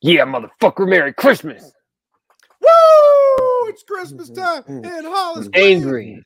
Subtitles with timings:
[0.00, 1.72] Yeah, motherfucker, Merry Christmas.
[2.60, 3.68] Woo!
[3.68, 4.42] It's Christmas mm-hmm.
[4.42, 4.98] time mm-hmm.
[4.98, 5.48] in Hollis.
[5.48, 5.60] Mm-hmm.
[5.60, 6.22] Angry.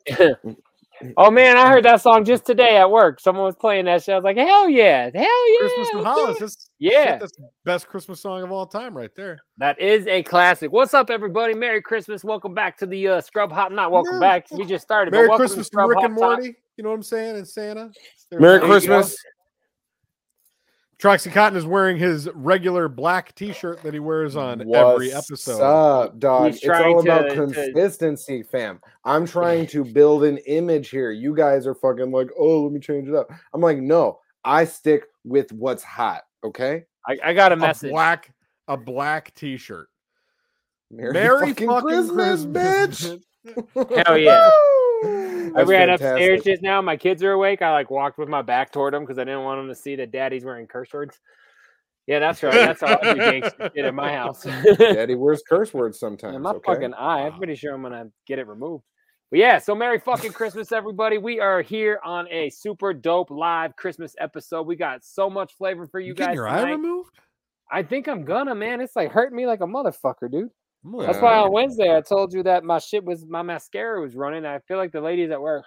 [1.16, 3.18] oh man, I heard that song just today at work.
[3.18, 4.12] Someone was playing that shit.
[4.12, 5.58] I was like, hell yeah, hell yeah.
[5.58, 6.38] Christmas in let's Hollis.
[6.38, 7.04] That's, Yeah.
[7.04, 9.40] shit, that's the best Christmas song of all time, right there.
[9.56, 10.70] That is a classic.
[10.70, 11.54] What's up, everybody?
[11.54, 12.22] Merry Christmas.
[12.24, 13.72] Welcome back to the uh, Scrub Hop.
[13.72, 14.50] Not welcome Merry- back.
[14.50, 15.12] We just started.
[15.12, 16.28] Merry but Christmas to to Rick Hop and Time.
[16.28, 16.54] Morty.
[16.76, 17.36] You know what I'm saying?
[17.36, 17.90] And Santa.
[18.30, 18.72] They're- Merry there you.
[18.72, 19.16] Christmas.
[21.02, 25.60] Troxy Cotton is wearing his regular black T-shirt that he wears on every episode.
[25.60, 26.52] up, dog?
[26.52, 28.80] He's It's all about to- to- consistency, fam.
[29.04, 31.10] I'm trying to build an image here.
[31.10, 33.28] You guys are fucking like, oh, let me change it up.
[33.52, 36.22] I'm like, no, I stick with what's hot.
[36.44, 36.84] Okay.
[37.08, 37.90] I, I got a message.
[37.90, 38.32] a black,
[38.68, 39.88] a black T-shirt.
[40.88, 43.18] Merry, Merry fucking, fucking Christmas, Christmas.
[43.74, 44.06] bitch.
[44.06, 44.50] Hell yeah.
[45.50, 45.52] Woo!
[45.56, 46.06] I ran fantastic.
[46.10, 46.80] upstairs just now.
[46.80, 47.62] My kids are awake.
[47.62, 49.96] I like walked with my back toward them because I didn't want them to see
[49.96, 51.18] that daddy's wearing curse words.
[52.06, 52.52] Yeah, that's right.
[52.52, 54.42] That's how I do gangster shit in my house.
[54.42, 56.34] Daddy wears curse words sometimes.
[56.34, 56.60] In my okay?
[56.66, 57.26] fucking eye.
[57.26, 58.84] I'm pretty sure I'm gonna get it removed.
[59.30, 61.16] But yeah, so Merry fucking Christmas, everybody.
[61.16, 64.66] We are here on a super dope live Christmas episode.
[64.66, 66.26] We got so much flavor for you, You guys.
[66.26, 67.10] getting your eye removed?
[67.70, 68.80] I think I'm gonna, man.
[68.82, 70.50] It's like hurting me like a motherfucker, dude.
[70.84, 74.14] I'm That's why on Wednesday I told you that my shit was my mascara was
[74.16, 74.44] running.
[74.44, 75.64] I feel like the ladies at work.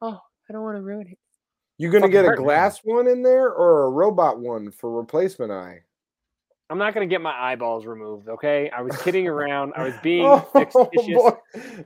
[0.00, 1.18] Oh, I don't want to ruin it.
[1.78, 2.44] You gonna fucking get a hurt me.
[2.44, 5.80] glass one in there or a robot one for replacement eye?
[6.70, 8.70] I'm not gonna get my eyeballs removed, okay?
[8.70, 9.74] I was kidding around.
[9.76, 11.14] I was being Oh, fictitious.
[11.14, 11.32] boy.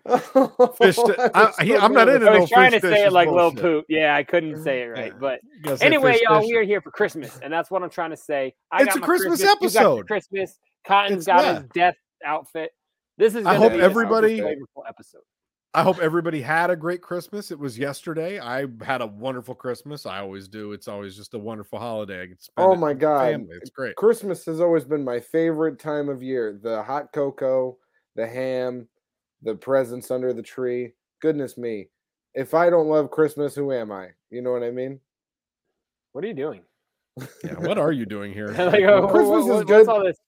[0.78, 2.28] Fish to- I- I'm he- so I'm not in it.
[2.28, 3.60] I no was trying to fish say it dishes like Lil bullshit.
[3.60, 3.84] Poop.
[3.88, 5.12] Yeah, I couldn't say it right.
[5.12, 5.18] Yeah.
[5.18, 6.48] But You gotta say anyway, fish y'all, dish.
[6.50, 8.54] we are here for Christmas, and that's what I'm trying to say.
[8.70, 10.06] I It's got a my Christmas You got your episode.
[10.06, 10.58] Christmas.
[10.86, 11.60] Cotton's It's- got yeah.
[11.60, 12.72] his death outfit.
[13.16, 13.46] This is.
[13.46, 14.40] I hope be everybody-
[14.86, 15.22] episode.
[15.74, 17.50] I hope everybody had a great Christmas.
[17.50, 18.40] It was yesterday.
[18.40, 20.06] I had a wonderful Christmas.
[20.06, 20.72] I always do.
[20.72, 22.22] It's always just a wonderful holiday.
[22.22, 23.30] I can spend Oh my with God.
[23.32, 23.56] family.
[23.60, 23.94] It's great.
[23.96, 26.58] Christmas has always been my favorite time of year.
[26.60, 27.76] The hot cocoa,
[28.16, 28.88] the ham,
[29.42, 30.94] the presents under the tree.
[31.20, 31.88] Goodness me.
[32.34, 34.08] If I don't love Christmas, who am I?
[34.30, 34.98] You know what I mean?
[36.12, 36.62] What are you doing?
[37.44, 38.48] Yeah, what are you doing here?
[38.48, 39.88] like, what- Christmas what- is what's good.
[39.88, 40.18] all this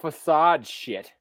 [0.00, 1.12] facade shit?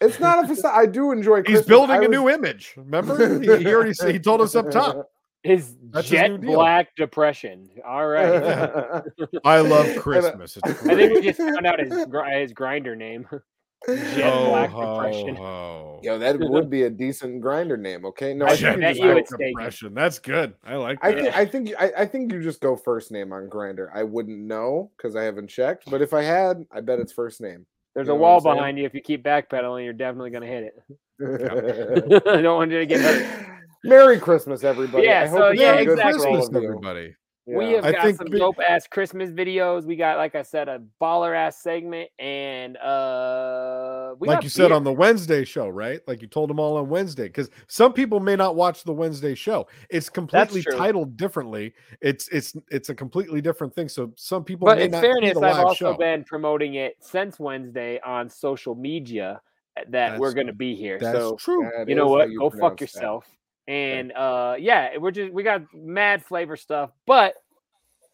[0.00, 0.72] It's not a facade.
[0.74, 1.60] I do enjoy Christmas.
[1.60, 2.74] He's building I a was- new image.
[2.76, 3.40] Remember?
[3.40, 5.10] he, he already said, he told us up top.
[5.42, 6.52] His That's jet deal.
[6.52, 7.68] black depression.
[7.86, 9.02] All right.
[9.44, 10.58] I love uh, Christmas.
[10.58, 12.06] It's I think we just found out his his
[12.52, 13.26] Grindr name.
[13.88, 15.36] Jet Ho, Black ho, Depression.
[15.36, 16.00] ho.
[16.02, 18.04] Yo, that would be a decent Grindr name.
[18.04, 19.94] Okay, no, I I, think you you just go- Depression.
[19.94, 20.52] That's good.
[20.62, 21.22] I like I that.
[21.22, 23.88] think I think I, I think you just go first name on Grindr.
[23.94, 27.40] I wouldn't know because I haven't checked, but if I had, I bet it's first
[27.40, 27.64] name.
[27.94, 28.84] There's You a know what wall behind you.
[28.84, 32.22] If you keep backpedaling, you're definitely gonna hit it.
[32.28, 33.46] I don't want you to get hurt.
[33.84, 35.06] Merry Christmas, everybody.
[35.06, 36.32] Yeah, I hope so, yeah, been exactly.
[36.32, 37.04] Christmas, of
[37.46, 37.54] you.
[37.54, 37.68] everybody.
[37.68, 39.84] We have I got some we- dope ass Christmas videos.
[39.84, 44.50] We got, like I said, a baller ass segment, and uh, we like got you
[44.50, 44.76] said beer.
[44.76, 46.00] on the Wednesday show, right?
[46.06, 49.34] Like you told them all on Wednesday, because some people may not watch the Wednesday
[49.34, 49.66] show.
[49.88, 51.74] It's completely titled differently.
[52.00, 53.88] It's it's it's a completely different thing.
[53.88, 55.96] So some people But may in not fairness, the I've also show.
[55.96, 59.40] been promoting it since Wednesday on social media
[59.76, 60.98] uh, that we're going to be here.
[60.98, 61.70] That's So true.
[61.76, 62.30] That you know what?
[62.30, 63.22] you Go pronounce fuck that.
[63.70, 64.00] Yourself.
[64.00, 67.34] And uh, yeah, we're just we got mad flavor stuff, but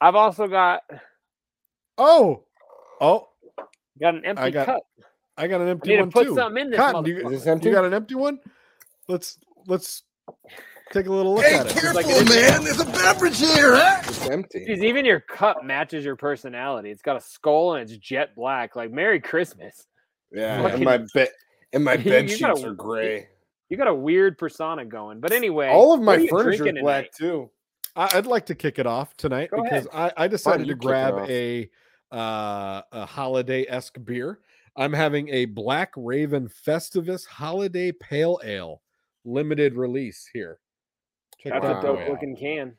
[0.00, 0.82] I've also got
[1.98, 2.44] Oh,
[3.00, 3.28] oh,
[4.00, 4.82] got an empty got cup.
[5.38, 6.34] I got an I empty need to one put too.
[6.34, 6.78] something in this.
[6.80, 7.18] Cotton, you.
[7.26, 7.68] Is this empty?
[7.68, 8.38] you got an empty one?
[9.08, 10.02] Let's let's
[10.92, 11.72] take a little look Hey, at it.
[11.72, 12.64] careful, like it is- man.
[12.64, 14.00] There's a beverage here, huh?
[14.06, 14.66] It's empty.
[14.68, 16.90] Jeez, even your cup matches your personality.
[16.90, 18.76] It's got a skull and it's jet black.
[18.76, 19.86] Like Merry Christmas.
[20.32, 21.28] Yeah, Fucking- and my bed
[21.72, 23.28] and my You bed gotta- sheets are gray.
[23.68, 25.20] You got a weird persona going.
[25.20, 27.32] But anyway, All of my are you furniture is black tonight?
[27.32, 27.50] too.
[27.96, 31.18] I, I'd like to kick it off tonight Go because I, I decided to grab
[31.28, 31.68] a
[32.12, 34.40] uh, a holiday esque beer.
[34.76, 38.82] I'm having a Black Raven Festivus Holiday Pale Ale
[39.24, 40.60] limited release here.
[41.40, 42.10] Check That's that a dope boy out.
[42.10, 42.74] looking can.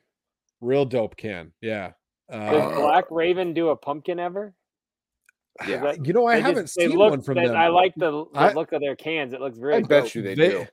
[0.61, 1.51] Real dope can.
[1.61, 1.91] Yeah.
[2.31, 2.39] Does
[2.73, 4.53] Uh, Black Raven do a pumpkin ever?
[5.67, 5.81] Yeah.
[5.81, 7.57] that- you know, I haven't they seen look- one from they- them.
[7.57, 9.33] I like the, the I- look of their cans.
[9.33, 9.73] It looks very.
[9.73, 10.15] I very bet dope.
[10.15, 10.65] you they, They- do.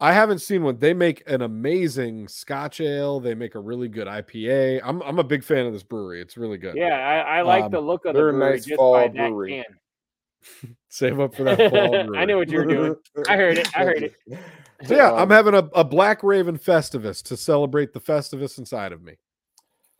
[0.00, 0.78] I haven't seen one.
[0.78, 3.18] They make an amazing Scotch ale.
[3.18, 4.80] They make a really good IPA.
[4.84, 6.20] I'm I'm a big fan of this brewery.
[6.20, 6.76] It's really good.
[6.76, 9.08] Yeah, I, I like Um, the look of the they're brewery nice just fall by
[9.08, 9.56] brewery.
[9.58, 10.76] that can.
[10.88, 11.96] Save up for that fall.
[11.96, 12.26] I brewery.
[12.26, 12.96] knew what you were doing.
[13.28, 13.68] I heard it.
[13.76, 14.14] I heard it.
[14.86, 19.02] So yeah, I'm having a, a Black Raven Festivus to celebrate the Festivus inside of
[19.02, 19.14] me.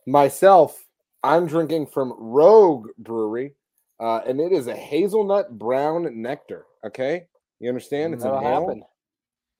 [0.07, 0.81] Myself,
[1.21, 3.55] I'm drinking from Rogue Brewery,
[3.99, 6.65] uh, and it is a hazelnut brown nectar.
[6.85, 7.25] Okay,
[7.59, 8.13] you understand?
[8.13, 8.83] It's an That'll ale, happen.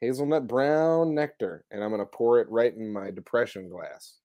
[0.01, 4.16] Hazelnut brown nectar, and I'm gonna pour it right in my depression glass.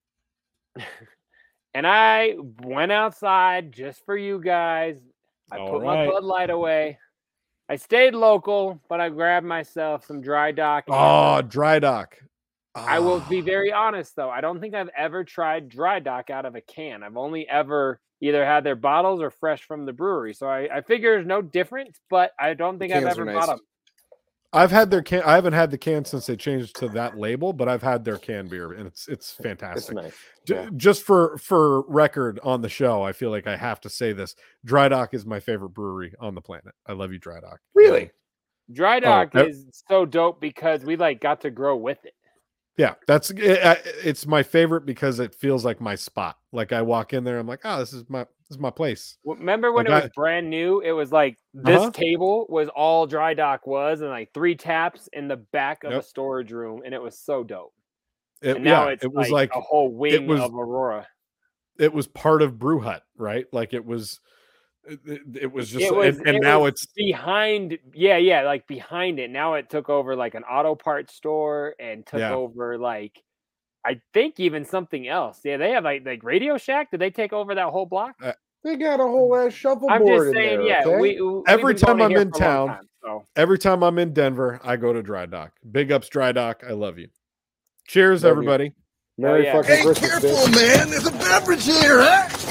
[1.74, 4.96] And I went outside just for you guys.
[5.50, 6.06] I All put right.
[6.06, 6.98] my Bud Light away.
[7.68, 10.84] I stayed local, but I grabbed myself some dry dock.
[10.88, 12.16] Oh, dry dock.
[12.76, 13.44] I will be Ah.
[13.44, 14.30] very honest though.
[14.30, 17.02] I don't think I've ever tried dry dock out of a can.
[17.02, 20.34] I've only ever either had their bottles or fresh from the brewery.
[20.34, 23.34] So I, I figure there's no difference, but I don't think I've ever nice.
[23.34, 23.60] bought them.
[24.54, 25.22] I've had their can.
[25.22, 28.18] I haven't had the can since they changed to that label, but I've had their
[28.18, 29.94] can beer, and it's it's It's fantastic.
[29.96, 30.14] nice.
[30.46, 30.68] J- yeah.
[30.76, 34.36] Just for for record on the show, I feel like I have to say this:
[34.64, 36.74] Dry Dock is my favorite brewery on the planet.
[36.86, 37.60] I love you, Dry Dock.
[37.74, 38.10] Really?
[38.72, 42.14] Dry oh, dock that- is so dope because we like got to grow with it.
[42.76, 43.60] Yeah, that's it,
[44.02, 46.36] it's my favorite because it feels like my spot.
[46.52, 49.16] Like I walk in there, I'm like, oh, this is my this is my place.
[49.24, 50.80] Remember when Like it I- was brand new?
[50.80, 51.90] It was like this Uh-huh.
[51.92, 56.02] table was all dry dock was, and like three taps in the back of a
[56.02, 57.72] storage room, and it was so dope.
[58.42, 61.06] It, And now yeah, it's it was like, like a whole wing was- of Aurora.
[61.78, 63.46] it was part of Brew Hut, right?
[63.52, 64.20] Like it was,
[64.86, 67.78] it, it- it was just, it was, and, and it now it's behind.
[67.92, 69.30] Yeah, yeah, like behind it.
[69.30, 72.34] Now it took over like an auto parts store and took Yeah.
[72.34, 73.22] over like.
[73.86, 75.40] I think even something else.
[75.44, 76.90] Yeah, they have like like Radio Shack.
[76.90, 78.14] Did they take over that whole block?
[78.22, 78.32] Uh,
[78.62, 79.46] they got a whole mm.
[79.46, 80.66] ass shuffleboard I'm just in saying, there.
[80.66, 80.84] yeah.
[80.86, 81.00] okay?
[81.00, 83.98] We we've Every time I'm in for a long town, time, so every time I'm
[83.98, 85.52] in Denver, I go to Dry Dock.
[85.70, 86.64] Big ups, Dry Dock.
[86.66, 87.08] I love you.
[87.86, 88.32] Cheers, Love you.
[88.32, 88.72] everybody.
[89.18, 89.60] Merry yeah.
[89.60, 90.56] fucking Christmas, bitch.
[90.56, 90.90] man.
[90.90, 92.43] There's a beverage here, huh?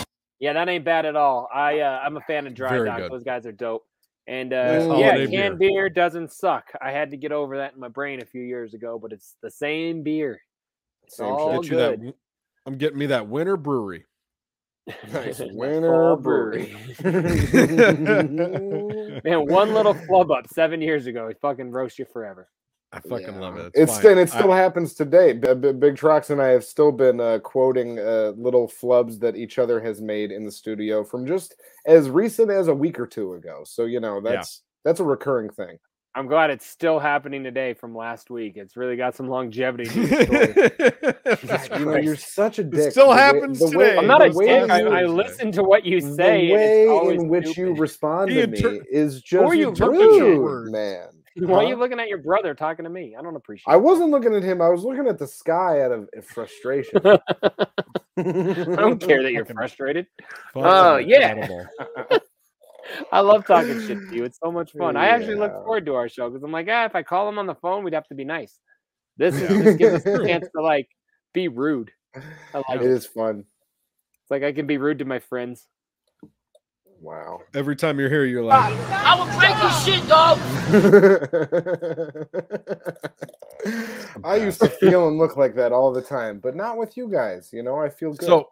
[0.44, 1.48] Yeah, that ain't bad at all.
[1.54, 3.10] I uh, I'm a fan of Dry Very Dock.
[3.10, 3.86] Those guys are dope.
[4.28, 5.88] And Nice uh, yeah, canned beer.
[5.88, 6.70] doesn't suck.
[6.82, 9.38] I had to get over that in my brain a few years ago, but it's
[9.42, 10.42] the same beer.
[11.06, 12.02] It's Same all Get you that.
[12.02, 12.14] good.
[12.66, 14.04] I'm getting me that Winter Brewery.
[15.14, 16.76] Nice winter fall brewery.
[19.24, 22.50] Man, one little flub up seven years ago, he fucking roast you forever.
[22.94, 23.72] I fucking love it.
[23.74, 24.00] It's fine.
[24.00, 25.34] still, and it I- still happens today.
[25.34, 29.36] B- B- Big Trox and I have still been uh, quoting uh, little flubs that
[29.36, 31.56] each other has made in the studio from just
[31.88, 33.64] as recent as a week or two ago.
[33.66, 35.78] So you know that's that's a recurring thing.
[36.16, 38.54] I'm glad it's still happening today from last week.
[38.56, 41.80] It's really got some longevity to the story.
[41.80, 42.80] You know, you're such a dick.
[42.90, 43.98] It still The happens way- today.
[43.98, 44.70] I'm not a dick.
[44.70, 46.52] I, I listen to what you say.
[46.52, 46.54] and
[47.08, 50.02] way in which you respond to inter- me is just you looking
[50.32, 50.38] at?
[50.38, 51.08] rude, man.
[51.36, 53.16] Why are you looking at your brother talking to me?
[53.18, 53.82] I don't appreciate I it.
[53.82, 54.62] wasn't looking at him.
[54.62, 57.00] I was looking at the sky out of frustration.
[57.06, 57.16] I
[58.16, 60.06] don't care that you're frustrated.
[60.54, 61.66] Fucking Oh, yeah.
[63.12, 64.26] I love talking shit to you.
[64.26, 64.98] It's so much fun.
[64.98, 67.40] I actually look forward to our show because I'm like, ah, if I call him
[67.40, 68.60] on the phone, we'd have to be nice.
[69.18, 70.90] This, is, this gives us a chance to like
[71.34, 71.92] be rude.
[72.16, 72.92] I like it it.
[72.92, 73.46] is fun.
[74.22, 75.68] It's like I can be rude to my friends.
[77.04, 77.42] Wow.
[77.54, 80.40] Every time you're here, you're like, I will break your shit, dog.
[84.24, 87.10] I used to feel and look like that all the time, but not with you
[87.10, 87.50] guys.
[87.52, 88.26] You know, I feel good.
[88.26, 88.50] so.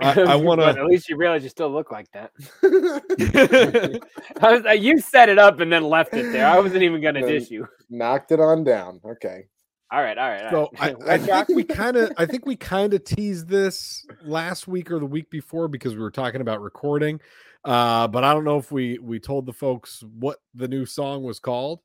[0.00, 0.66] I, I want to.
[0.66, 2.30] at least you realize you still look like that.
[4.40, 6.46] I was, uh, you set it up and then left it there.
[6.46, 7.28] I wasn't even gonna No.
[7.28, 7.68] dish you.
[7.90, 8.98] knocked it on down.
[9.04, 9.44] Okay.
[9.92, 10.44] All right, all right.
[10.44, 10.96] All So I, right.
[11.02, 11.46] I Red Rock?
[11.48, 15.06] think we kind of I think we kind of teased this last week or the
[15.06, 17.20] week before because we were talking about recording.
[17.64, 21.22] Uh, but I don't know if we we told the folks what the new song
[21.22, 21.80] was called.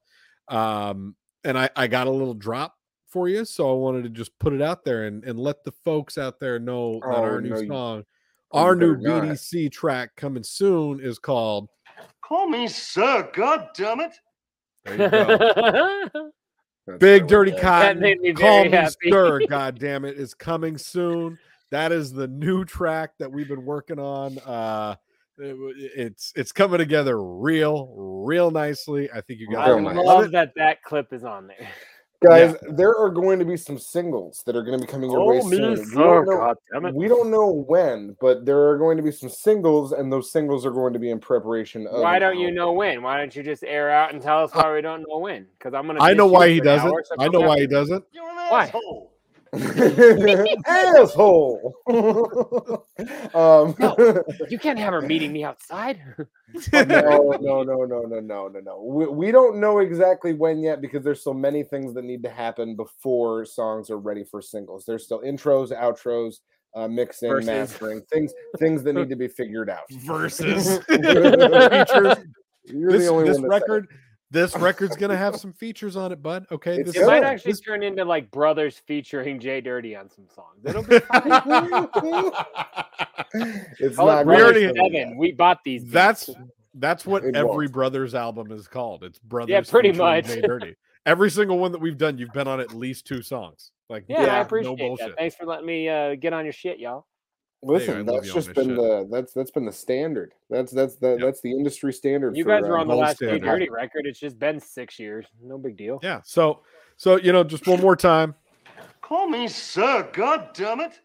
[0.48, 2.76] Um, and I, I got a little drop
[3.10, 5.72] for you, so I wanted to just put it out there and, and let the
[5.84, 8.04] folks out there know that Oh, our new no, you- song,
[8.54, 9.36] oh, you our new better not.
[9.36, 11.70] BDC track coming soon is called
[12.24, 14.16] Call me sir, god damn it.
[14.86, 16.32] there you go.
[16.88, 17.60] That's Big Dirty good.
[17.62, 18.96] Cotton, made me Call very Me happy.
[19.10, 21.38] Stir, God damn it, is coming soon.
[21.70, 24.38] That is the new track that we've been working on.
[24.40, 24.96] Uh
[25.40, 27.94] it- it's it's coming together real,
[28.26, 29.10] real nicely.
[29.12, 29.96] I think you guys I Real will nice.
[29.98, 31.68] love love that that clip is on there.
[32.26, 35.28] Guys, there are going to be some singles that are going to be coming your
[35.28, 35.80] way Oh, me soon.
[35.80, 36.96] We don't, oh, know, God damn it.
[36.96, 40.66] we don't know when, but there are going to be some singles, and those singles
[40.66, 42.02] are going to be in preparation of.
[42.02, 43.04] Why don't you know when?
[43.04, 45.46] Why don't you just air out and tell us why we don't know when?
[45.60, 46.02] Because I'm gonna.
[46.02, 46.92] I know why he doesn't.
[47.20, 48.04] I know why he doesn't.
[48.12, 48.72] You're an Why?
[50.68, 51.76] asshole.
[53.34, 53.76] um,
[54.50, 56.00] You can't have her meeting me outside.
[56.74, 58.84] no, no, no, no, no, no, no, no.
[58.84, 62.30] We, we don't know exactly when yet because there's so many things that need to
[62.30, 64.86] happen before songs are ready for singles.
[64.86, 66.36] There's still intros, outros,
[66.76, 67.48] uh, mixing, Verses.
[67.48, 69.90] mastering, things things that need to be figured out.
[69.92, 73.88] Versus You're this, the only this one that said record
[74.32, 77.24] this record's gonna have some features on it bud okay this, It might good.
[77.28, 80.64] actually this- turn into like brothers featuring Jay Dirty on some songs.
[80.66, 81.24] It'll be fine.
[83.80, 85.18] it's Call it not We Brothers already- going Seven.
[85.18, 85.82] We bought these.
[85.84, 85.94] beats.
[85.94, 86.30] that's
[86.76, 87.72] that's what It every won't.
[87.72, 90.26] brothers album is called it's brothers Yeah, pretty featuring much.
[90.28, 93.72] Jay dirty every single one that we've done you've been on at least two songs
[93.90, 95.08] like yeah, I Yeah, no appreciate bullshit.
[95.08, 95.18] that.
[95.18, 97.06] Thanks for letting me uh, get on your shit, y'all.
[97.74, 98.76] Listen, I that's just been shit.
[98.78, 100.34] the that's that's been the standard.
[100.50, 101.20] That's that's the Yep.
[101.20, 102.36] that's the industry standard.
[102.38, 103.46] You for, guys uh, were on the last Jay standard.
[103.46, 104.06] Dirty record.
[104.06, 105.26] It's just been six years.
[105.44, 106.00] No big deal.
[106.04, 106.62] yeah so
[106.96, 108.34] so you know just one more time
[109.02, 111.00] Call me sir, god damn it.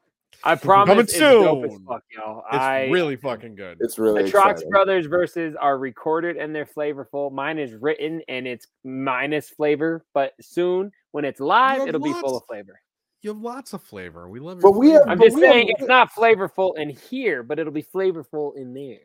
[0.45, 1.85] I promise Coming it's dope as soon.
[1.87, 2.42] fuck, y'all.
[2.50, 4.69] it's I, really fucking good It's really the Trox.
[4.69, 7.31] Brothers verses are recorded and they're flavorful.
[7.31, 12.12] Mine is written and it's minus flavor, but soon when it's live, have it'll be
[12.14, 12.81] full of flavor.
[13.23, 15.43] You have lots of flavor we love your But we have- I'm But just we
[15.43, 18.99] have- saying it's not flavorful in here, but it'll be flavorful in there.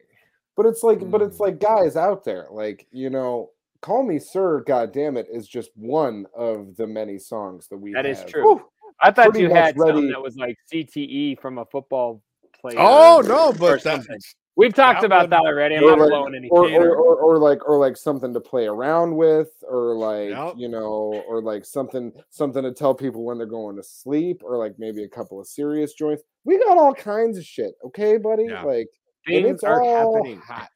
[0.56, 1.42] But it's like, but it's Mm.
[1.42, 5.70] like guys out there, like you know, "Call Me Sir," God damn it, is just
[5.78, 7.94] one of the many songs that we.
[7.94, 8.28] That is have.
[8.30, 8.62] true.
[9.00, 12.24] I thought pretty you much had something ready- that was like CTE from a football
[12.60, 12.78] player.
[12.80, 14.18] oh no but something.
[14.58, 15.76] That's We've talked that about one- that already.
[15.76, 18.40] I'm Or not like- blowing any Or, or, or, or like or like something to
[18.40, 20.54] play around with, or like Yep.
[20.58, 24.58] you know, or like something something to tell people when they're going to sleep, or
[24.58, 26.24] like maybe a couple of serious joints.
[26.44, 28.46] We got all kinds of shit, okay, buddy?
[28.46, 28.64] Yeah.
[28.64, 28.88] Like
[29.28, 30.40] and Things it's are all happening.
[30.40, 30.70] hot.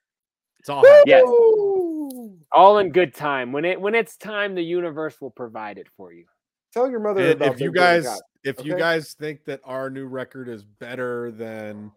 [0.60, 1.04] it's all happening.
[1.08, 1.24] Yes.
[2.54, 3.52] All in good time.
[3.52, 6.26] When it when it's time, the universe will provide it for you.
[6.74, 8.20] Tell your mother And about if you guys God.
[8.44, 11.92] if you guys think that our new record is better than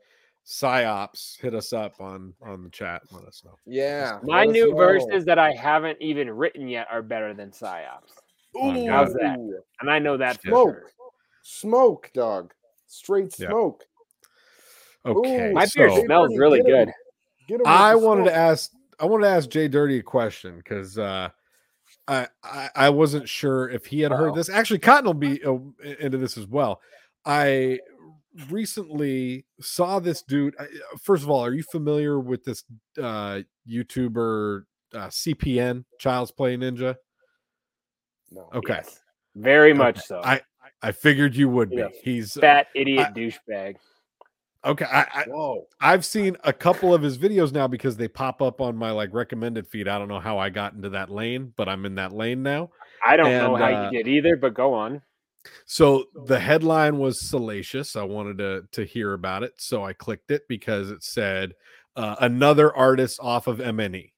[0.47, 4.19] psyops hit us up on on the chat let us know Yeah.
[4.23, 4.77] My new know.
[4.77, 8.13] verses that I haven't even written yet are better than Psyops.
[8.57, 8.87] Ooh.
[8.89, 9.39] How's that?
[9.81, 10.69] And I know that for Smoke.
[10.75, 10.91] sure.
[11.43, 12.53] Smoke, dog.
[12.87, 13.49] Straight Yeah.
[13.49, 13.85] smoke.
[15.07, 16.91] okay My so beer smells really good.
[17.49, 18.33] Get 'em i wanted smoke.
[18.33, 18.71] to ask
[19.01, 21.29] i wanted to ask jay dirty a question because uh
[22.09, 24.37] I, I i wasn't sure if he had heard Uh-oh.
[24.37, 25.57] this actually cotton will be uh,
[26.01, 26.81] into this as well
[27.27, 27.79] i
[28.51, 30.65] recently saw this dude uh,
[31.03, 32.65] first of all are you familiar with this
[33.01, 34.63] uh youtuber
[34.93, 36.97] uh, cpn child's play ninja
[38.31, 38.49] No.
[38.55, 39.01] okay Yes.
[39.37, 39.79] Very Okay.
[39.79, 40.21] much so.
[40.23, 40.41] I
[40.81, 41.77] I figured you would be.
[41.77, 41.89] Yeah.
[42.03, 43.77] He's Fat idiot I- douchebag.
[44.65, 44.85] okay.
[44.85, 45.67] I, I Whoa.
[45.81, 49.13] I've seen a couple of his videos now because they pop up on my like
[49.13, 49.89] recommended feed.
[49.89, 52.71] I don't know how I got into that lane, but I'm in that lane now.
[53.05, 55.03] I don't know And, how uh, you did either, but go on.
[55.67, 57.97] So the headline was salacious.
[57.97, 61.55] I wanted to to hear about it, so I clicked it because it said
[61.97, 64.13] uh, another artist off of MNE,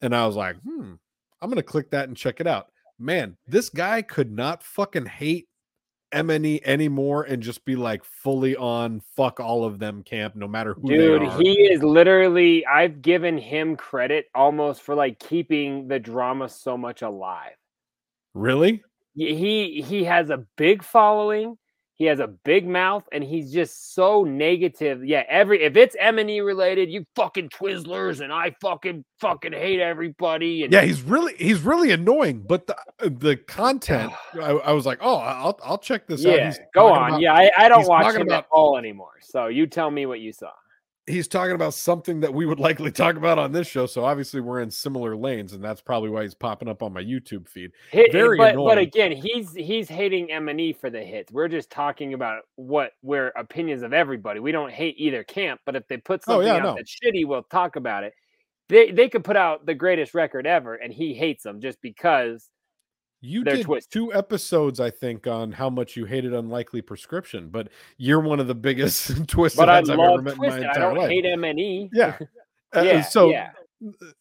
[0.00, 0.94] and I was like, hmm,
[1.40, 2.68] I'm gonna click that and check it out.
[2.98, 5.48] Man, this guy could not fucking hate
[6.12, 10.74] MNE anymore and just be like fully on fuck all of them camp, no matter
[10.74, 11.40] who Dude, they are.
[11.40, 17.02] he is literally I've given him credit almost for like keeping the drama so much
[17.02, 17.56] alive.
[18.34, 18.82] really?
[19.14, 21.56] He he has a big following.
[21.94, 25.04] He has a big mouth, and he's just so negative.
[25.04, 29.52] Yeah, every if it's M and E related, you fucking Twizzlers, and I fucking fucking
[29.52, 30.64] hate everybody.
[30.64, 32.44] And Yeah, he's really he's really annoying.
[32.48, 32.76] But the
[33.08, 36.32] the content, I, I was like, oh, I'll I'll check this out.
[36.36, 37.10] yeah, He's go on.
[37.10, 39.12] about- yeah, I, I don't watch him about- at all anymore.
[39.20, 40.50] So you tell me what you saw.
[41.06, 43.86] He's talking about something that we would likely talk about on this show.
[43.86, 47.02] So obviously we're in similar lanes, and that's probably why he's popping up on my
[47.02, 47.72] YouTube feed.
[47.90, 48.68] Hit, Very but annoying.
[48.68, 51.32] but again, he's he's hating M and E for the hits.
[51.32, 54.40] We're just talking about what we're opinions of everybody.
[54.40, 56.74] We don't hate either camp, but if they put Oh, something yeah, out no.
[56.76, 58.14] that's shitty, we'll talk about it.
[58.68, 62.48] They they could put out the greatest record ever, and he hates them just because.
[63.24, 63.92] You did twisted.
[63.92, 68.48] two episodes, I think, on how much you hated unlikely prescription, but you're one of
[68.48, 70.70] the biggest Twiztid But I I've ever love met in my Twiztid.
[70.76, 71.08] I don't life.
[71.10, 71.88] hate M and E.
[71.92, 72.18] Yeah.
[72.74, 73.50] Uh, Yeah, so yeah.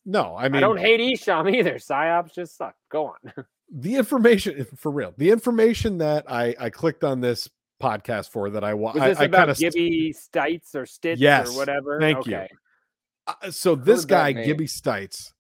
[0.06, 1.76] no, I mean I don't hate Esham either.
[1.76, 2.76] Psyops just suck.
[2.92, 3.46] Go on.
[3.72, 5.14] the information for real.
[5.18, 7.50] The information that I I clicked on this
[7.82, 11.48] podcast for that I wa- Was this I about of Gibby Stites or Stitz Yes,
[11.50, 11.98] or whatever?
[12.02, 12.42] thank you.
[13.26, 14.34] Uh, so this guy.
[14.34, 15.32] Gibby Stites,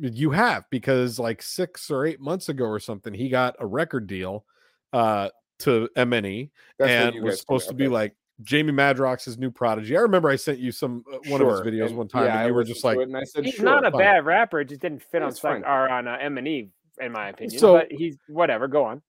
[0.00, 4.06] you have because like six or eight months ago or something, he got a record
[4.06, 4.44] deal
[4.92, 5.28] uh
[5.60, 7.92] to MNE That's what and you was guys do, supposed to be okay.
[7.92, 9.96] like Jamie Madrox's new prodigy.
[9.96, 12.38] I remember I sent you some uh, one of his videos and- one time, yeah,
[12.38, 13.98] and I were just like, and I said, He's sure, not a fine.
[14.00, 14.60] bad rapper.
[14.60, 17.58] It just didn't fit on It's or on uh, M and E, in my opinion.
[17.58, 18.68] So- but he's whatever.
[18.68, 19.02] Go on.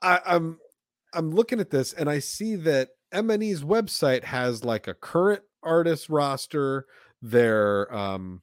[0.00, 0.58] I, I'm
[1.12, 6.08] I'm looking at this and I see that M&E's website has like a current artist
[6.08, 6.86] roster.
[7.20, 8.42] Their um,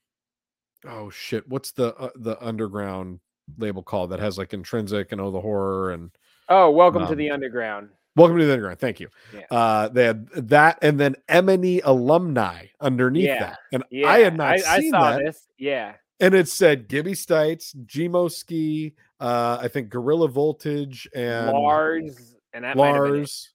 [0.88, 3.20] oh shit, what's the uh, the underground
[3.58, 6.12] label called that has like intrinsic and oh the horror and
[6.50, 7.90] Oh, welcome to Um, the underground.
[8.16, 8.80] welcome to the underground.
[8.80, 9.10] Thank you.
[9.34, 9.46] Yeah.
[9.50, 14.38] Uh, they had that and then MNE alumni underneath Yeah, that, and Yeah, I had
[14.38, 15.26] not I, seen saw that.
[15.26, 15.48] this.
[15.58, 22.36] Yeah, and it said Gibby Stites, G-Mo Skee, uh, I think Gorilla Voltage, and Lars
[22.54, 23.18] and that might have been it.
[23.18, 23.54] Lars.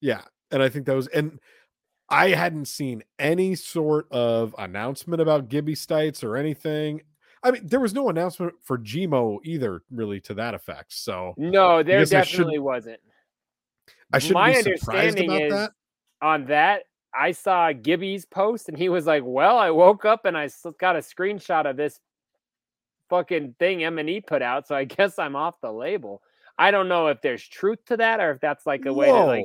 [0.00, 1.38] Yeah, and I think that was and
[2.10, 7.02] I hadn't seen any sort of announcement about Gibby Stites or anything.
[7.42, 10.92] I mean, there was no announcement for G-Mo either, really, to that effect.
[10.92, 13.00] So No, there guess I definitely wasn't.
[14.12, 15.70] I shouldn't My be surprised understanding about is that.
[16.22, 16.82] on that.
[17.14, 20.48] I saw Gibby's post, and he was like, "Well, I woke up and I
[20.78, 22.00] got a screenshot of this
[23.08, 26.22] fucking thing M and E put out, so I guess I'm off the label."
[26.58, 29.24] I don't know if there's truth to that or if that's like a way to
[29.24, 29.44] like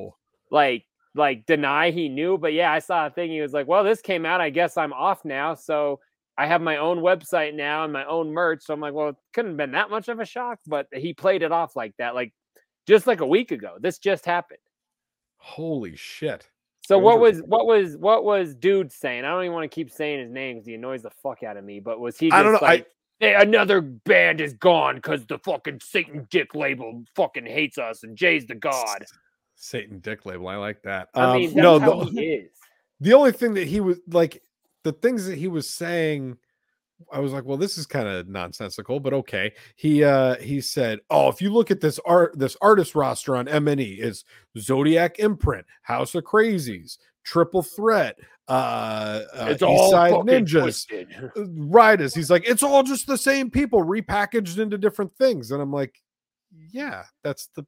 [0.50, 2.38] like like deny he knew.
[2.38, 3.32] But yeah, I saw a thing.
[3.32, 4.41] He was like, "Well, this came out.
[4.41, 6.00] I guess I'm off now." So
[6.38, 8.63] I have my own website now and my own merch.
[8.63, 10.60] So I'm like, well, it couldn't have been that much of a shock.
[10.65, 12.34] But he played it off like that, like
[12.88, 13.75] just like a week ago.
[13.79, 14.60] This just happened.
[15.38, 16.48] Holy shit!
[16.88, 19.25] So what was what was what was dude saying?
[19.25, 21.58] I don't even want to keep saying his name because he annoys the fuck out
[21.58, 21.79] of me.
[21.79, 22.29] But was he?
[22.29, 22.86] Just I don't know, I-
[23.20, 28.17] "Hey, another band is gone because the fucking Satan Dick label fucking hates us and
[28.17, 29.03] Jay's the god.
[29.55, 30.48] Satan Dick label.
[30.48, 31.10] I like that.
[31.13, 32.50] I Um, mean, no, the, he is.
[33.00, 34.41] the only thing that he was like
[34.83, 36.38] the things that he was saying
[37.12, 41.00] i was like well this is kind of nonsensical but okay he uh he said
[41.10, 44.24] oh if you look at this art this artist roster on mne is
[44.57, 48.17] zodiac imprint House of Krazees triple threat
[48.48, 49.91] uh, uh It's all
[50.24, 50.86] ninjas
[51.38, 55.62] uh, riders he's like it's all just the same people repackaged into different things and
[55.62, 56.01] i'm like
[56.72, 57.65] yeah that's the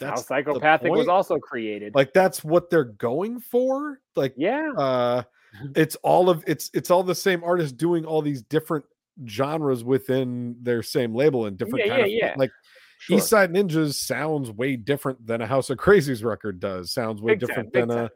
[0.00, 1.94] How that's the psychopathic was also created.
[1.94, 5.22] like that's what they're going for like yeah, uh
[5.76, 8.84] it's all of it's it's all the same artists doing all these different
[9.26, 12.34] genres within their same label and different Yeah, kind yeah, of yeah.
[12.38, 12.50] like
[12.98, 13.18] Sure.
[13.18, 16.92] East Side Ninjas sounds way different than a House of Krazees record does.
[16.92, 18.10] Sounds way Big different big than time.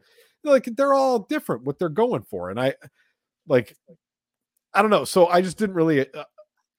[0.45, 2.51] a like they're all different what they're going for.
[2.51, 2.75] And I
[3.49, 3.77] like
[4.73, 5.05] I don't know.
[5.05, 6.23] So I just didn't really uh,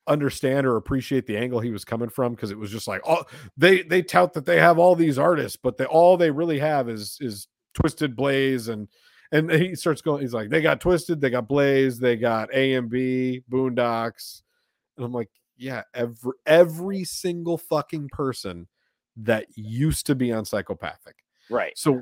[0.07, 3.23] understand or appreciate the angle he was coming from because it was just like oh
[3.57, 6.89] they they tout that they have all these artists, but they all they really have
[6.89, 8.87] is is Twiztid Blaze and
[9.31, 12.73] and he starts going he's like they got Twiztid, they got Blaze, they got A
[12.73, 14.41] and B, Boondox.
[14.95, 18.67] And I'm like, yeah, every every single fucking person
[19.17, 21.15] that used to be on psychopathic.
[21.49, 21.77] right.
[21.77, 22.01] So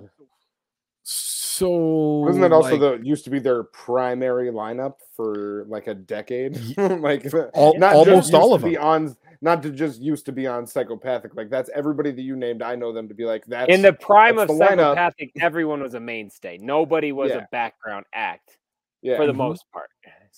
[1.56, 5.94] so Wasn't that also like, the used to be their primary lineup for like a
[5.94, 6.58] decade?
[6.78, 8.84] like All- not almost all of to be them.
[8.84, 11.36] on not to just used to be on psychopathic.
[11.36, 12.62] Like that's everybody that you named.
[12.62, 13.70] I know them to be like that.
[13.70, 14.78] In the prime of that's the lineup.
[14.96, 16.58] psychopathic, everyone was a mainstay.
[16.60, 17.38] Nobody was Yeah.
[17.40, 18.58] a background act
[19.02, 19.18] yeah.
[19.18, 19.38] for the Mhm.
[19.38, 19.90] most part.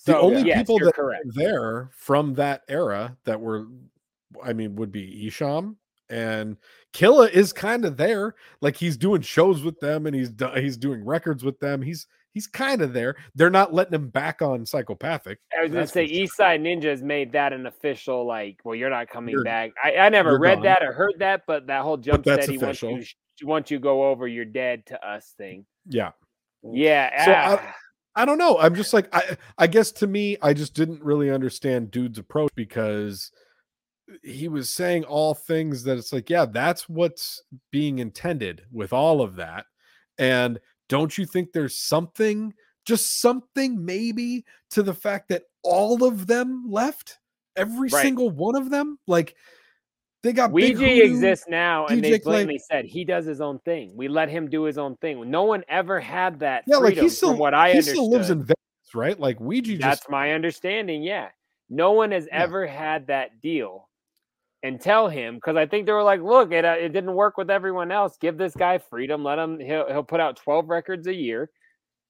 [0.04, 1.26] the only yes, people you're that correct.
[1.26, 3.66] were there from that era that were
[4.42, 5.74] I mean would be Esham
[6.10, 6.56] and
[6.92, 11.04] Killa is kind of there like he's doing shows with them and he's he's doing
[11.04, 15.38] records with them he's he's kind of there they're not letting him back on psychopathic
[15.56, 16.22] I was gonna that's say for sure.
[16.24, 19.72] East Side Ninjas made that an official like, well, you're not coming You're- back.
[19.82, 20.64] I, I never read gone.
[20.64, 23.02] that or heard that, but that whole jump that's steady once you
[23.42, 25.64] once you go over, you're dead to us thing.
[25.86, 26.10] yeah
[26.62, 27.24] Yeah.
[27.24, 27.74] So ah,
[28.16, 28.58] I don't know.
[28.58, 32.50] I'm just like I I guess to me, I just didn't really understand dude's approach
[32.56, 33.30] because
[34.22, 39.20] he was saying all things that it's like, yeah, that's what's being intended with all
[39.20, 39.66] of that.
[40.18, 42.54] And don't you think there's something,
[42.86, 47.18] just something maybe to the fact that all of them left?
[47.56, 48.02] Every Right.
[48.02, 48.98] single one of them?
[49.06, 49.34] Like
[50.22, 53.58] they got Ouija exists now, and they DJ Clay- blatantly said he does his own
[53.60, 53.92] thing.
[53.94, 55.30] We let him do his own thing.
[55.30, 56.64] No one ever had that.
[56.66, 57.94] Yeah, like freedom, he still from what I he understood.
[57.94, 59.18] still lives in Vegas, right?
[59.18, 61.02] Like Ouija That's just my understanding.
[61.02, 61.28] Yeah.
[61.68, 62.42] No one has Yeah.
[62.42, 63.87] ever had that deal
[64.62, 67.36] and tell him because I think they were like, look, it, uh, it didn't work
[67.36, 68.16] with everyone else.
[68.20, 69.22] Give this guy freedom.
[69.22, 71.50] Let him, he'll, he'll put out 12 records a year.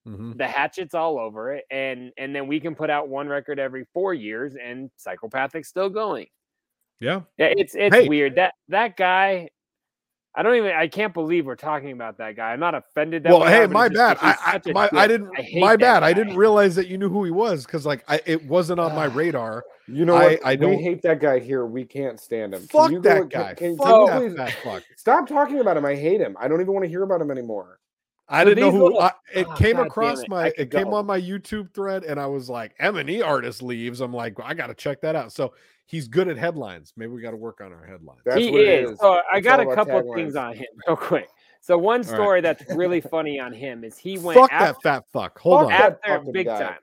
[0.06, 0.38] Mhm.
[0.38, 1.64] The hatchet's all over it.
[1.70, 5.90] And, and then we can put out one record every four years and psychopathic's still
[5.90, 6.26] going.
[7.00, 7.20] yeah.
[7.36, 8.08] Yeah, it's, it's Hey.
[8.08, 9.50] weird that, that guy,
[10.38, 12.52] I don't even, I can't believe we're talking about that guy.
[12.52, 14.18] I'm not offended that well, hey, my bad.
[14.22, 15.34] like, I, he's such I, a my, I didn't.
[15.36, 16.02] hate my that bad.
[16.04, 18.94] I didn't realize that you knew who he was because, like, I it wasn't on
[18.94, 19.64] my radar.
[19.88, 20.46] You know I- what?
[20.46, 21.66] I don't- We hate that guy here.
[21.66, 22.60] We can't stand him.
[22.60, 23.54] Can Fuck you go- that can- guy.
[23.54, 24.82] can- Fuck can you that please- fat fuck.
[24.96, 25.84] Stop talking about him.
[25.84, 26.36] I hate him.
[26.38, 27.80] I don't even want to hear about him anymore.
[28.28, 28.82] I So didn't know who.
[28.84, 30.28] little- I, it Oh, came God across it.
[30.28, 30.50] My.
[30.50, 33.62] could It came on my YouTube thread, and I was like, "M and E artist
[33.62, 35.32] leaves." I'm like, I got to check that out.
[35.32, 35.54] So
[35.86, 36.92] he's good at headlines.
[36.96, 38.20] Maybe we got to work on our headlines.
[38.24, 38.90] That's he what is.
[38.92, 38.98] is.
[39.00, 41.28] So I got a about couple things on him real quick.
[41.60, 42.06] So one right.
[42.10, 45.38] story that's really funny on him is he went Fuck after, that fat fuck.
[45.40, 45.72] Hold on.
[45.72, 46.76] after fucking big time.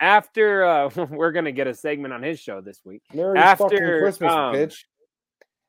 [0.00, 3.02] After uh, we're gonna get a segment on his show this week.
[3.12, 4.84] Merry After, fucking Christmas, um, bitch.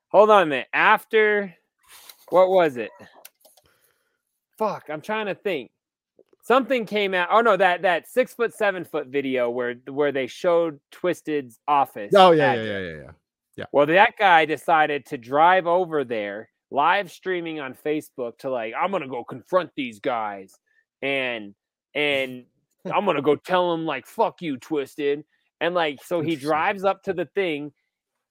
[0.08, 0.68] Hold on a minute.
[0.72, 1.54] After
[2.30, 2.90] what was it?
[4.58, 5.70] Fuck, I'm trying to think.
[6.42, 7.28] Something came out.
[7.30, 12.12] Oh no, that that six foot seven foot video where where they showed Twiztid's office.
[12.14, 12.66] Oh yeah, yeah, address.
[12.68, 13.10] yeah, yeah,
[13.56, 13.64] yeah.
[13.72, 18.92] Well, that guy decided to drive over there, live streaming on Facebook to like, I'm
[18.92, 20.54] gonna go confront these guys,
[21.02, 21.54] and
[21.94, 22.44] and
[22.84, 25.24] I'm gonna go tell them like, fuck you, Twiztid,
[25.60, 27.72] and like, so he drives up to the thing,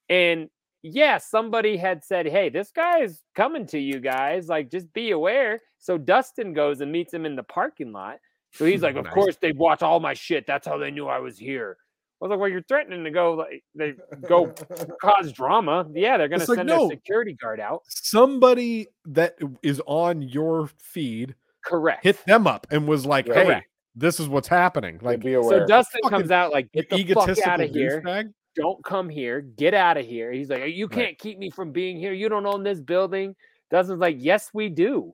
[0.07, 0.49] and
[0.93, 5.11] yeah, somebody had said, hey, this guy is coming to you guys, like, just be
[5.11, 5.59] aware.
[5.79, 8.17] So Dustin goes and meets him in the parking lot.
[8.53, 9.13] So he's like, of Nice.
[9.13, 10.45] course they watch all my shit.
[10.45, 11.77] That's how they knew I was here.
[12.21, 13.93] I was like, well, you're threatening to go like they
[14.27, 14.47] go
[15.01, 15.85] cause drama.
[15.93, 16.85] Yeah, they're gonna It's like, send no.
[16.87, 17.81] a security guard out.
[17.89, 22.03] Somebody that is on your feed Correct.
[22.03, 23.45] hit them up and was like, Right.
[23.47, 23.61] "Hey,
[23.95, 25.61] this is what's happening." Like, Like, be aware.
[25.61, 28.01] so Dustin Fucking comes out like, get the fuck egotistical out of here.
[28.01, 28.33] douchebag.
[28.55, 29.41] Don't come here.
[29.41, 30.31] Get out of here.
[30.31, 32.13] He's like, you can't keep me from being here.
[32.13, 33.35] You don't own this building.
[33.69, 35.13] Dustin's like, yes, we do.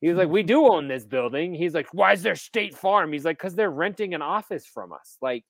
[0.00, 0.34] He's like, mm-hmm.
[0.34, 1.54] we do own this building.
[1.54, 3.12] He's like, why is there State Farm?
[3.12, 5.16] He's like, because they're renting an office from us.
[5.22, 5.44] Like,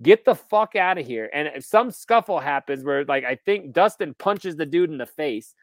[0.00, 1.28] get the fuck out of here.
[1.32, 5.06] And if some scuffle happens where, like, I think Dustin punches the dude in the
[5.06, 5.54] face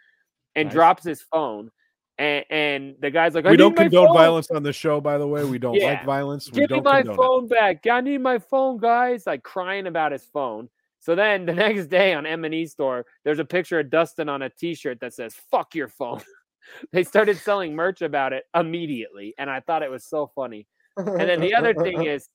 [0.55, 0.73] and Nice.
[0.73, 1.71] drops his phone.
[2.17, 4.17] And, and the guy's like, We don't condone phone.
[4.17, 5.45] violence on the show, by the way.
[5.45, 5.91] We don't Yeah.
[5.93, 6.51] like violence.
[6.51, 7.17] We Give me my condone it.
[7.17, 7.87] phone back.
[7.87, 9.25] I need my phone, guys.
[9.25, 10.69] Like crying about his phone.
[11.03, 14.49] So then the next day on M&E store, there's a picture of Dustin on a
[14.49, 16.21] t-shirt that says, fuck your phone.
[16.93, 19.33] they started selling merch about it immediately.
[19.37, 20.65] And I thought it was so funny.
[20.95, 22.29] And then the other thing is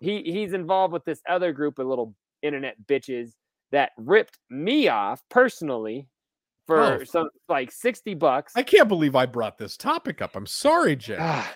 [0.00, 3.34] he he's involved with this other group of little internet bitches
[3.70, 6.08] that ripped me off personally
[6.66, 7.04] for Oh.
[7.04, 8.52] some like 60 bucks.
[8.56, 10.34] I can't believe I brought this topic up.
[10.34, 11.18] I'm sorry, Jay.
[11.20, 11.54] Ah,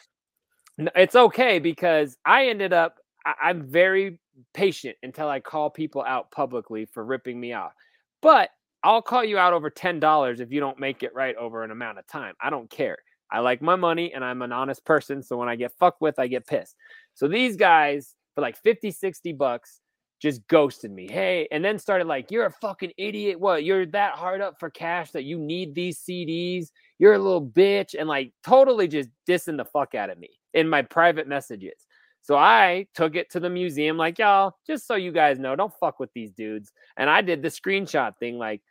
[0.78, 4.18] it's okay because I ended up I, I'm very
[4.54, 7.72] patient until I call people out publicly for ripping me off.
[8.20, 8.50] But
[8.84, 11.70] I'll call you out over ten dollars if you don't make it right over an
[11.70, 12.34] amount of time.
[12.40, 12.98] I don't care.
[13.30, 15.22] I like my money and I'm an honest person.
[15.22, 16.76] So when I get fucked with, I get pissed.
[17.14, 19.80] So these guys for like 50, 60 bucks
[20.20, 21.08] just ghosted me.
[21.10, 23.40] Hey, and then started like, you're a fucking idiot.
[23.40, 23.64] What?
[23.64, 26.68] You're that hard up for cash that you need these CDs.
[26.98, 27.94] You're a little bitch.
[27.98, 31.86] And like totally just dissing the fuck out of me in my private messages.
[32.22, 35.74] So I took it to the museum, like, y'all, just so you guys know, don't
[35.80, 36.70] fuck with these dudes.
[36.96, 38.62] And I did the screenshot thing, like,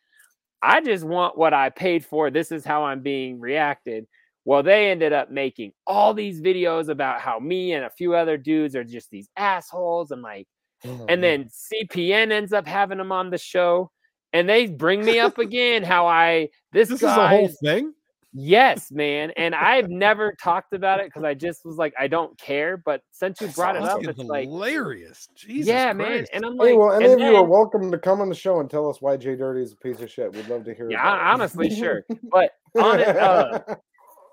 [0.62, 2.30] I just want what I paid for.
[2.30, 4.08] This is how I'm being reacted.
[4.46, 8.38] Well, they ended up making all these videos about how me and a few other
[8.38, 10.48] dudes are just these assholes and like
[10.86, 13.92] oh, and then CPN ends up having them on the show
[14.34, 17.94] and they bring me up again how I this, This is a whole thing.
[18.34, 19.32] Yes, man.
[19.36, 22.78] And I've never talked about it because I just was like, I don't care.
[22.78, 25.28] But since you brought it up, Fucking it's like, hilarious.
[25.36, 26.26] Jesus yeah, man.
[26.34, 28.36] And I'm like, Hey, well, any and of you are welcome to come on the
[28.36, 30.34] show and tell us why Jay Dirty is a piece of shit.
[30.34, 30.90] We'd love to hear.
[30.90, 31.34] yeah, about it.
[31.34, 32.04] honestly, sure.
[32.32, 33.60] But on it, uh,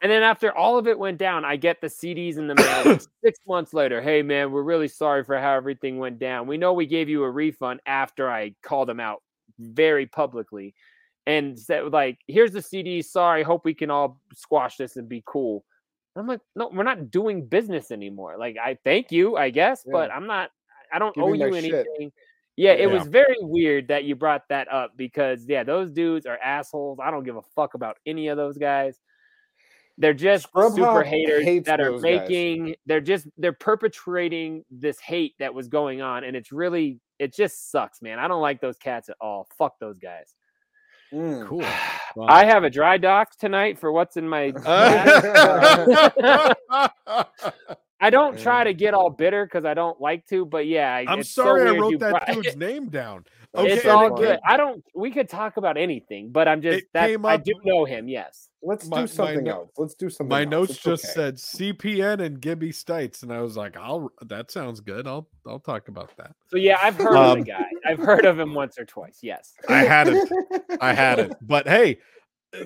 [0.02, 2.98] and then after all of it went down, I get the CDs in the mail
[3.24, 4.00] six months later.
[4.00, 6.46] Hey, man, we're really sorry for how everything went down.
[6.46, 9.22] We know we gave you a refund after I called them out
[9.58, 10.74] very publicly
[11.29, 13.03] and said, like, here's the CD.
[13.03, 15.64] Sorry, hope we can all squash this and be cool.
[16.17, 18.37] I'm like, no, we're not doing business anymore.
[18.38, 20.51] Like, I thank you, I guess, but I'm not,
[20.93, 21.75] I don't Give owe you my shit.
[21.75, 22.12] anything.
[22.57, 22.99] Yeah, it Yeah.
[22.99, 26.99] was very weird that you brought that up because yeah, those dudes are assholes.
[27.01, 28.99] I don't give a fuck about any of those guys.
[29.97, 32.21] They're just Grubhub super haters that are those guys.
[32.29, 37.33] making they're just they're perpetrating this hate that was going on and it's really it
[37.35, 38.19] just sucks, man.
[38.19, 39.49] I don't like those cats at all.
[39.57, 40.35] Fuck those guys.
[41.12, 41.47] Mm.
[41.47, 41.61] Cool.
[42.16, 42.27] Wow.
[42.29, 46.55] I have a dry dock tonight for what's in my Uh,
[48.00, 51.04] I don't try to get all bitter because I don't like to, but yeah, I-
[51.08, 53.24] I'm it's so sorry I wrote that brought- dude's name down.
[53.56, 54.18] Okay, it's Okay, all fine.
[54.18, 54.38] good.
[54.46, 54.84] I don't.
[54.94, 57.84] We could talk about anything, but I'm just It that came I up- do know
[57.87, 58.06] him.
[58.06, 58.50] Yes.
[58.62, 59.70] Let's My- my do something no- else.
[59.78, 60.28] Let's do something.
[60.28, 60.50] My else.
[60.50, 61.12] notes It's just okay.
[61.14, 65.06] said CPN and Gibby Stites, and I was like, "I'll that sounds good.
[65.08, 67.64] I'll I'll talk about that." So yeah, I've heard of Um, the guy.
[67.87, 69.20] I've heard of him once or twice.
[69.22, 69.54] Yes.
[69.68, 70.28] I had it.
[70.80, 71.32] I had it.
[71.40, 71.98] but hey,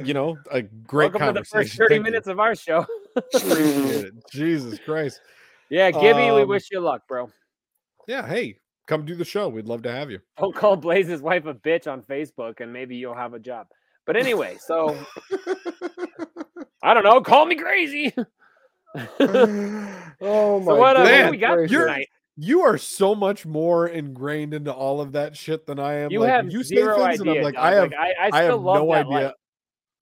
[0.04, 2.02] you know, a great Welcome to the first 30 Thank you.
[2.04, 2.86] minutes of our show.
[4.30, 5.20] Jesus Christ.
[5.70, 7.30] yeah, Gibby, we Um, wish you luck, bro.
[8.06, 9.48] Yeah, hey, come do the show.
[9.48, 10.20] We'd love to have you.
[10.38, 13.66] Don't call Blaze's wife a bitch on Facebook, and maybe you'll have a job.
[14.06, 14.98] But anyway, so
[16.82, 17.20] I don't know.
[17.20, 18.12] Call me crazy.
[19.20, 22.08] oh my so what, uh, what Man, we got tonight?
[22.36, 26.10] you are so much more ingrained into all of that shit than I am.
[26.10, 27.56] You like, have you zero say things and I'm idea, like.
[27.56, 29.10] I have, Like, I- I I, still have love no idea.
[29.26, 29.32] life.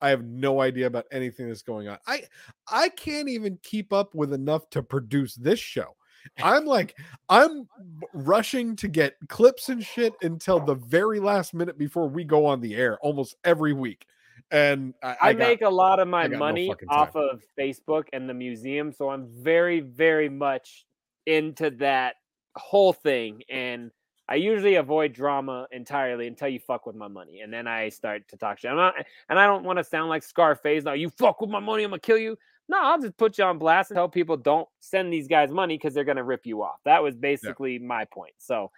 [0.01, 1.97] I have no idea about anything that's going on.
[2.07, 2.23] I
[2.67, 5.95] I can't even keep up with enough to produce this show.
[6.43, 6.97] I'm like,
[7.29, 7.67] I'm
[8.13, 12.61] rushing to get clips and shit until the very last minute before we go on
[12.61, 14.05] the air almost every week.
[14.51, 17.41] And I, I, I got- make a lot of my got no money off of
[17.57, 20.85] Facebook and the museum, so I'm very, very much
[21.25, 22.15] into that
[22.55, 23.41] whole thing.
[23.49, 23.91] And
[24.31, 28.29] I usually avoid drama entirely until you fuck with my money, and then I start
[28.29, 28.71] to talk shit.
[28.71, 28.93] I'm not,
[29.27, 30.85] and I don't want to sound like Scarface.
[30.85, 32.37] Now you fuck with my money, I'm gonna kill you.
[32.69, 35.77] No, I'll just put you on blast and tell people don't send these guys money
[35.77, 36.79] because they're gonna rip you off.
[36.85, 38.31] That was basically my point.
[38.37, 38.71] So,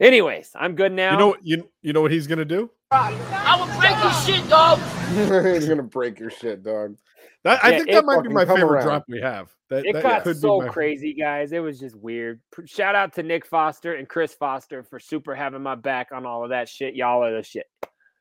[0.00, 1.12] anyways, I'm good now.
[1.12, 2.70] you know you you know what he's gonna do?
[2.90, 4.78] I will break your shit, dog.
[5.54, 6.96] He's gonna break your shit, dog.
[7.42, 8.84] That, I think that might be my favorite around.
[8.84, 9.50] drop we have.
[9.68, 11.52] That, it that got could so my- crazy, guys.
[11.52, 12.40] It was just weird.
[12.66, 16.44] Shout out to Nick Foster and Chris Foster for super having my back on all
[16.44, 16.94] of that shit.
[16.94, 17.66] Y'all are the shit.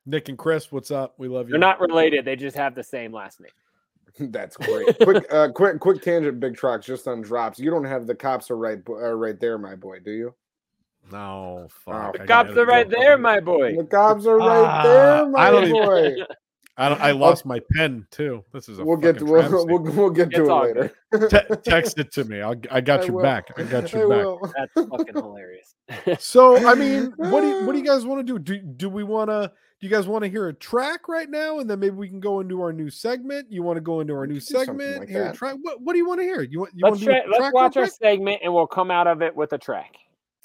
[0.05, 1.13] Nick and Chris, what's up?
[1.17, 1.51] We love you.
[1.51, 2.25] They're not related.
[2.25, 4.29] They just have the same last name.
[4.31, 4.97] That's great.
[4.99, 6.39] quick, uh, quick, quick tangent.
[6.39, 7.59] Big Trox just on drops.
[7.59, 9.99] You don't have the cops are right, uh, right there, my boy.
[9.99, 10.35] Do you?
[11.11, 12.17] No, fuck.
[12.17, 13.75] The I cops are right there, my boy.
[13.75, 16.15] The cops are right Ah, there, my I don't even- boy.
[16.75, 18.43] I, I lost my pen too.
[18.51, 20.91] This is a We'll get to fucking we'll, we'll, we'll get to it later.
[21.29, 22.41] Te- text it to me.
[22.41, 23.21] I'll, I got I your will.
[23.21, 23.49] back.
[23.57, 24.17] I got I your back.
[24.25, 24.53] will.
[24.57, 25.75] That's fucking hilarious.
[26.17, 28.39] So, I mean, what do you, what do you guys want to do?
[28.39, 29.51] Do do we want to?
[29.79, 32.19] Do you guys want to hear a track right now, and then maybe we can
[32.19, 33.51] go into our new segment?
[33.51, 34.99] You want to go into our new could something segment?
[35.01, 35.35] like hear a that.
[35.35, 35.57] track?
[35.61, 36.41] What What do you want to hear?
[36.41, 38.65] You want you let's want to do a tra- let's watch our segment and we'll
[38.65, 39.91] come out of it with a track.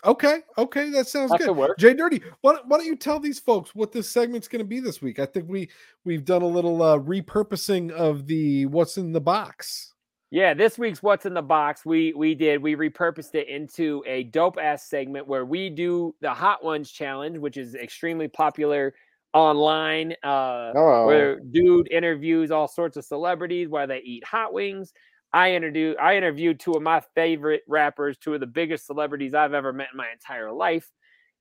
[0.05, 1.49] Okay, okay, that sounds That good.
[1.49, 1.79] could work.
[1.79, 4.65] Jay Dirty, why, don't- why don't you tell these folks what this segment's going to
[4.69, 5.19] be this week?
[5.19, 5.69] I think we
[6.05, 9.95] we've done a little uh, repurposing of the what's in the box.
[10.31, 14.25] Yeah, this week's What's in the Box, we we did we repurposed it into a
[14.25, 18.93] dope ass segment where we do the Hot Ones challenge, which is extremely popular
[19.33, 20.13] online.
[20.23, 24.93] Uh, Oh, where dude interviews all sorts of celebrities while they eat hot wings.
[25.33, 29.55] I interviewed I interviewed two of my favorite rappers, two of the biggest celebrities I've
[29.55, 30.91] ever met in my entire life.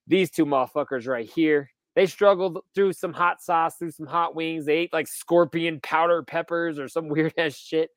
[0.07, 1.71] These two motherfuckers right here.
[1.95, 4.65] They struggled through some hot sauce, through some hot wings.
[4.65, 7.89] They ate like scorpion powder peppers or some weird ass shit.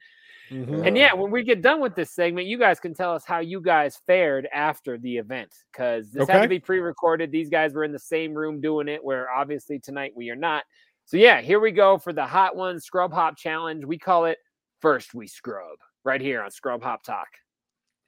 [0.50, 0.85] Mhm.
[0.85, 3.38] And yeah, when we get done with this segment, you guys can tell us how
[3.38, 7.31] you guys fared after the event because this had to be pre-recorded.
[7.31, 10.64] These guys were in the same room doing it, where obviously tonight we are not.
[11.05, 13.85] So yeah, here we go for the Hot One Scrub Hop Challenge.
[13.85, 14.38] We call it
[14.81, 17.29] First We Scrub right here on Scrub Hop Talk.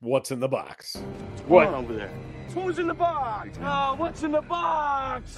[0.01, 0.97] What's in the box?
[1.47, 1.69] What?
[1.69, 2.11] over there?
[2.55, 3.59] Who's in the box?
[3.63, 5.37] Oh, what's in the box?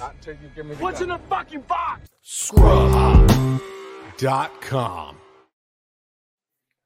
[0.79, 2.09] What's in the fucking box?
[4.17, 5.17] Dot.com.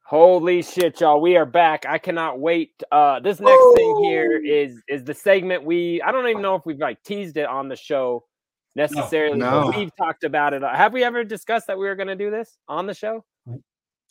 [0.06, 1.22] Holy shit, y'all!
[1.22, 1.86] We are back.
[1.88, 2.82] I cannot wait.
[2.92, 6.02] Uh, this next thing here is is the segment we.
[6.02, 8.24] I don't even know if we've like teased it on the show
[8.76, 9.40] necessarily.
[9.40, 9.74] but No.
[9.78, 10.64] We've talked about it.
[10.64, 13.24] Have we ever discussed that we were going to do this on the show?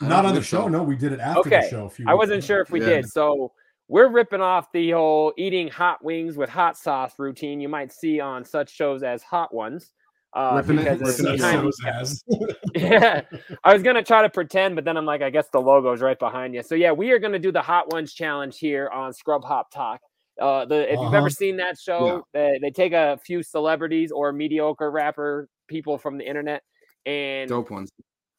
[0.01, 0.69] Not on the show.
[0.69, 1.61] No, we did it after Okay.
[1.63, 1.87] the show.
[1.87, 2.47] A few I wasn't ago.
[2.47, 2.87] sure if we Yeah.
[2.87, 3.09] did.
[3.09, 3.53] So
[3.89, 8.21] we're ripping off the whole eating hot wings with hot sauce routine you might see
[8.21, 9.93] on such shows as Hot Ones.
[10.35, 12.23] Uh, Ripping it- because it's ripping it Shows as.
[12.77, 13.23] yeah,
[13.65, 16.19] I was gonna try to pretend, but then I'm like, I guess the logo's right
[16.19, 16.63] behind you.
[16.63, 20.01] So yeah, we are gonna do the Hot Ones challenge here on Scrub Hop Talk.
[20.39, 21.17] Uh, the if you've Uh-huh.
[21.17, 26.19] ever seen that show, they, they take a few celebrities or mediocre rapper people from
[26.19, 26.63] the internet
[27.07, 27.91] and Dope ones.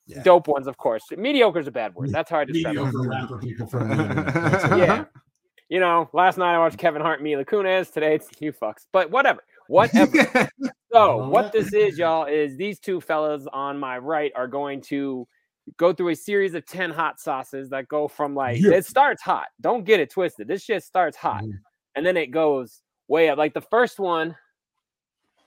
[0.10, 0.24] Yeah.
[0.24, 1.04] dope ones, of course.
[1.16, 2.10] Mediocre is a bad word.
[2.12, 2.76] That's hard to describe.
[2.76, 4.34] Mediocre rapper people from the internet.
[4.34, 4.78] That's it.
[4.80, 5.06] Yeah.
[5.70, 7.92] You know, last night I watched Kevin Hart and Mila Kunis.
[7.94, 8.88] Today it's you fucks.
[8.92, 9.42] But whatever.
[9.68, 10.50] Whatever.
[10.92, 15.28] So, what this is, y'all, is these two fellas on my right are going to
[15.78, 18.72] go through a series of 10 hot sauces that go from like, Yeah.
[18.72, 19.50] it starts hot.
[19.62, 20.48] Don't get it twisted.
[20.48, 21.44] This shit starts hot.
[21.44, 21.60] Mhm.
[21.96, 23.38] And then it goes way up.
[23.38, 24.36] Like the first one,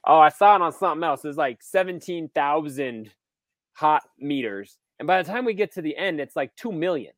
[0.07, 1.25] oh, I saw it on something else.
[1.25, 3.11] It's like 17,000
[3.75, 4.79] hot meters.
[4.99, 7.13] And by the time we get to the end, it's like 2 million.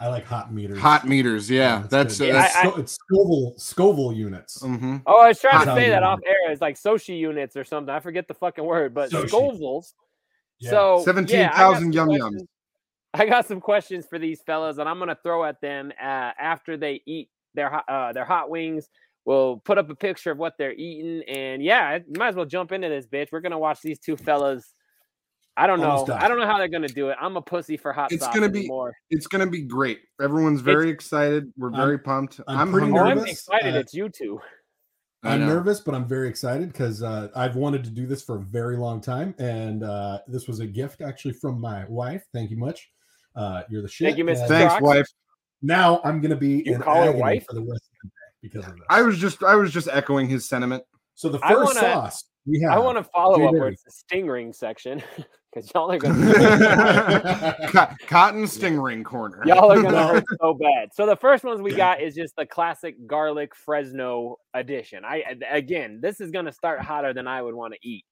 [0.00, 0.78] I like hot meters.
[0.80, 1.48] Hot meters.
[1.48, 2.28] Yeah, that's good.
[2.28, 2.56] Yeah, that's.
[2.56, 4.60] I- Sco- it's Scoville Scoville units.
[4.60, 5.02] mhm.
[5.06, 6.04] Oh, I was trying Hot to say that meter.
[6.06, 6.50] off air.
[6.50, 7.94] It's like Sochi units or something.
[7.94, 9.28] I forget the fucking word, but Sochi.
[9.30, 9.94] Scovilles.
[10.58, 10.70] Yeah.
[10.70, 12.40] So yeah, I 17,000 some yum yums.
[13.14, 16.76] I got some questions for these fellas, and I'm gonna throw at them uh, after
[16.76, 18.88] they eat their hot- uh, their hot wings.
[19.24, 22.72] We'll put up a picture of what they're eating, and yeah, might as well jump
[22.72, 23.28] into this bitch.
[23.30, 24.73] We're gonna watch these two fellas.
[25.56, 25.90] I don't know.
[25.90, 26.20] Almost done.
[26.22, 27.16] I don't know how they're gonna do it.
[27.20, 28.94] I'm a pussy for hot It's gonna be- anymore.
[29.10, 30.00] It's gonna be great.
[30.20, 31.52] Everyone's very excited.
[31.56, 32.40] We're I'm- very pumped.
[32.48, 33.10] I'm I'm, pretty hungry.
[33.10, 33.74] I'm nervous, excited.
[33.76, 34.40] uh, it's you two.
[35.22, 38.36] I I'm nervous, but I'm very excited because uh, I've wanted to do this for
[38.36, 42.22] a very long time, and uh, this was a gift actually from my wife.
[42.34, 42.90] Thank you much.
[43.34, 44.06] Uh, you're the shit.
[44.08, 44.40] Thank you, Miss.
[44.40, 44.82] Thanks, Crocs.
[44.82, 45.08] wife.
[45.62, 47.46] Now I'm gonna be You in call agony wife?
[47.48, 48.12] for the rest of the day
[48.42, 48.84] because of this.
[48.90, 50.82] I was just I was just echoing his sentiment.
[51.14, 52.72] so the first wanna- sauce we have.
[52.72, 53.70] I want to follow Jay up Dirty.
[53.70, 55.02] with the stingring section
[55.54, 59.42] because y'all are gonna Co- Cotton stingray corner.
[59.46, 60.88] y'all are gonna hurt so bad.
[60.94, 65.04] So the first ones we got is just the classic garlic Fresno edition.
[65.04, 68.04] I again, this is gonna start hotter than I would want to eat.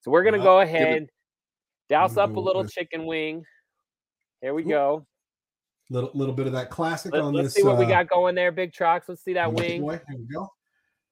[0.00, 1.08] So we're gonna Yeah, go give it- ahead,
[1.88, 3.44] douse up a little chicken wing.
[4.40, 4.68] Here we Oop.
[4.70, 5.06] go.
[5.90, 7.54] little little bit of that classic Let, on us this.
[7.54, 9.02] see what we uh, got going there, Big Trox.
[9.08, 9.82] Let's see that wing.
[9.82, 10.00] boy.
[10.08, 10.48] Here we go.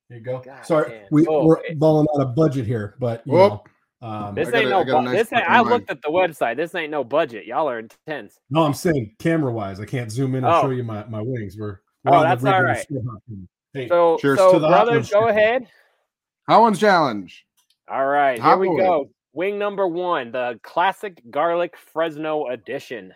[0.09, 0.41] Here you go.
[0.41, 1.07] God Sorry, damn.
[1.11, 3.53] we, Oh, we're it- balling out of budget here, but you Whoop.
[3.53, 3.65] know,
[4.05, 4.85] um, This I ain't got a- I no.
[4.85, 6.57] got a Bu- nice this ain't, I looked at the website.
[6.57, 7.47] This ain't no budget.
[7.47, 8.39] Y'all are intense.
[8.51, 10.63] no, I'm saying camera wise, I can't zoom in and Oh.
[10.63, 11.57] show you my, my wings.
[11.59, 12.83] We're, we're Oh, that's all regular right.
[12.83, 13.49] Still Hot Food.
[13.73, 15.11] Hey, So, cheers so to the brothers, ones.
[15.11, 15.67] go ahead.
[16.49, 17.47] Hot ones challenge.
[17.89, 18.77] All right, here we boy.
[18.79, 19.11] go.
[19.33, 23.13] Wing number one, the classic garlic Fresno edition.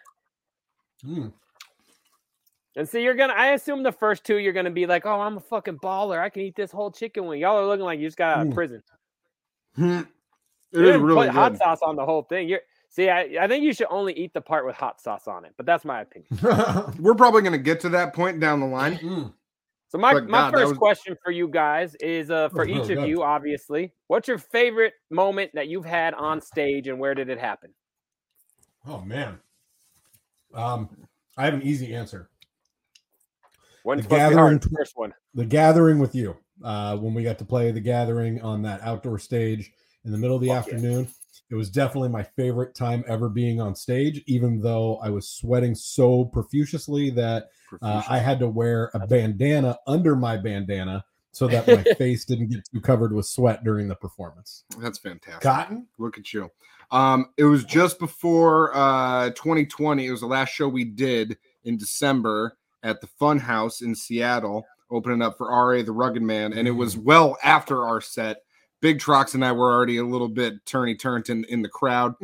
[1.07, 1.33] mm,
[2.75, 3.35] And see, you're gonna.
[3.35, 6.19] I assume the first two, you're gonna be like, "Oh, I'm a fucking baller.
[6.19, 8.47] I can eat this whole chicken wing." Y'all are looking like you just got out
[8.47, 8.55] of Mm.
[8.55, 8.83] prison.
[10.73, 12.49] It You is really put hot sauce on the whole thing.
[12.49, 15.45] You're see, I, I think you should only eat the part with hot sauce on
[15.45, 15.53] it.
[15.57, 16.29] But that's my opinion.
[17.03, 18.97] We're probably gonna get to that point down the line.
[18.99, 19.33] mm.
[19.91, 22.71] So my, But my God, first was- question for you guys is uh, for Oh,
[22.71, 23.09] each oh, of God.
[23.09, 27.39] you, obviously, what's your favorite moment that you've had on stage and where did it
[27.39, 27.71] happen?
[28.87, 29.39] Oh man,
[30.55, 30.91] um,
[31.39, 32.29] I have an easy answer.
[33.83, 34.61] When's The supposed to be hard?
[34.61, 35.15] gathering- First one.
[35.35, 39.19] The gathering with you, uh, when we got to play the gathering on that outdoor
[39.19, 39.73] stage
[40.09, 40.75] in the middle of the Fuck yeah.
[40.75, 41.09] afternoon.
[41.51, 45.75] It was definitely my favorite time ever being on stage, even though I was sweating
[45.75, 47.49] so profusely that
[47.81, 52.49] uh, I had to wear a bandana under my bandana so that my face didn't
[52.49, 54.65] get too covered with sweat during the performance.
[54.79, 55.43] That's fantastic.
[55.43, 55.87] Cotton?
[55.99, 56.51] Look at you.
[56.91, 60.07] Um, it was just before uh 2020.
[60.07, 64.65] It was the last show we did in December at the Fun House in Seattle,
[64.91, 68.39] opening up for RA the Rugged Man, and it was well after our set.
[68.81, 72.15] Big Trox and I were already a little bit turny turned in, in the crowd,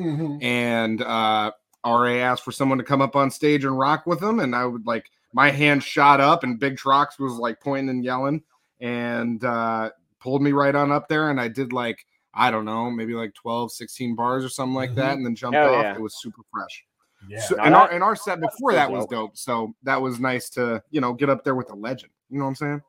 [0.42, 1.50] and uh
[1.86, 4.64] RA asked for someone to come up on stage and rock with him, and I
[4.64, 8.42] would like my hand shot up, and Big Trox was like pointing and yelling,
[8.80, 9.90] and uh
[10.20, 13.32] pulled me right on up there, and I did like I don't know, maybe like
[13.34, 15.82] 12, 16 bars or something like that, and then jumped Hell off.
[15.84, 15.94] yeah.
[15.94, 16.84] It was super fresh.
[17.28, 17.40] Yeah.
[17.40, 19.10] So, and, that- our, and our set before that was dope.
[19.10, 19.36] dope.
[19.36, 22.10] So that was nice to, you know, get up there with a legend.
[22.30, 22.82] You know what I'm saying?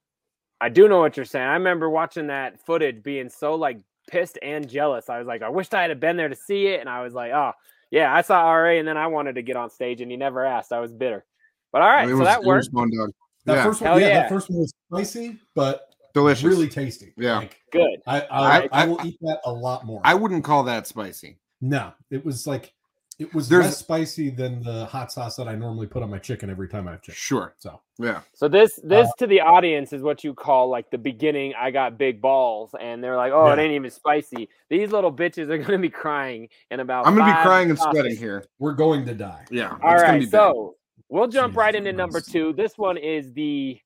[0.61, 1.45] I do know what you're saying.
[1.47, 5.09] I remember watching that footage being so like pissed and jealous.
[5.09, 6.79] I was like, I wished I had been there to see it.
[6.79, 7.51] And I was like, oh,
[7.91, 10.45] yeah, I saw RA and then I wanted to get on stage and he never
[10.45, 10.71] asked.
[10.71, 11.25] I was bitter.
[11.71, 12.91] But all right, it so was, that was worked.
[12.93, 13.11] fun.
[13.45, 14.19] That yeah, first one, Hell yeah, yeah.
[14.21, 16.43] that first one was spicy, but delicious.
[16.43, 17.13] really tasty.
[17.17, 17.39] Yeah.
[17.39, 17.99] Like, Good.
[18.07, 20.01] I, I, I- I, I- will eat that a lot more.
[20.03, 21.37] I wouldn't call that spicy.
[21.61, 22.73] no, it was like
[23.17, 26.17] it was There's- less spicy than the hot sauce that I normally put on my
[26.17, 27.15] chicken every time I have chicken.
[27.15, 27.54] Sure.
[27.58, 28.21] So Yeah.
[28.34, 31.54] So this this Uh, to the audience is what you call like the beginning.
[31.58, 35.49] I got big balls, and they're like, "Oh, it ain't even spicy." These little bitches
[35.49, 37.08] are gonna be crying in about.
[37.08, 37.93] I'm gonna be crying and sauces.
[38.01, 38.43] sweating here.
[38.60, 39.45] we're going to die.
[39.49, 39.78] Yeah.
[39.82, 40.32] All it's right, be bad.
[40.32, 40.75] so
[41.08, 42.51] we'll jump Jesus right into number two.
[42.54, 43.80] This one is the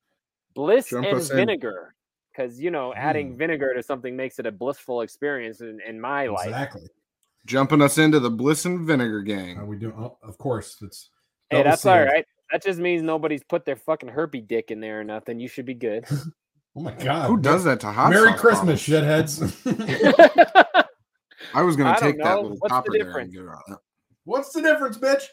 [0.56, 1.94] bliss Jump and vinegar,
[2.32, 3.38] because you know adding Mm.
[3.38, 6.48] vinegar to something makes it a blissful experience in, in my life.
[6.48, 6.88] Exactly.
[7.50, 9.68] Jumping us into the bliss and vinegar Are gang.
[9.68, 9.94] we doing?
[9.98, 11.10] Oh, of course, it's.
[11.50, 12.08] Hey, that's all sealed.
[12.08, 12.26] right.
[12.52, 15.40] That just means nobody's put their fucking herpy dick in there or nothing.
[15.40, 16.06] You should be good.
[16.76, 17.26] Oh my god!
[17.28, 19.42] Who does that to hot Merry sauce Christmas, bottles?
[19.66, 20.86] shitheads.
[21.56, 23.82] I was gonna I take that little What's the topper there and get it out.
[24.24, 25.24] What's the difference, bitch?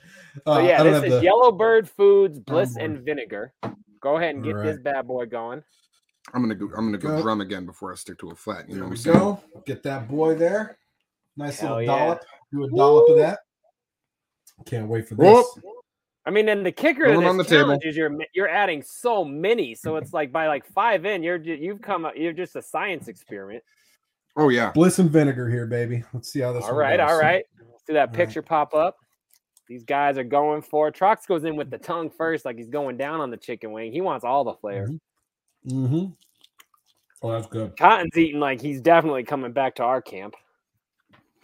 [0.46, 2.90] So Uh, yeah, I don't this have is the- Yellowbird Foods Bliss board.
[2.90, 3.52] and Vinegar.
[4.00, 5.62] Go ahead and get All this bad boy going.
[6.32, 6.70] I'm gonna go.
[6.74, 7.22] I'm gonna go Go.
[7.22, 8.66] drum again before I stick to a flat.
[8.68, 9.18] You There know we what I'm saying?
[9.18, 9.42] go.
[9.66, 10.78] Get that boy there.
[11.36, 12.04] Nice Hell little yeah.
[12.06, 12.20] dollop.
[12.52, 13.38] Do a dollop of that.
[14.64, 15.26] Can't wait for this.
[15.26, 15.64] Whoop.
[16.24, 17.62] I mean, and the kicker Throw of 'em this on the table.
[17.64, 21.36] challenge is you're you're adding so many, so it's like by like five in, you're
[21.36, 23.62] you've come up, you're just a science experiment.
[24.36, 24.72] Oh yeah.
[24.72, 26.02] Bliss and vinegar here, baby.
[26.12, 27.10] Let's see how this All one right, goes.
[27.10, 27.44] all right.
[27.86, 28.12] See that All right.
[28.14, 28.96] picture pop up.
[29.68, 30.94] These guys are going for it.
[30.96, 33.92] Trox goes in with the tongue first, like he's going down on the chicken wing.
[33.92, 34.88] He wants all the flavor.
[35.68, 36.06] Mm-hmm.
[37.22, 37.76] Oh, that's good.
[37.76, 40.34] Cotton's eating like he's definitely coming back to our camp.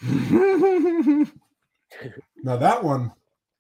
[2.45, 3.13] Now that one,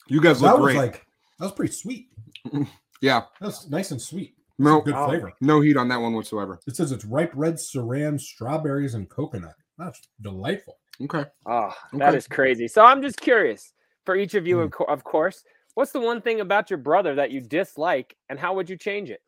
[0.09, 0.76] you guys that look was great.
[0.76, 1.07] like
[1.38, 2.09] that was pretty sweet.
[3.00, 3.22] yeah.
[3.40, 4.35] That's nice and sweet.
[4.59, 5.07] No, Good Oh.
[5.07, 5.33] flavor.
[5.40, 6.59] no heat on that one whatsoever.
[6.66, 9.55] It says it's ripe red serrano, strawberries, and coconut.
[9.78, 10.78] That's delightful.
[11.02, 11.24] Okay.
[11.46, 12.16] Oh, that Okay.
[12.16, 12.69] is crazy.
[12.69, 13.73] So I'm just curious
[14.04, 14.62] for each of you, Hmm.
[14.64, 15.44] of, co- of course,
[15.75, 19.10] what's the one thing about your brother that you dislike, and how would you change
[19.10, 19.21] it?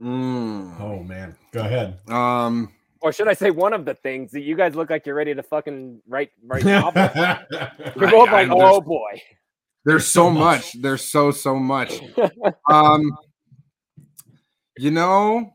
[0.00, 0.78] Mm.
[0.80, 1.98] Oh man, go ahead.
[2.10, 2.72] Um.
[3.02, 5.34] Or should I say one of the things that you guys look like you're ready
[5.34, 7.10] to fucking write write novels?
[7.96, 9.22] You're both I- like, there's- oh boy.
[9.84, 10.72] There's so much.
[10.82, 12.00] There's so so much.
[12.70, 13.16] Um.
[14.78, 15.54] You know,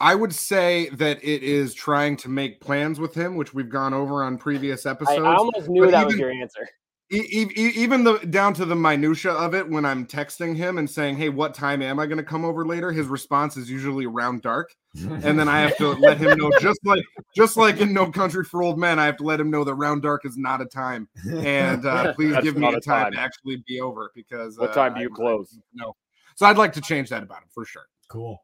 [0.00, 3.94] I would say that it is trying to make plans with him, which we've gone
[3.94, 5.20] over on previous episodes.
[5.24, 6.68] I almost knew But that was your answer.
[7.10, 10.76] E- e- e- even the down to the minutia of it when i'm texting him
[10.76, 13.70] and saying hey what time am i going to come over later his response is
[13.70, 14.68] usually around dark
[15.06, 18.44] and then i have to let him know just like just like in no country
[18.44, 20.66] for old men i have to let him know that round dark is not a
[20.66, 23.12] time and uh, please give me a a time, time.
[23.12, 25.58] to actually be over because What uh, time do you I- close?
[25.74, 25.94] no
[26.36, 28.42] so i'd like to change that about him for sure Cool.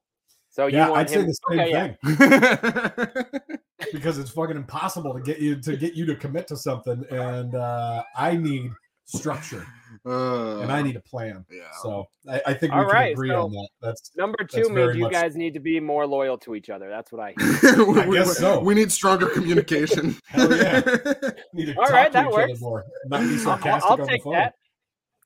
[0.51, 3.25] So you yeah, want I'd say the same okay, yeah.
[3.25, 3.41] thing
[3.93, 7.55] because it's fucking impossible to get you to get you to commit to something, and
[7.57, 8.71] uh, I need
[9.07, 9.67] structure
[10.07, 11.45] uh, and I need a plan.
[11.51, 11.63] yeah.
[11.83, 13.69] So I, I think we All can right, agree so on that.
[13.83, 16.71] That's Number two very means you much- guys need to be more loyal to each
[16.71, 16.89] other.
[16.89, 17.35] That's what I.
[17.87, 18.61] we, I guess so.
[18.61, 20.81] we need stronger communication Hell yeah.
[21.53, 22.61] need to All talk right, to that works.
[22.61, 24.33] more, not be I'll, I'll on take the phone.
[24.35, 24.55] that.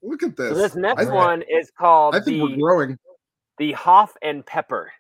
[0.03, 2.99] look at this So this next I, one is called I think the we're growing
[3.59, 4.93] the Hoff and Pepper,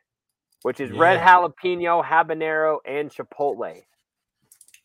[0.62, 3.82] which is red jalapeno, habanero, and chipotle.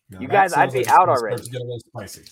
[0.09, 1.41] Now You guys, I'd be like out already.
[1.41, 2.23] to get a little spicy.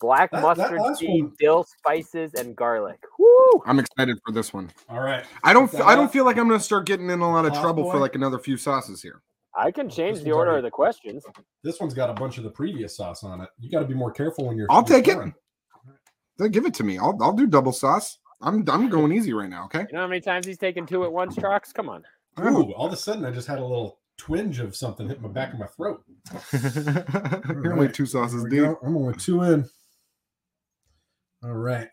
[0.00, 2.98] Black That- that mustard last seed, one- dill, spices, and garlic.
[3.18, 3.62] Woo!
[3.66, 5.24] i'm excited for this one All right.
[5.42, 5.68] I don't.
[5.70, 7.44] Put f- that I don't feel like I'm going to start getting in a lot
[7.46, 9.22] of Toss trouble for like another few sauces here.
[9.56, 11.24] I can change the order already- of the questions.
[11.62, 13.48] This one's got a bunch of the previous sauce on it.
[13.60, 14.66] You got to be more careful when you're.
[14.70, 15.14] I'll you're take it.
[15.14, 15.34] pouring.
[16.38, 16.98] Then give it to me.
[16.98, 17.16] I'll.
[17.22, 18.18] I'll do double sauce.
[18.42, 18.64] I'm.
[18.68, 19.66] I'm going easy right now.
[19.66, 19.80] Okay.
[19.88, 21.72] You know how many times he's taken two at once, Trox?
[21.72, 22.02] Come on.
[22.40, 22.72] Ooh!
[22.72, 25.52] All of a sudden, I just had a little twinge of something hit my back
[25.52, 26.02] of my throat.
[26.52, 28.60] You're only two sauces There deep.
[28.62, 28.78] go.
[28.82, 29.68] I'm only two in.
[31.44, 31.88] All right.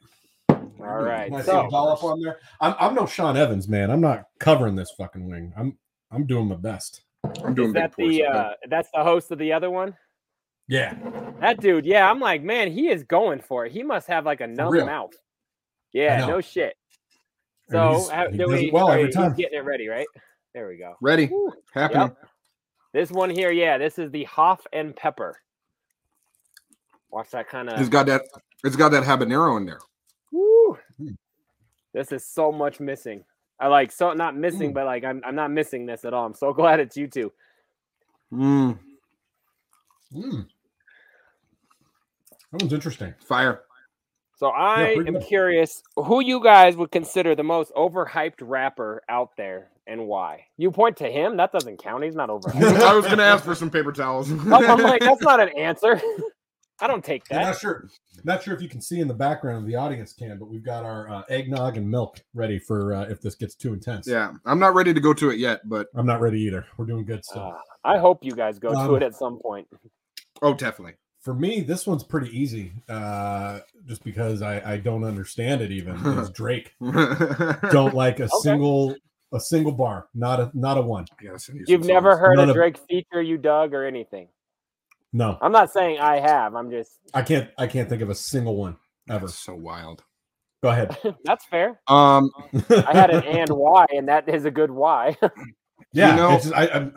[0.49, 1.27] All right.
[1.27, 2.39] Can I see a So, dollop on there?
[2.61, 3.91] I'm, I'm no Sean Evans, man.
[3.91, 5.53] I'm not covering this fucking wing.
[5.57, 5.77] I'm
[6.11, 7.01] I'm doing my best.
[7.43, 8.25] I'm doing is that the okay?
[8.25, 9.95] uh, that's the host of the other one?
[10.67, 10.95] Yeah.
[11.39, 13.71] That dude, yeah, I'm like, man, he is going for it.
[13.71, 15.11] He must have like a numb mouth.
[15.93, 16.75] Yeah, no shit.
[17.69, 19.33] So how, he we, it well every he's time.
[19.35, 20.07] getting it ready, right?
[20.53, 20.95] There we go.
[21.01, 21.27] Ready?
[21.27, 21.53] Whew.
[21.73, 22.07] Happening.
[22.07, 22.17] Yep.
[22.93, 25.37] This one here, yeah, this is the Hoff and Pepper.
[27.09, 27.89] Watch that kind It's of.
[27.89, 28.23] got that.
[28.63, 29.79] It's got that habanero in there.
[30.31, 30.77] Woo.
[30.97, 31.09] Hmm.
[31.93, 33.23] This is so much missing.
[33.59, 34.73] I like so not missing, Mm.
[34.75, 36.25] but like I'm I'm not missing this at all.
[36.25, 37.31] I'm so glad it's you two.
[38.33, 38.79] Mm,
[40.15, 40.45] Mm.
[42.51, 43.13] That one's interesting.
[43.25, 43.61] fire.
[44.37, 45.27] So I pretty am good.
[45.27, 50.45] curious who you guys would consider the most overhyped rapper out there and why.
[50.57, 52.03] You point to him, that doesn't count.
[52.03, 52.81] He's not overhyped.
[52.81, 54.31] I was going to ask for some paper towels.
[54.31, 56.01] I'm like, that's not an answer.
[56.81, 57.87] I don't take Yeah, not sure.
[58.23, 59.67] Not sure if you can see in the background.
[59.67, 63.21] The audience can, but we've got our uh, eggnog and milk ready for uh, if
[63.21, 64.07] this gets too intense.
[64.07, 66.65] yeah, I'm not ready to go to it yet, but I'm not ready either.
[66.77, 67.53] We're doing good stuff.
[67.55, 69.67] Uh, I hope you guys go to Um, it at some point.
[70.41, 70.95] oh, definitely.
[71.21, 72.71] For me, this one's pretty easy.
[72.89, 75.71] Uh, just because I, I don't understand it.
[75.71, 76.73] Even is Drake.
[77.71, 78.95] Don't like a single
[79.33, 80.07] a single bar.
[80.15, 81.05] Not a not a one.
[81.19, 82.19] I you some You've never songs.
[82.21, 84.27] heard None a of- Drake feature you dug or anything.
[85.13, 86.55] No, I'm not saying I have.
[86.55, 87.49] I'm just I can't.
[87.57, 88.77] I can't think of a single one
[89.09, 89.25] ever.
[89.27, 90.03] That's so wild.
[90.63, 90.97] Go ahead.
[91.25, 91.81] that's fair.
[91.87, 92.29] Um,
[92.69, 95.17] I had an and why, and that is a good why.
[95.93, 96.93] Yeah, know- it's, I, I'm,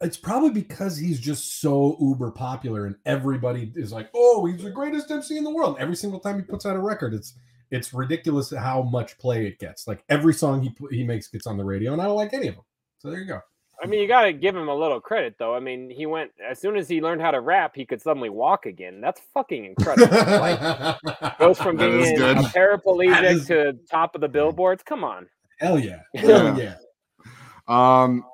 [0.00, 4.70] it's probably because he's just so uber popular, and everybody is like, "Oh, he's the
[4.70, 7.34] greatest MC in the world." Every single time he puts out a record, it's
[7.70, 9.86] it's ridiculous how much play it gets.
[9.86, 12.48] Like every song he he makes gets on the radio, and I don't like any
[12.48, 12.64] of them.
[12.98, 13.40] So there you go.
[13.82, 15.54] I mean, you got to give him a little credit, though.
[15.54, 18.28] I mean, he went as soon as he learned how to rap, he could suddenly
[18.28, 19.00] walk again.
[19.00, 20.14] That's fucking incredible.
[20.16, 24.82] like, goes from being a paraplegic That is- to top of the billboards.
[24.82, 25.26] Come on.
[25.58, 26.20] Hell yeah, Yeah.
[26.20, 26.74] hell yeah.
[27.68, 28.24] Um,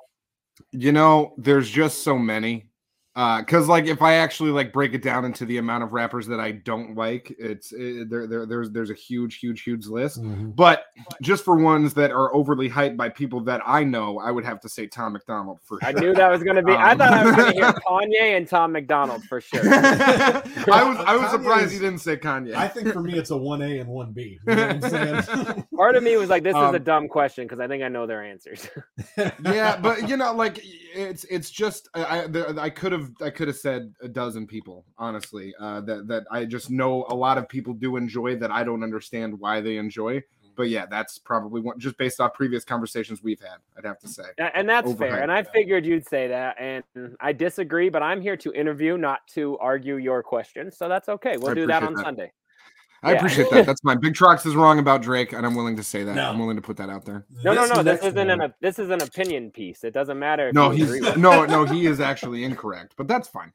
[0.71, 2.69] you know, there's just so many.
[3.17, 6.27] Uh, cause like if I actually like break it down into the amount of rappers
[6.27, 10.21] that I don't like, it's it, there, there there's there's a huge, huge, huge list.
[10.21, 10.55] Mhm.
[10.55, 10.85] But
[11.23, 14.59] just for ones that are overly hyped by people that I know, I would have
[14.61, 16.73] to say Tom McDonald for I knew that was going to be.
[16.73, 19.61] I Um, thought I was going to hear Kanye and Tom McDonald for sure.
[19.73, 20.43] I
[20.83, 22.53] was I was Kanye surprised is- you didn't say Kanye.
[22.53, 24.37] I think for me, it's a one A and one B.
[24.47, 25.65] You know what I'm saying?
[25.75, 27.87] Part of me was like, "This is a Um, dumb question" because I think I
[27.87, 28.69] know their answers.
[29.43, 30.59] yeah, but you know, like
[30.93, 34.85] it's it's just I I, I could have I could have said a dozen people
[34.97, 38.63] honestly uh, that that I just know a lot of people do enjoy that I
[38.63, 40.23] don't understand why they enjoy.
[40.55, 43.57] But yeah, that's probably one just based off previous conversations we've had.
[43.77, 44.23] I'd have to say.
[44.55, 45.21] And that's fair.
[45.21, 45.51] And I yeah.
[45.53, 46.83] figured you'd say that, and
[47.19, 47.89] I disagree.
[47.89, 50.71] But I'm here to interview, not to argue your question.
[50.71, 51.37] So that's okay.
[51.37, 52.03] We'll I do that on that.
[52.03, 52.31] Sunday.
[53.03, 53.17] I Yeah.
[53.17, 53.65] appreciate that.
[53.65, 53.99] That's fine.
[53.99, 56.15] Big Trox is wrong about Drake, and I'm willing to say that.
[56.15, 56.29] No.
[56.29, 57.25] I'm willing to put that out there.
[57.43, 57.83] No, no, no.
[57.83, 59.83] This isn't an this is an opinion piece.
[59.83, 60.49] It doesn't matter.
[60.49, 61.17] If No, he's agree with it.
[61.19, 61.63] no, no.
[61.65, 63.53] He is actually incorrect, but that's fine.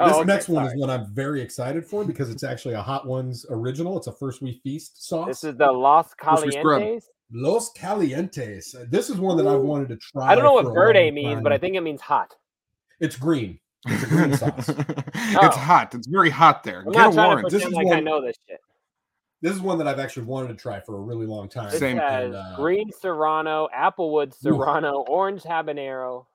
[0.00, 0.74] Oh, this okay, next one sorry.
[0.76, 3.96] is one I'm very excited for because it's actually a Hot Ones original.
[3.98, 5.28] It's a First We Feast sauce.
[5.28, 7.04] This is the Los Calientes.
[7.30, 8.74] Los Calientes.
[8.90, 10.28] This is one that I've wanted to try.
[10.30, 11.42] I don't know what verde means, time.
[11.42, 12.34] but I think it means hot.
[13.00, 13.58] it's green.
[13.86, 14.68] It's a green sauce.
[14.68, 15.48] It's oh.
[15.50, 15.94] hot.
[15.94, 16.80] It's very hot there.
[16.80, 17.48] I'm Get not a warrant.
[17.48, 18.60] to This is like I know this shit.
[19.42, 21.66] This is one that I've actually wanted to try for a really long time.
[21.68, 21.98] It Same.
[21.98, 26.26] says And, uh, green serrano, applewood serrano, orange habanero.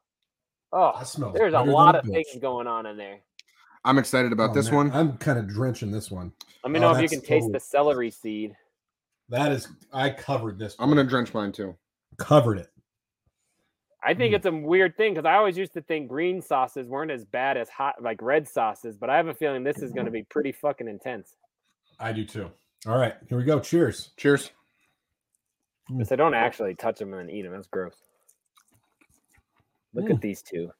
[0.73, 2.11] Oh, smells there's a lot of bitch.
[2.25, 3.19] things going on in there.
[3.85, 4.91] I'm excited about Oh, this man, one.
[4.91, 6.33] I'm kind of drenching this one.
[6.65, 8.53] Let me Oh, know if you can taste totally- the celery seed.
[9.29, 10.75] That is, I covered this.
[10.77, 11.75] I'm gonna drench mine too.
[12.17, 12.67] covered it.
[14.03, 14.37] I think Mm.
[14.37, 17.57] it's a weird thing because I always used to think green sauces weren't as bad
[17.57, 20.23] as hot like red sauces, but I have a feeling this is going to be
[20.23, 21.35] pretty fucking intense.
[21.99, 22.49] I do too.
[22.87, 23.59] All right, here we go.
[23.59, 24.11] Cheers.
[24.15, 24.51] Cheers.
[25.89, 27.51] Because I don't actually touch them and then eat them.
[27.51, 27.95] That's gross.
[29.93, 30.15] Look Mm.
[30.15, 30.71] at these two.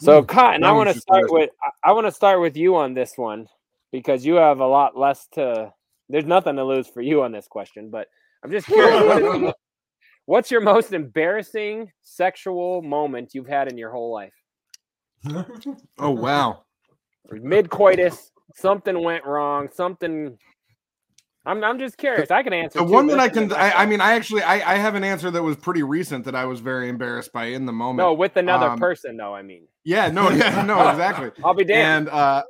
[0.00, 2.76] So, Cotton, That I want to start with I- I want to start with you
[2.76, 3.48] on this one
[3.90, 5.72] because you have a lot less to.
[6.08, 8.08] There's nothing to lose for you on this question, but
[8.42, 9.02] I'm just curious.
[9.02, 9.54] what is
[10.26, 14.34] what's your most embarrassing sexual moment you've had in your whole life?
[15.98, 16.64] Oh wow.
[17.30, 19.68] Mid coitus, something went wrong.
[19.72, 20.38] Something.
[21.46, 22.30] I'm I'm just curious.
[22.30, 24.74] I can answer The too, one that I can, I, I mean, I actually, I,
[24.74, 27.64] I have an answer that was pretty recent that I was very embarrassed by in
[27.64, 27.96] the moment.
[27.96, 29.34] No, with another Um, person, though.
[29.34, 31.30] I mean, Yeah, no, yeah, no, exactly.
[31.42, 32.08] I'll be damned.
[32.08, 32.42] And uh,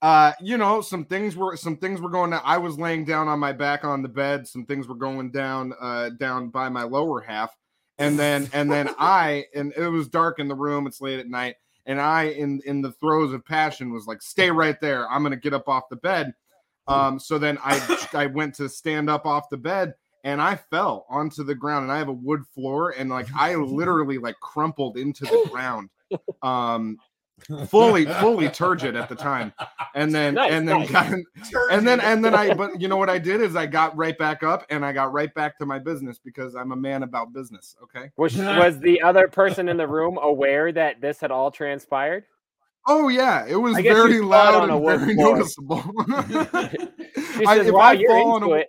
[0.00, 2.42] uh, you know, some things were some things were going down.
[2.44, 4.46] I was laying down on my back on the bed.
[4.46, 7.54] Some things were going down, uh, down by my lower half,
[7.98, 10.86] and then and then I and it was dark in the room.
[10.86, 11.56] It's late at night,
[11.90, 15.10] and I in in the throes of passion was like, "Stay right there.
[15.10, 16.32] I'm gonna get up off the bed."
[16.86, 21.04] Um, so then I I went to stand up off the bed and I fell
[21.08, 24.98] onto the ground and I have a wood floor and like I literally like crumpled
[24.98, 25.90] into the ground.
[26.42, 26.98] Um
[27.68, 29.52] fully fully turgid at the time.
[29.94, 30.90] And then Nice, and then nice.
[30.90, 31.12] got,
[31.70, 34.16] and then and then I but you know what I did is I got right
[34.18, 37.32] back up and I got right back to my business because I'm a man about
[37.32, 38.10] business, okay?
[38.16, 42.24] was was the other person in the room aware that this had all transpired?
[42.86, 45.36] Oh yeah, it was I guess you very loud and very floor.
[45.36, 45.82] noticeable.
[47.36, 48.66] She I- if "Wow, I fall on into a- it."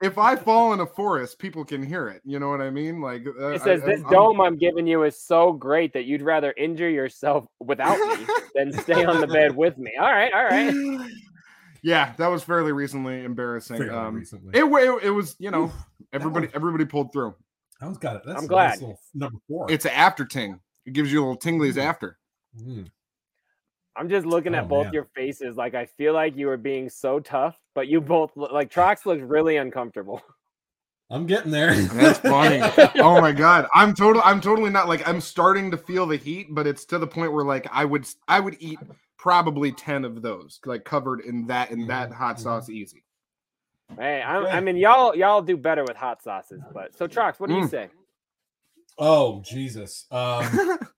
[0.00, 2.22] If I fall in a forest, people can hear it.
[2.24, 3.00] You know what I mean?
[3.00, 6.04] Like uh, It says I- this I'm- dome I'm giving you is so great that
[6.04, 9.92] you'd rather injure yourself without me than stay on the bed with me.
[9.98, 11.10] All right, all right.
[11.80, 13.78] Yeah, that was fairly recently embarrassing.
[13.78, 14.50] Fairly um, recently.
[14.52, 15.70] It, it it was you know
[16.12, 17.36] everybody everybody pulled through.
[17.78, 18.22] That one's got it.
[18.26, 18.68] That's I'm a glad.
[18.70, 19.70] nice little number four.
[19.70, 20.58] It's an after ting.
[20.86, 22.18] It gives you a little tinglies after.
[22.60, 22.88] Mm.
[23.98, 24.94] I'm just looking Oh, at both man.
[24.94, 25.56] your faces.
[25.56, 29.04] Like I feel like you are being so tough, but you both look like Trox
[29.06, 30.22] looks really uncomfortable.
[31.10, 31.74] I'm getting there.
[31.94, 32.60] That's funny.
[33.00, 34.22] oh my god, I'm total.
[34.24, 37.32] I'm totally not like I'm starting to feel the heat, but it's to the point
[37.32, 38.78] where like I would I would eat
[39.18, 43.02] probably ten of those like covered in that in that hot sauce easy.
[43.98, 47.48] Hey, I'm, I mean, y'all y'all do better with hot sauces, but so Trox, what
[47.48, 47.70] do you Mm.
[47.70, 47.88] say?
[48.98, 50.06] Oh Jesus.
[50.10, 50.44] Um,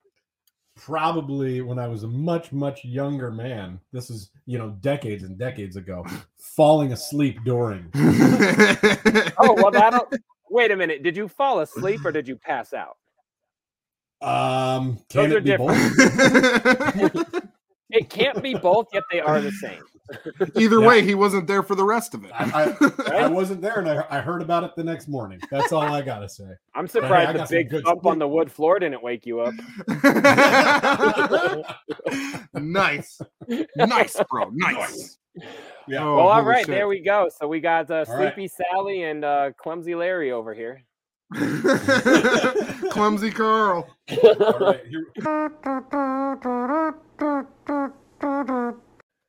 [0.81, 3.79] probably when I was a much much younger man.
[3.93, 6.05] This is you know decades and decades ago.
[6.57, 7.91] Falling asleep during.
[9.43, 10.09] Oh well, that'll.
[10.51, 11.03] Wait a minute.
[11.03, 12.97] Did you fall asleep or did you pass out?
[14.21, 17.13] Um, Those can are it be different.
[17.15, 17.45] both?
[17.93, 19.83] It can't be both, yet they are the same.
[20.57, 20.87] Either Yeah.
[20.87, 22.31] way, he wasn't there for the rest of it.
[22.35, 22.75] I,
[23.09, 25.41] I, I wasn't there, and I, I heard about it the next morning.
[25.51, 26.45] That's all I gotta say.
[26.75, 29.41] I'm I surprised the got some big good on the wood floor didn't wake you
[29.41, 29.55] up.
[32.55, 33.21] nice,
[33.77, 35.19] nice, bro, nice.
[35.87, 36.05] Yeah.
[36.05, 36.75] Oh, well, all right, shit.
[36.75, 37.29] there we go.
[37.39, 38.35] So we got uh, All right.
[38.35, 40.83] Sleepy Sally and uh, Clumsy Larry over here.
[42.91, 43.89] Clumsy Carl.
[44.23, 45.07] All right, here,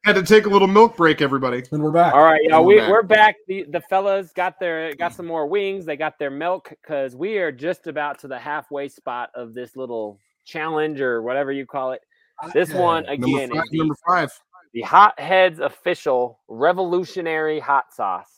[0.03, 1.63] Had to take a little milk break, everybody.
[1.71, 2.15] and we're back.
[2.15, 2.65] All right, y'all.
[2.65, 2.89] We're We, back.
[2.89, 3.35] we're back.
[3.47, 5.85] The the fellas got their got some more wings.
[5.85, 9.75] They got their milk because we are just about to the halfway spot of this
[9.75, 12.01] little challenge or whatever you call it.
[12.51, 13.63] This one again Number five.
[13.65, 14.39] is the, Number five.
[14.73, 18.29] the Hot Heads official revolutionary hot sauce.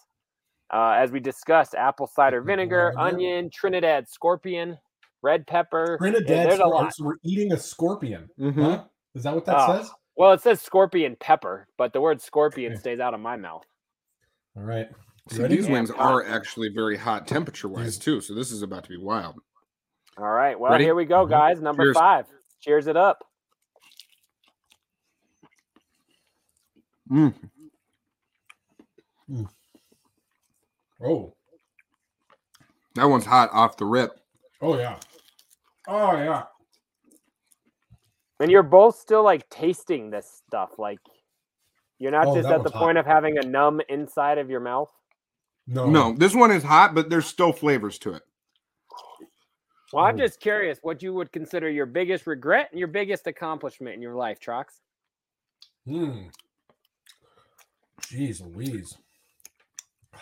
[0.73, 3.13] Uh, as we discussed, apple cider vinegar, Love it.
[3.13, 4.77] onion, Trinidad scorpion,
[5.21, 5.97] red pepper.
[6.01, 6.49] Yeah, Trinidad.
[6.49, 6.93] there's a lot.
[6.93, 8.29] So we're eating a scorpion.
[8.37, 8.55] Mhm.
[8.61, 8.83] Huh?
[9.15, 9.77] Is that what that Oh.
[9.77, 9.91] says?
[10.15, 12.79] Well, it says scorpion pepper, but the word scorpion Okay.
[12.79, 13.65] stays out of my mouth.
[14.55, 14.87] All right.
[15.29, 15.55] See, Ready?
[15.55, 18.21] these wings I'm are actually very hot temperature wise too.
[18.21, 19.39] So this is about to be wild.
[20.17, 20.59] All right.
[20.59, 20.83] Well, Ready?
[20.83, 21.29] here we go, Mhm.
[21.29, 21.61] guys.
[21.61, 21.97] Number Cheers.
[21.97, 22.27] five.
[22.59, 23.23] Cheers it up.
[27.11, 27.33] Mm.
[31.03, 31.35] Oh.
[32.95, 34.11] That one's hot off the rip.
[34.61, 34.99] Oh yeah.
[35.87, 36.43] Oh yeah.
[38.39, 40.71] And you're both still like tasting this stuff.
[40.77, 40.99] Like
[41.99, 42.79] You're not Oh, just at the hot.
[42.79, 44.89] point of having a numb inside of your mouth.
[45.67, 48.23] No, No, this one is hot, but there's still flavors to it.
[49.93, 50.07] Well, Oh.
[50.07, 54.01] I'm just curious what you would consider your biggest regret and your biggest accomplishment in
[54.01, 54.79] your life, Trox.
[55.87, 56.27] Hmm.
[58.01, 58.97] Jeez Louise.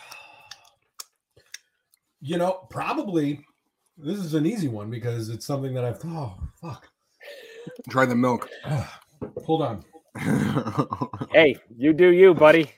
[2.24, 3.44] You know, probably
[3.98, 6.88] this is an easy one because it's something that I've oh fuck.
[7.90, 8.48] Try the milk.
[9.44, 9.84] Hold on.
[11.32, 12.70] Hey, you do you, buddy.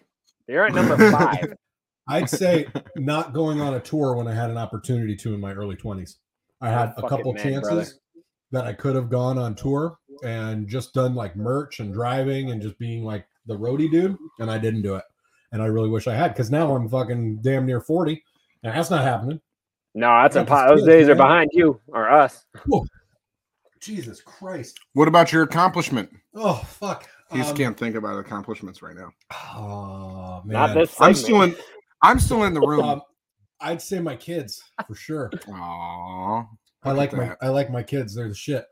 [0.47, 1.55] You're at number five.
[2.09, 2.66] I'd say
[2.97, 6.16] not going on a tour when I had an opportunity to in my early 20s.
[6.61, 7.87] I oh, had a couple man, chances brother.
[8.53, 12.62] that I could have gone on tour and just done like merch and driving and
[12.62, 15.05] just being like the roadie dude, and I didn't do it.
[15.53, 18.22] And I really wish I had because now I'm fucking damn near 40,
[18.62, 19.41] and that's not happening.
[19.95, 20.76] No, that's Got the impossible.
[20.76, 22.45] Those skills, days are behind you or us.
[22.66, 22.85] Whoa.
[23.85, 24.78] Jesus Christ.
[24.95, 26.11] What about your accomplishment?
[26.35, 27.09] Oh fuck.
[27.30, 29.11] He just Um, can't think about accomplishments right now.
[29.32, 30.53] Oh man.
[30.55, 31.16] Not this I'm segment.
[31.18, 31.57] still in.
[32.03, 32.80] I'm still in the room.
[32.85, 33.03] Um,
[33.61, 35.30] I'd say my kids for sure.
[35.49, 36.47] Aww.
[36.82, 38.14] I like my I like my kids.
[38.14, 38.64] They're the shit.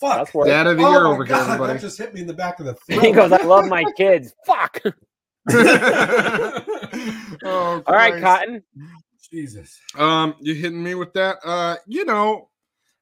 [0.00, 0.16] Fuck.
[0.18, 1.72] That's worth Dad of the Oh year my over here, God, everybody.
[1.74, 4.34] That just hit me in the back of the He goes, I love my kids.
[4.46, 4.80] Fuck.
[7.44, 8.62] oh, All right, Cotton.
[9.30, 9.78] Jesus.
[9.96, 11.38] Um, you hitting me with that?
[11.44, 12.49] Uh, you know,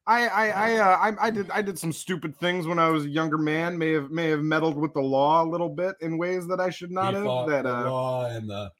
[0.07, 3.05] I I I uh, I, I did I did some stupid things when I was
[3.05, 3.77] a younger man.
[3.77, 6.69] May have may have meddled with the law a little bit in ways that I
[6.69, 7.25] should not He have.
[7.25, 8.71] fought That the uh, law and the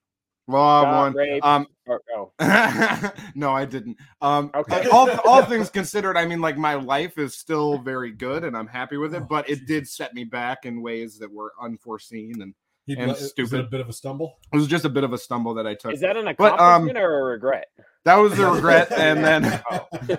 [0.48, 1.14] law Stop, one.
[1.14, 2.32] rape, Um, or- oh.
[3.36, 3.98] no, I didn't.
[4.22, 4.88] Um, Okay.
[4.90, 8.66] all all things considered, I mean, like my life is still very good and I'm
[8.68, 12.42] happy with it, Oh, but it did set me back in ways that were unforeseen
[12.42, 12.56] and
[12.96, 13.60] he And is it stupid.
[13.60, 14.38] a bit of a stumble.
[14.52, 15.94] it was just a bit of a stumble that I took.
[15.94, 17.68] Is that an But, um, accomplishment or a regret?
[18.06, 19.88] That was a regret, and then Oh.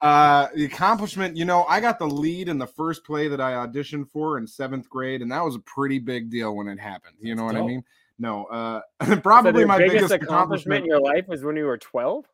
[0.00, 1.36] uh, the accomplishment.
[1.36, 4.46] You know, I got the lead in the first play that I auditioned for in
[4.46, 7.16] seventh grade, and that was a pretty big deal when it happened.
[7.20, 7.84] You know what I mean?
[8.18, 8.80] No, uh,
[9.22, 10.80] probably your my biggest, accomplishment accomplishment.
[10.84, 12.24] in your life was when you were 12?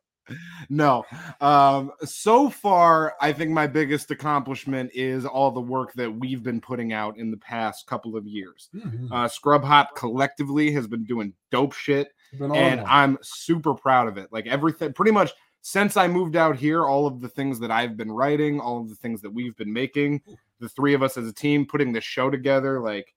[0.69, 1.05] No,
[1.41, 6.61] um, so far, I think my biggest accomplishment is all the work that we've been
[6.61, 8.69] putting out in the past couple of years.
[8.75, 9.11] Mhm.
[9.11, 12.13] Uh, Scrub Hop collectively has been doing dope shit.
[12.33, 12.81] And.
[12.87, 14.29] I'm super proud of it.
[14.31, 17.97] Like everything, pretty much since I moved out here, all of the things that I've
[17.97, 20.23] been writing, all of the things that we've been making,
[20.59, 23.15] the three of us as a team putting this show together, like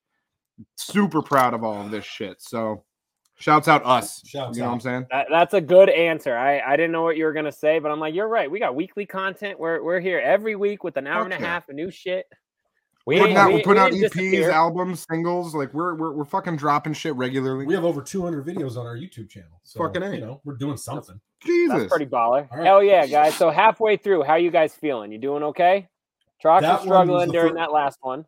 [0.76, 2.42] super proud of all of this shit.
[2.42, 2.84] So
[3.44, 4.22] shouts out us.
[4.26, 5.06] Shouts you know what I'm saying?
[5.12, 6.36] That, that's a good answer.
[6.36, 8.50] I, I didn't know what you were gonna say, but I'm like, you're right.
[8.50, 9.60] We got weekly content.
[9.60, 12.26] We're we're here every week with an hour Fuck and a half of new shit.
[13.06, 14.52] We Putting out, we- we're putting we out EPs, disappear.
[14.52, 15.54] albums, singles.
[15.54, 17.66] Like we're, we're we're fucking dropping shit regularly.
[17.66, 19.60] We have over 200 videos on our YouTube channel.
[19.64, 20.14] So, Fucking A.
[20.14, 21.20] you know, we're doing something.
[21.46, 21.80] Jesus.
[21.80, 22.48] That's pretty baller.
[22.50, 22.66] All right.
[22.66, 23.36] Hell yeah, guys.
[23.36, 25.12] So halfway through, how you guys feeling?
[25.12, 25.90] You doing okay?
[26.42, 28.24] Trox That was one was struggling during fir- that last one.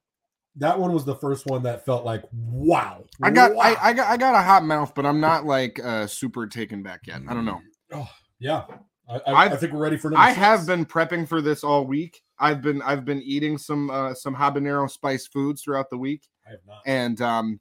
[0.58, 3.03] That one was the first one that felt like, wow.
[3.22, 3.62] I got wow.
[3.64, 6.82] I, I got I got a hot mouth, but I'm not like uh super taken
[6.82, 7.22] back yet.
[7.28, 7.62] I don't know.
[7.93, 8.64] Oh, yeah.
[9.08, 11.86] I, I, I've- think we're ready for number I have been prepping for this all
[11.86, 12.22] week.
[12.39, 16.51] I've been I've been eating some uh some habanero spice foods throughout the week, I
[16.51, 16.82] have not.
[16.86, 17.60] and um,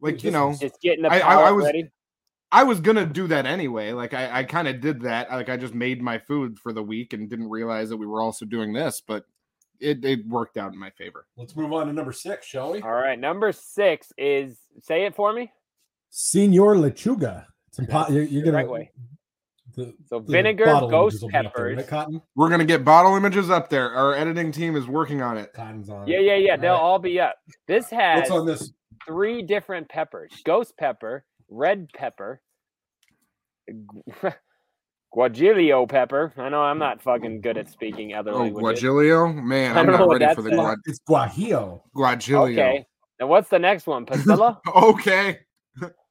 [0.00, 1.90] like Dude, you know, is- It's getting the I- I- I was- ready.
[2.52, 3.92] I was gonna do that anyway.
[3.92, 5.30] Like I I kind of did that.
[5.30, 8.20] Like I just made my food for the week and didn't realize that we were
[8.20, 9.24] also doing this, but
[9.80, 11.26] it it worked out in my favor.
[11.36, 12.82] Let's move on to number six, shall we?
[12.82, 15.52] All right, number six is say it for me.
[16.10, 17.46] Senor Lechuga.
[17.68, 18.90] It's impo- you're, you're The gonna right way.
[19.74, 21.76] The, So the vinegar, ghost images will be up there, peppers.
[21.76, 22.22] right, Cotton.
[22.34, 23.92] We're gonna get bottle images up there.
[23.92, 25.52] Our editing team is working on it.
[25.52, 26.06] Cotton's on.
[26.08, 26.24] Yeah, it.
[26.24, 26.56] yeah, yeah.
[26.56, 26.80] They'll right.
[26.80, 27.36] all be up.
[27.66, 28.72] This has What's on this?
[29.06, 32.40] three different peppers: ghost pepper, red pepper,
[35.16, 36.32] gu- guajillo pepper.
[36.36, 38.82] I know I'm not fucking oh, good at speaking other Oh, languages.
[38.84, 40.58] Guajillo, man, I I'm don't know not what ready for the says.
[40.58, 41.80] guaj- It's Guajillo.
[41.94, 42.52] Guajillo.
[42.52, 42.86] Okay.
[43.18, 44.04] And what's the next one?
[44.06, 44.58] Pasilla?
[44.74, 45.38] Okay.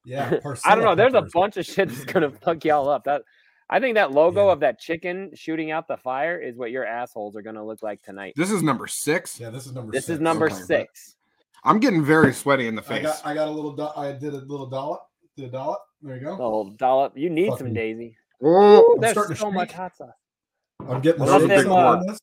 [0.06, 0.40] Yeah.
[0.66, 0.96] I don't know.
[0.96, 3.04] There's a bunch of shit that's gonna fuck y'all up.
[3.06, 3.24] That
[3.70, 7.36] I think that logo of that chicken shooting out the fire is what your assholes
[7.36, 8.34] are gonna look like tonight.
[8.36, 9.40] This is number six.
[9.40, 9.92] Yeah, this is number.
[9.92, 10.56] This is number Okay.
[10.56, 11.16] six.
[11.64, 13.04] I'm getting very sweaty in the I face.
[13.04, 13.76] got, I got a little.
[13.76, 15.08] Do- I did a little dollop.
[15.36, 15.80] Did a dollop.
[16.04, 16.38] There you go.
[16.40, 17.18] Oh, dollop.
[17.18, 18.18] You need some Fucking- daisy.
[18.44, 19.78] Oh, I'm there's starting to so much streak.
[19.78, 20.10] hot sauce.
[20.88, 22.20] I'm getting Well, the let shakes them, on uh, this.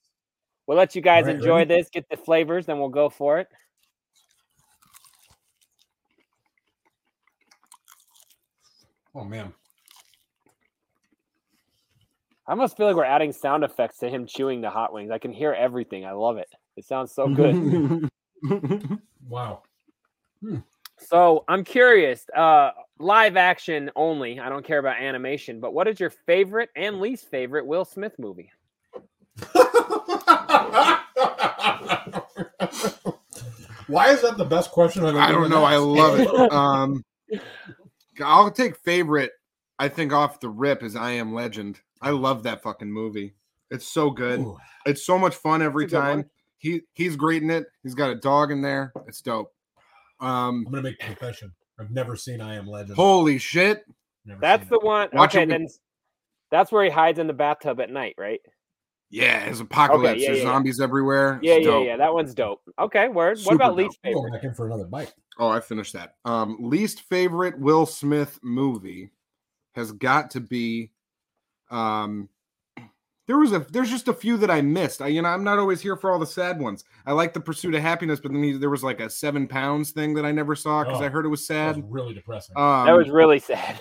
[0.67, 1.75] We'll let you guys All right, enjoy ready?
[1.77, 3.49] this, get the flavors, then we'll go for it.
[9.15, 9.53] Oh man.
[12.47, 15.11] I almost feel like we're adding sound effects to him chewing the hot wings.
[15.11, 16.05] I can hear everything.
[16.05, 16.49] I love it.
[16.77, 18.11] It sounds so good.
[19.29, 19.63] Wow.
[20.99, 22.27] so I'm curious.
[22.37, 22.73] Uh,
[23.03, 24.39] live action only.
[24.41, 25.61] I don't care about animation.
[25.61, 28.51] But what is your favorite and least favorite Will Smith movie?
[33.89, 35.65] Why is that the best question I've ever I don't been know.
[35.65, 36.29] I love it.
[36.53, 37.05] Um,
[38.23, 39.33] I'll take favorite.
[39.79, 41.81] I think off the rip is I Am Legend.
[42.01, 43.35] I love that fucking movie.
[43.71, 44.41] It's so good.
[44.41, 44.59] Ooh.
[44.87, 46.03] It's so much fun every It's one.
[46.03, 46.31] time.
[46.59, 47.67] He he's great in it.
[47.83, 48.93] He's got a dog in there.
[49.09, 49.53] It's dope.
[50.21, 51.53] Um, I'm gonna make a confession.
[51.83, 52.97] I've never seen I Am Legend.
[52.97, 53.85] holy shit!
[54.25, 54.83] Never That's the it.
[54.85, 55.09] one.
[55.13, 55.67] Watch okay, it then
[56.51, 58.41] that's where he hides in the bathtub at night, right?
[59.11, 60.21] Yeah, his apocalypse.
[60.21, 60.51] yeah, There's yeah, yeah.
[60.53, 61.39] zombies everywhere.
[61.43, 61.87] Yeah, It's yeah, dope.
[61.87, 61.97] yeah.
[61.99, 62.63] That one's dope.
[62.79, 63.39] Okay, word.
[63.39, 63.77] Super what about dope.
[63.79, 64.39] least I'm going favorite?
[64.39, 65.13] back in for another bite.
[65.39, 66.15] Oh, I finished that.
[66.25, 69.11] Um, least favorite Will Smith movie
[69.75, 70.93] has got to be.
[71.71, 72.29] Um,
[73.27, 75.01] there was a there's just a few that I missed.
[75.03, 76.85] I you know I'm not always here for all the sad ones.
[77.07, 79.91] I like the Pursuit of Happiness, but then he, there was like a seven pounds
[79.93, 81.77] thing that I never saw because Oh, I heard it was That sad.
[81.77, 82.57] was really depressing.
[82.57, 83.81] Um, that was really sad.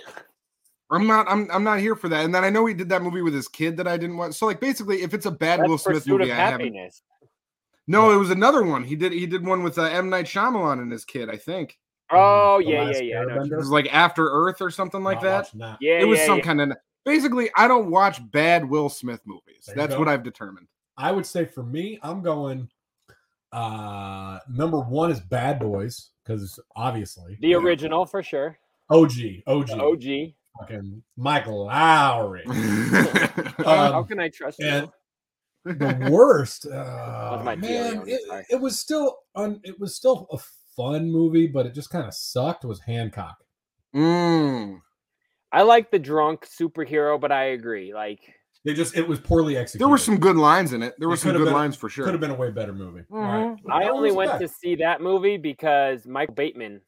[0.91, 2.25] I'm not I'm I'm not here for that.
[2.25, 4.35] And then I know he did that movie with his kid that I didn't want.
[4.35, 6.59] So like basically, if it's a bad That's Will Smith Pursuit movie, of I haven't.
[6.61, 7.01] Happiness.
[7.87, 8.83] No, it was another one.
[8.83, 11.29] He did he did one with uh, M Night Shyamalan and his kid.
[11.29, 11.77] I think
[12.11, 13.21] Oh The yeah, Last yeah, yeah.
[13.21, 15.57] I know what you- it was like After Earth or something like Not that.
[15.59, 15.77] that.
[15.81, 16.43] Yeah, it was yeah, some yeah.
[16.43, 20.67] kind of basically i don't watch bad will smith movies There that's what i've determined
[20.97, 22.69] I would say for me, I'm going.
[23.51, 28.57] Uh, number one is Bad Boys because obviously The original for sure.
[28.89, 29.11] OG,
[29.47, 30.33] OG, The OG.
[30.59, 32.43] fucking Michael Lowrey.
[33.65, 34.67] How Um, can I trust you?
[34.67, 34.89] and
[35.79, 38.21] the worst, uh, my man, it,
[38.51, 40.37] it was still un, it was still a
[40.75, 42.63] fun movie, but it just kind of sucked.
[42.65, 43.37] Was Hancock?
[43.95, 44.81] Mm.
[45.51, 47.93] I like the drunk superhero, but I agree.
[47.93, 48.19] Like
[48.65, 49.81] They just it was poorly executed.
[49.83, 51.89] there were some good lines in it there It were some good been- lines for
[51.89, 53.03] sure Could have been a way better movie.
[53.11, 53.55] All right.
[53.69, 54.39] I only went bad.
[54.41, 56.81] to see that movie because Michael Bateman.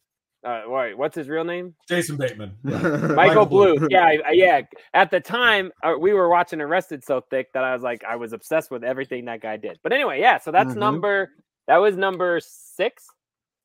[0.46, 1.74] Uh, wait, what's his real name?
[1.88, 2.52] Jason Bateman.
[2.66, 2.80] Yeah.
[3.16, 3.88] Michael, Bluth.
[3.90, 4.62] Yeah, I, I- yeah.
[4.94, 8.18] At the time, uh, we were watching Arrested so thick that I was like, I
[8.18, 9.80] was obsessed with everything that guy did.
[9.84, 10.40] But anyway, yeah.
[10.40, 10.78] So that's Mhm.
[10.80, 11.32] number.
[11.68, 13.06] That was number six.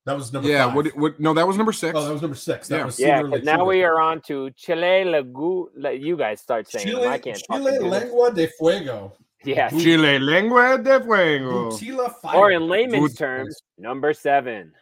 [0.07, 0.75] That was number yeah five.
[0.75, 2.69] what, what no that was number six Oh, that was number six.
[2.69, 2.85] That Yeah.
[2.87, 3.69] was Yeah, Singularly 'cause now Chile.
[3.69, 5.67] we are on to Chile Lagu.
[5.77, 7.01] la- You guys start saying them.
[7.13, 7.37] I can't.
[7.37, 8.03] Chile fucking do this.
[8.05, 9.13] Lengua de Fuego.
[9.45, 9.69] Yeah.
[9.71, 12.37] chile lengua de fuego Butila Fire.
[12.37, 13.19] Or in layman's Good.
[13.19, 14.73] terms, number seven.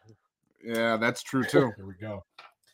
[0.64, 2.24] yeah that's true too Here we go.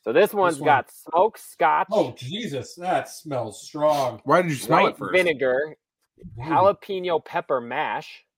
[0.05, 4.21] So this one's one- got smoked scotch, Oh Jesus, that smells strong.
[4.25, 5.77] why did you smell white it first vinegar,
[6.39, 6.43] Ooh.
[6.43, 8.32] jalapeno pepper mash, that's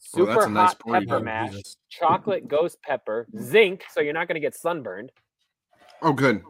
[0.00, 1.76] super a nice hot party pepper gun, mash, Jesus.
[1.90, 5.12] chocolate ghost pepper, zinc, so you're not going to get sunburned.
[6.02, 6.42] oh good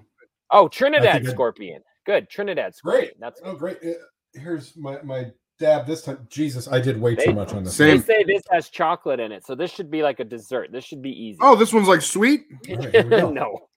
[0.52, 1.82] Oh, Trinidad think I- scorpion.
[2.06, 3.02] Good, Trinidad scorpion.
[3.04, 3.20] Great.
[3.20, 3.76] That's Oh great.
[3.84, 3.90] Uh,
[4.34, 5.26] Here's my my
[5.58, 6.26] dab this time.
[6.30, 7.76] Jesus, I did way They- too much on this.
[7.76, 7.98] Same.
[7.98, 10.70] they say this has chocolate in it, so this should be like a dessert.
[10.72, 11.38] This should be easy.
[11.42, 13.30] oh this one's like sweet All right, here we go.
[13.42, 13.44] no.
[13.44, 13.70] All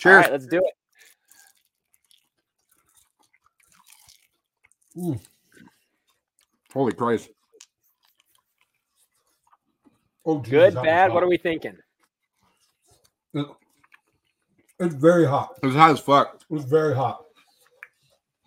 [0.00, 0.74] cheers right, let's do it.
[4.98, 5.20] Mm.
[6.72, 7.28] holy christ
[10.26, 11.12] Oh, Jesus, Good, bad.
[11.12, 11.76] What are we thinking?
[13.34, 13.46] It-
[14.80, 15.58] It's very hot.
[15.62, 17.24] it was hot as fuck It was very hot.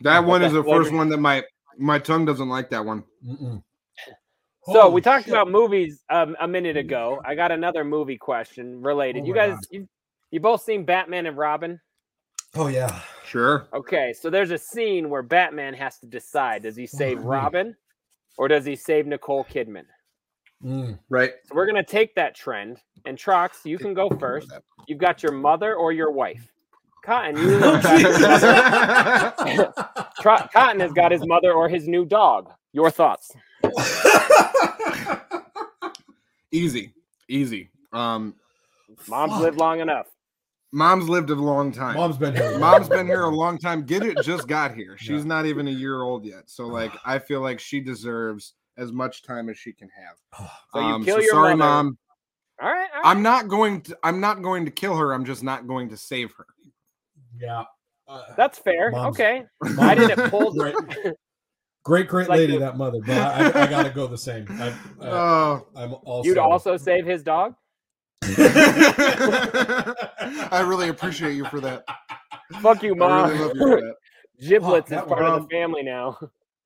[0.02, 1.44] that one is the first one that my
[1.78, 3.64] my tongue doesn't like that one Mm-mm.
[4.66, 5.34] So Holy we talked shit.
[5.34, 7.22] about movies um, a minute ago.
[7.26, 9.24] I got another movie question related.
[9.24, 9.88] Oh you guys, you,
[10.30, 11.80] you both seen Batman and Robin?
[12.56, 13.02] Oh yeah.
[13.26, 17.24] sure Okay, so there's a scene where Batman has to decide: does he save me.
[17.24, 17.76] Robin,
[18.38, 19.86] or does he save Nicole Kidman?
[20.64, 21.00] Mm.
[21.10, 22.80] right So we're gonna take that trend.
[23.06, 24.52] And Trox, you can go first.
[24.88, 26.52] You've got your mother or your wife.
[27.06, 29.38] Cotton, you Oh, got
[30.22, 32.52] Tro- Cotton has got his mother or his new dog.
[32.74, 33.32] Your thoughts?
[36.52, 36.94] easy
[37.28, 38.34] easy um
[39.08, 39.42] Mom's Fuck.
[39.42, 40.08] lived long enough.
[40.74, 42.58] mom's lived a long time Mom's been here.
[42.60, 43.86] Mom's been here a long time.
[43.86, 44.98] Get it just got here.
[44.98, 46.50] She's not even a year old yet.
[46.50, 50.16] So like I feel like she deserves as much time as she can have.
[50.74, 51.70] So you Um, kill your sorry, mother.
[51.70, 51.98] mom.
[52.62, 52.90] All right.
[52.94, 53.10] all right.
[53.10, 55.14] I'm not going to I'm not going to kill her.
[55.14, 56.46] I'm just not going to save her.
[57.40, 57.64] Yeah.
[58.08, 58.92] Uh, That's fair.
[58.92, 59.44] Mom's- Okay.
[59.80, 60.52] I didn't pull.
[60.54, 60.76] Great,
[61.86, 64.46] great, great like lady the- that mother, but I, I, I gotta go the same.
[64.50, 64.70] I,
[65.02, 65.68] I, Oh.
[65.76, 66.28] I'm also.
[66.28, 67.54] You'd also save his dog.
[70.52, 71.84] I really appreciate you for that.
[72.62, 73.30] Fuck you, I mom.
[73.32, 73.96] really love you for that.
[74.48, 76.18] Giblets Fuck, is that part of the family now.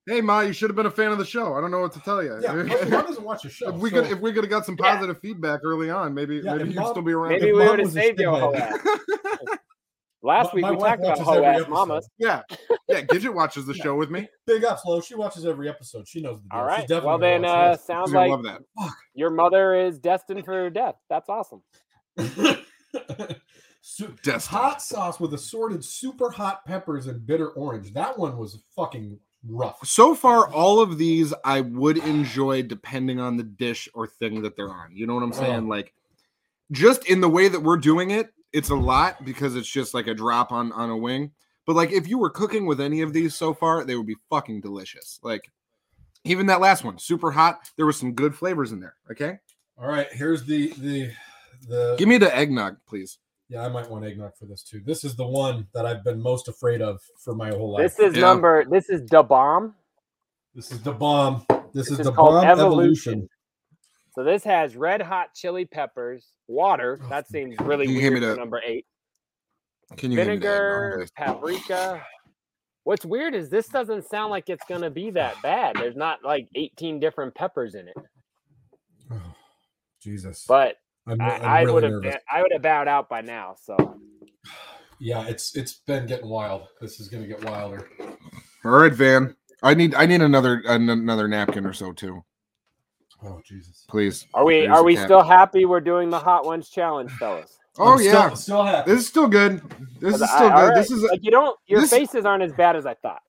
[0.06, 1.54] Hey Ma, you should have been a fan of the show.
[1.54, 2.38] I don't know what to tell you.
[2.42, 3.70] Yeah, mom, mom doesn't watch the show.
[3.70, 4.96] if we so- could if we could have got some Yeah.
[4.96, 7.30] positive feedback early on, maybe Yeah, maybe you'd Mom- still be around.
[7.34, 9.58] Maybe If we mom would have saved your whole stigma- ass.
[10.26, 11.70] Last My- week my we talked about watches every ass episode.
[11.72, 12.10] mamas.
[12.18, 12.42] yeah,
[12.88, 13.02] yeah.
[13.02, 14.28] Gidget watches the show with me.
[14.48, 15.02] Big up, Flo.
[15.02, 16.08] She watches every episode.
[16.08, 16.60] She knows the deal.
[16.62, 18.62] All She's definitely Well then, uh, sounds She's like love that.
[19.14, 20.96] your mother is destined for death.
[21.10, 21.62] That's awesome.
[23.82, 27.92] Su- hot sauce with assorted super hot peppers and bitter orange.
[27.94, 29.86] That one was fucking rough.
[29.86, 34.56] So far, all of these I would enjoy depending on the dish or thing that
[34.56, 34.96] they're on.
[34.96, 35.38] You know what I'm oh.
[35.38, 35.66] saying?
[35.66, 35.70] Oh.
[35.70, 35.94] Like,
[36.72, 40.08] just in the way that we're doing it, it's a lot because it's just like
[40.08, 41.32] a drop on on a wing.
[41.66, 44.18] But like, if you were cooking with any of these so far, they would be
[44.30, 45.20] fucking delicious.
[45.24, 45.50] Like,
[46.24, 47.70] even that last one, super hot.
[47.78, 48.96] There was some good flavors in there.
[49.12, 49.38] Okay,
[49.78, 51.12] All right, here's the the
[51.68, 51.96] the.
[51.98, 53.18] give me the eggnog, please.
[53.50, 54.82] Yeah, I might want eggnog for this too.
[54.86, 57.94] This is the one that I've been most afraid of for my whole life.
[57.96, 58.22] This is Yeah.
[58.22, 58.66] number.
[58.66, 59.76] This is the bomb.
[60.56, 61.46] This is the bomb.
[61.74, 62.60] This, This is is Da Bomb Evolution.
[62.60, 63.30] evolution.
[64.16, 67.02] So this has red hot chili peppers, water.
[67.04, 68.86] Oh, that seems really Can you hand me weird for number eight.
[69.98, 72.04] Can you hand me Vinegar, paprika.
[72.84, 75.78] What's weird is this doesn't sound like it's gonna be that bad.
[75.78, 77.98] There's not like 18 different peppers in it.
[79.12, 79.36] Oh,
[80.02, 80.46] Jesus.
[80.48, 80.78] But
[81.08, 82.16] I'm, I, I'm I really would have nervous.
[82.32, 83.56] I would have bowed out by now.
[83.62, 83.76] So
[85.00, 86.68] Yeah, it's it's been getting wild.
[86.82, 87.90] This is gonna get wilder.
[88.66, 89.36] All right, Van.
[89.62, 92.24] I need I need another an- another napkin or so too,
[93.24, 93.86] Oh Jesus.
[93.90, 94.26] please.
[94.34, 95.06] are we There's are we cap.
[95.06, 97.58] still happy we're doing the hot ones challenge, fellas?
[97.80, 98.92] Oh I'm yeah, still, happy.
[98.92, 99.62] this is still good.
[100.00, 100.68] This is still all good.
[100.70, 103.22] right, This is like you don't your this- faces aren't as bad as I thought.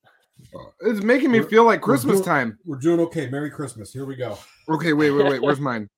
[0.81, 2.59] it's making me We're- feel like we're Christmas doing- time.
[2.65, 3.29] We're doing okay.
[3.31, 3.93] Merry Christmas.
[3.93, 4.37] Here we go.
[4.69, 5.43] Okay, wait, wait, wait.
[5.43, 5.89] Where's mine?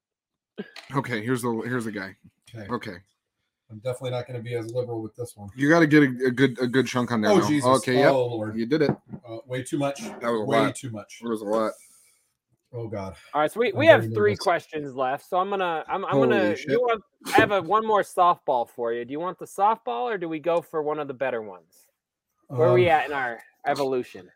[0.95, 2.17] Okay, here's the here's the guy.
[2.55, 2.67] Okay.
[2.73, 2.97] Okay,
[3.71, 5.49] I'm definitely not going to be as liberal with this one.
[5.57, 7.31] you got to get a, a good a good chunk on there.
[7.33, 7.49] Oh now.
[7.49, 7.67] Jesus.
[7.79, 8.57] Okay, yep, Oh Lord.
[8.57, 8.91] you did it.
[9.29, 10.01] Uh, way too much.
[10.01, 10.75] That was a way lot.
[10.77, 11.19] too much.
[11.23, 11.73] It was a lot.
[12.73, 13.17] Oh God.
[13.35, 14.39] All right, so we, I'm we have three nervous.
[14.39, 15.29] questions left.
[15.29, 16.71] So I'm gonna I'm, I'm Holy gonna shit.
[16.71, 19.05] you want I have a one more softball for you.
[19.05, 21.87] Do you want the softball or do we go for one of the better ones?
[22.49, 24.31] Where are we Um, at in our evolution?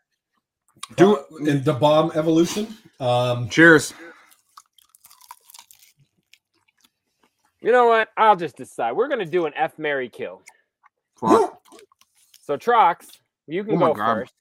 [0.97, 2.67] Do uh, in Da Bomb Evolution.
[2.99, 3.93] Um, cheers.
[7.61, 8.09] You know what?
[8.17, 8.93] I'll just decide.
[8.93, 10.41] We're gonna do an F Mary kill.
[11.19, 11.57] Fuck.
[12.43, 13.05] So Trox,
[13.47, 14.33] you can Oh go first.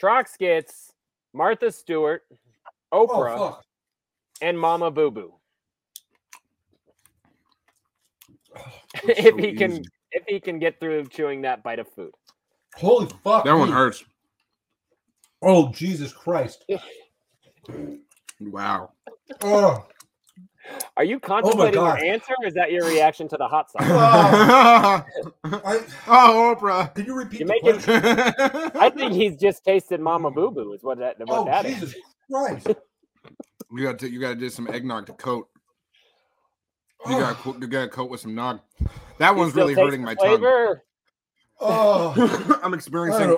[0.00, 0.90] Trox gets
[1.34, 2.22] Martha Stewart,
[2.90, 3.64] oh Oprah, fuck.
[4.40, 5.34] and Mama Boo Boo.
[8.56, 8.70] Oh,
[9.04, 12.12] it's if so he can if he can get through chewing that bite of food.
[12.74, 13.44] Holy fuck.
[13.44, 14.02] That one hurts.
[15.42, 16.64] Oh Jesus Christ.
[18.40, 18.90] Wow.
[19.42, 19.86] Oh.
[20.96, 23.82] Are you oh contemplating your answer or is that your reaction to the hot sauce?
[23.84, 25.04] I,
[26.06, 26.94] oh, Oprah.
[26.94, 30.72] can you repeat You the make it- I think he's just tasted Mama Boo Boo
[30.72, 31.74] is what that what Oh that is.
[31.80, 31.94] Jesus
[32.30, 32.68] Christ.
[33.74, 35.48] You got to you got to do some eggnog to coat.
[37.06, 37.20] You Oh.
[37.20, 38.60] got to you got to coat with some nog.
[39.18, 40.44] That one's really hurting the my tongue.
[41.58, 42.60] Oh.
[42.62, 43.34] I'm experiencing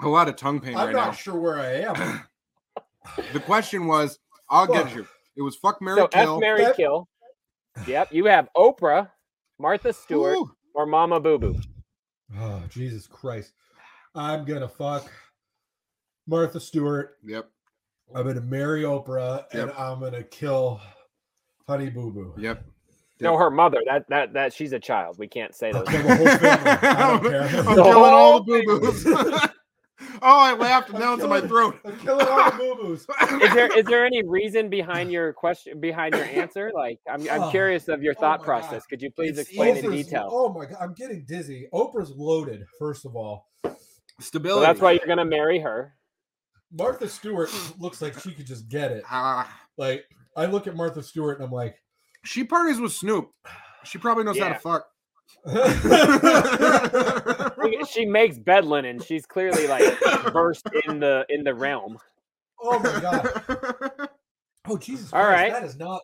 [0.00, 1.00] a lot of tongue pain I'm right now.
[1.00, 2.20] I'm not sure where I am.
[3.32, 4.18] The question was,
[4.50, 4.94] I'll get Fuck.
[4.96, 5.06] you.
[5.36, 6.34] It was fuck Mary So kill.
[6.36, 7.08] F Mary That- Kill.
[7.86, 9.10] Yep, you have Oprah,
[9.58, 10.50] Martha Stewart, Ooh.
[10.74, 11.56] or Mama Boo Boo.
[12.38, 13.52] Oh Jesus Christ.
[14.14, 15.10] I'm gonna fuck
[16.26, 17.18] Martha Stewart.
[17.24, 17.48] Yep.
[18.14, 20.80] I'm gonna marry Oprah and I'm gonna kill
[21.68, 22.34] Honey Boo Boo.
[22.38, 22.64] Yep.
[23.20, 23.78] No, her mother.
[23.86, 25.18] That that that she's a child.
[25.18, 25.88] We can't say I'll those.
[25.88, 26.70] kill the whole family.
[26.70, 27.42] I don't care.
[27.42, 29.04] I'm killing all the boo boos.
[30.00, 31.78] oh, I laughed and now it's in my throat.
[31.84, 33.06] I'm killing all the boo boos.
[33.42, 36.70] Is there is there any reason behind your question behind your answer?
[36.74, 38.82] Like I'm I'm Oh, curious of your oh thought my process.
[38.82, 38.88] God.
[38.90, 40.28] Could you please It's explain in detail?
[40.30, 41.68] Oh my god, I'm getting dizzy.
[41.72, 43.46] Oprah's loaded, first of all.
[43.64, 43.74] So
[44.20, 44.66] Stability.
[44.66, 45.94] that's why you're gonna marry her.
[46.72, 49.04] Martha Stewart looks like she could just get it.
[49.10, 50.04] Ah, Like
[50.36, 51.76] I look at Martha Stewart and I'm like,
[52.24, 53.30] she parties with Snoop.
[53.84, 54.86] She probably knows how to fuck.
[57.86, 59.00] She- She makes bed linen.
[59.00, 59.84] She's clearly like
[60.32, 61.98] versed in the in the realm.
[62.62, 64.08] oh my god.
[64.68, 65.52] Oh Jesus All Christ, right.
[65.52, 66.02] that is not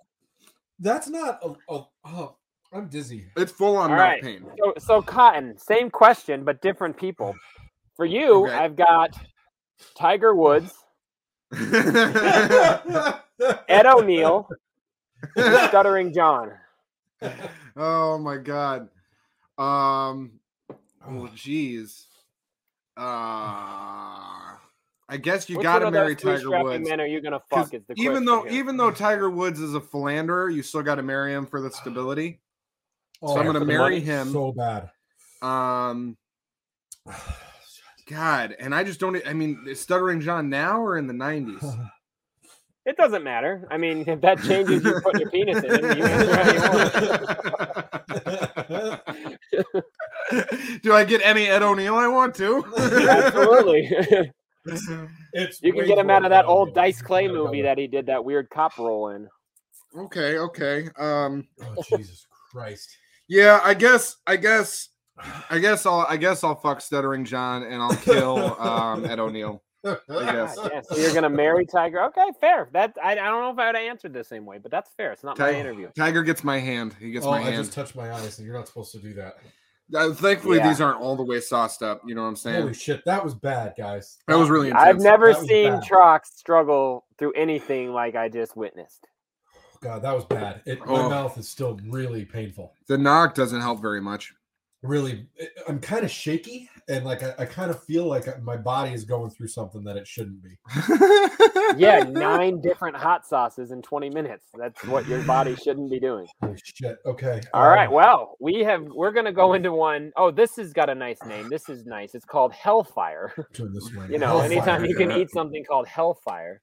[0.78, 2.36] that's not a, a oh
[2.72, 3.26] I'm dizzy.
[3.36, 4.22] It's full on All mouth right.
[4.22, 4.46] pain.
[4.56, 7.34] So so Cotton, same question but different people.
[7.96, 8.54] For you, Okay.
[8.54, 9.10] I've got
[9.96, 10.72] Tiger Woods,
[13.68, 14.48] Ed O'Neill,
[15.36, 16.52] Stuttering John.
[17.76, 18.88] oh my god.
[19.58, 20.38] Um.
[21.06, 22.04] Oh jeez.
[22.96, 24.56] Uh.
[25.08, 26.88] I guess you Which gotta marry Tiger Woods.
[26.88, 27.74] Men are you gonna fuck?
[27.74, 28.52] Is the even though here.
[28.52, 31.70] even though Tiger Woods is a philanderer, you still got to marry him for the
[31.70, 32.40] stability.
[33.20, 34.32] Oh, So I'm gonna marry him.
[34.32, 34.90] so bad.
[35.42, 36.16] Um.
[38.08, 39.20] God, and I just don't.
[39.26, 41.88] I mean, is Stuttering John now or in the '90s?
[42.84, 43.66] It doesn't matter.
[43.70, 45.96] I mean, if that changes, you put your penis in it.
[45.98, 46.50] You answer how
[49.52, 49.64] you
[50.32, 50.82] want.
[50.82, 52.64] Do I get any Ed O'Neill I want to?
[52.76, 54.32] Absolutely.
[55.32, 57.78] It's you can get him out of that old Dice Clay No, no, movie that
[57.78, 59.28] he did that weird cop role in.
[59.96, 60.88] okay, okay.
[60.96, 62.96] Um, Oh Jesus Christ.
[63.28, 64.90] yeah, I guess, I guess,
[65.50, 69.60] I guess I'll, I guess I'll fuck Stuttering John and I'll kill um Ed O'Neill.
[69.84, 70.58] I guess.
[70.70, 72.02] Yeah, so you're gonna marry Tiger?
[72.04, 72.68] Okay, fair.
[72.72, 74.90] That I, I don't know if I would have answered the same way, but that's
[74.96, 75.12] fair.
[75.12, 75.88] It's not my interview.
[75.96, 76.94] Tiger gets my hand.
[77.00, 77.56] He gets oh, my I hand.
[77.56, 79.36] just touched my eyes, and you're not supposed to do that.
[79.94, 80.68] Uh, thankfully, Yeah.
[80.68, 82.00] these aren't all the way sauced up.
[82.06, 82.62] You know what I'm saying?
[82.62, 84.18] Holy shit, that was bad, guys.
[84.28, 85.82] That was really I've never seen bad.
[85.84, 89.06] Trox struggle through anything like I just witnessed.
[89.82, 90.62] God, that was bad.
[90.64, 91.02] It, Oh.
[91.02, 92.72] My mouth is still really painful.
[92.86, 94.32] The knock doesn't help very much.
[94.82, 95.26] Really,
[95.68, 98.92] I'm kind of shaky, and like I, I kind of feel like uh, my body
[98.92, 100.58] is going through something that it shouldn't be.
[101.76, 104.46] Yeah, nine different hot sauces in 20 minutes.
[104.58, 106.26] That's what your body shouldn't be doing.
[106.42, 106.98] Holy shit.
[107.06, 107.40] Okay.
[107.54, 107.88] All right.
[107.88, 111.20] um, Well, we have we're gonna go into one oh this has got a nice
[111.24, 111.48] name.
[111.48, 112.14] This is nice.
[112.14, 113.32] It's called Hellfire.
[113.52, 114.06] turn this way.
[114.10, 116.60] You know, anytime you can eat something called Hellfire.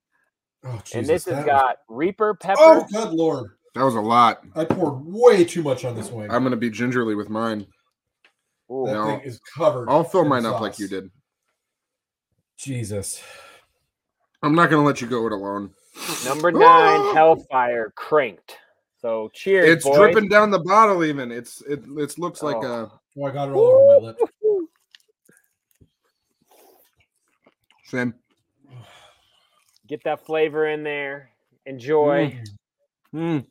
[0.65, 2.59] Oh, Jesus, and this has that got Reaper pepper.
[2.59, 3.51] Oh, good lord!
[3.75, 4.43] That was a lot.
[4.55, 7.65] I poured way too much on this one I'm gonna be gingerly with mine.
[8.71, 8.85] Ooh.
[8.85, 9.05] that no.
[9.05, 9.89] thing is covered.
[9.89, 11.09] I'll fill in mine up like you did.
[12.57, 13.21] Jesus.
[14.43, 15.71] I'm not gonna let you go it alone.
[16.25, 18.57] Number nine, Hellfire cranked.
[19.01, 19.97] So cheers, It's boys.
[19.97, 21.03] dripping down the bottle.
[21.03, 21.81] Even it's it.
[21.97, 22.61] It looks like Oh.
[22.83, 24.21] a Oh, I got it all over my lips.
[27.85, 28.13] same.
[29.87, 31.31] Get that flavor in there.
[31.65, 32.39] Enjoy.
[33.13, 33.45] Mm.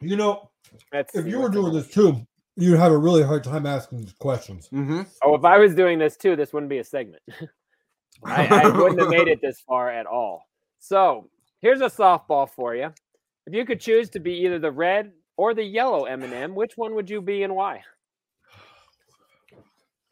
[0.00, 0.50] You know,
[0.92, 4.68] Let's if you were doing this too, you'd have a really hard time asking questions.
[4.72, 5.02] Mm-hmm.
[5.22, 7.22] Oh, if I was doing this too, this wouldn't be a segment.
[8.24, 10.42] I, I wouldn't have made it this far at all.
[10.78, 11.28] So
[11.60, 12.92] here's a softball for you.
[13.46, 16.94] If you could choose to be either the red or the yellow M&M, which one
[16.94, 17.82] would you be and why?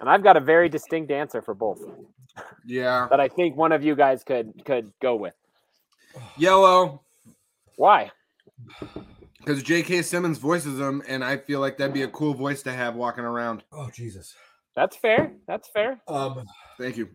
[0.00, 1.80] And I've got a very distinct answer for both
[2.66, 3.06] Yeah.
[3.10, 5.34] that I think one of you guys could could go with.
[6.36, 7.02] Yellow.
[7.76, 8.10] Why?
[9.44, 10.02] Because J.K.
[10.02, 13.24] Simmons voices them, and I feel like that'd be a cool voice to have walking
[13.24, 13.64] around.
[13.72, 14.34] Oh Jesus.
[14.76, 15.32] That's fair.
[15.48, 16.00] That's fair.
[16.06, 16.44] Um,
[16.78, 17.10] Thank you.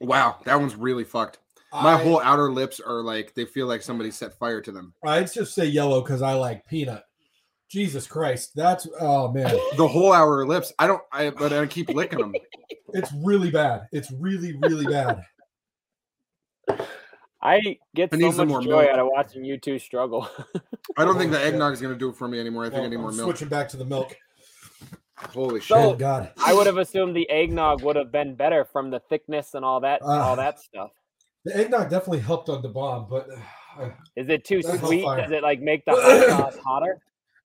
[0.00, 1.38] Wow, that one's really fucked.
[1.72, 4.94] My I, whole outer lips are like they feel like somebody set fire to them.
[5.04, 7.02] I'd just say yellow because I like peanut.
[7.68, 10.72] Jesus Christ, that's oh man, The whole outer lips.
[10.78, 11.02] I don't.
[11.10, 12.34] I but I keep licking them.
[12.92, 13.88] it's really bad.
[13.90, 15.22] It's really really bad.
[17.42, 18.90] I get I so need some much more joy milk.
[18.92, 20.28] out of watching you two struggle.
[20.96, 22.64] I don't think the eggnog is gonna do it for me anymore.
[22.64, 23.28] I think Well, I need more I'm milk.
[23.30, 24.16] switching back to the milk.
[25.16, 25.68] Holy shit!
[25.68, 26.30] So- Thank God.
[26.44, 29.80] I would have assumed the eggnog would have been better from the thickness and all
[29.80, 30.28] that Ah.
[30.28, 30.90] all that stuff.
[31.44, 33.26] The eggnog definitely helped on the bomb, but
[33.80, 35.00] uh, Is it too sweet?
[35.02, 35.22] hellfire.
[35.22, 36.98] Does it like make the hot sauce hotter?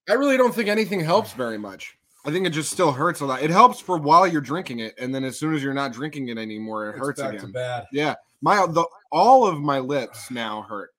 [0.08, 1.96] I really don't think anything helps very much.
[2.24, 3.42] I think it just still hurts a lot.
[3.42, 6.28] It helps for while you're drinking it, and then as soon as you're not drinking
[6.28, 7.52] it anymore, it it's hurts back to again.
[7.52, 7.86] bad.
[7.92, 10.90] Yeah, my the all of my lips now hurt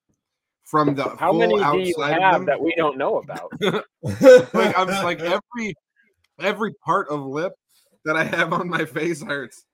[0.64, 3.52] from the How full many do you have that we don't know about?
[4.54, 5.74] like I'm just like every
[6.40, 7.52] every part of lip
[8.04, 9.64] that I have on my face hurts.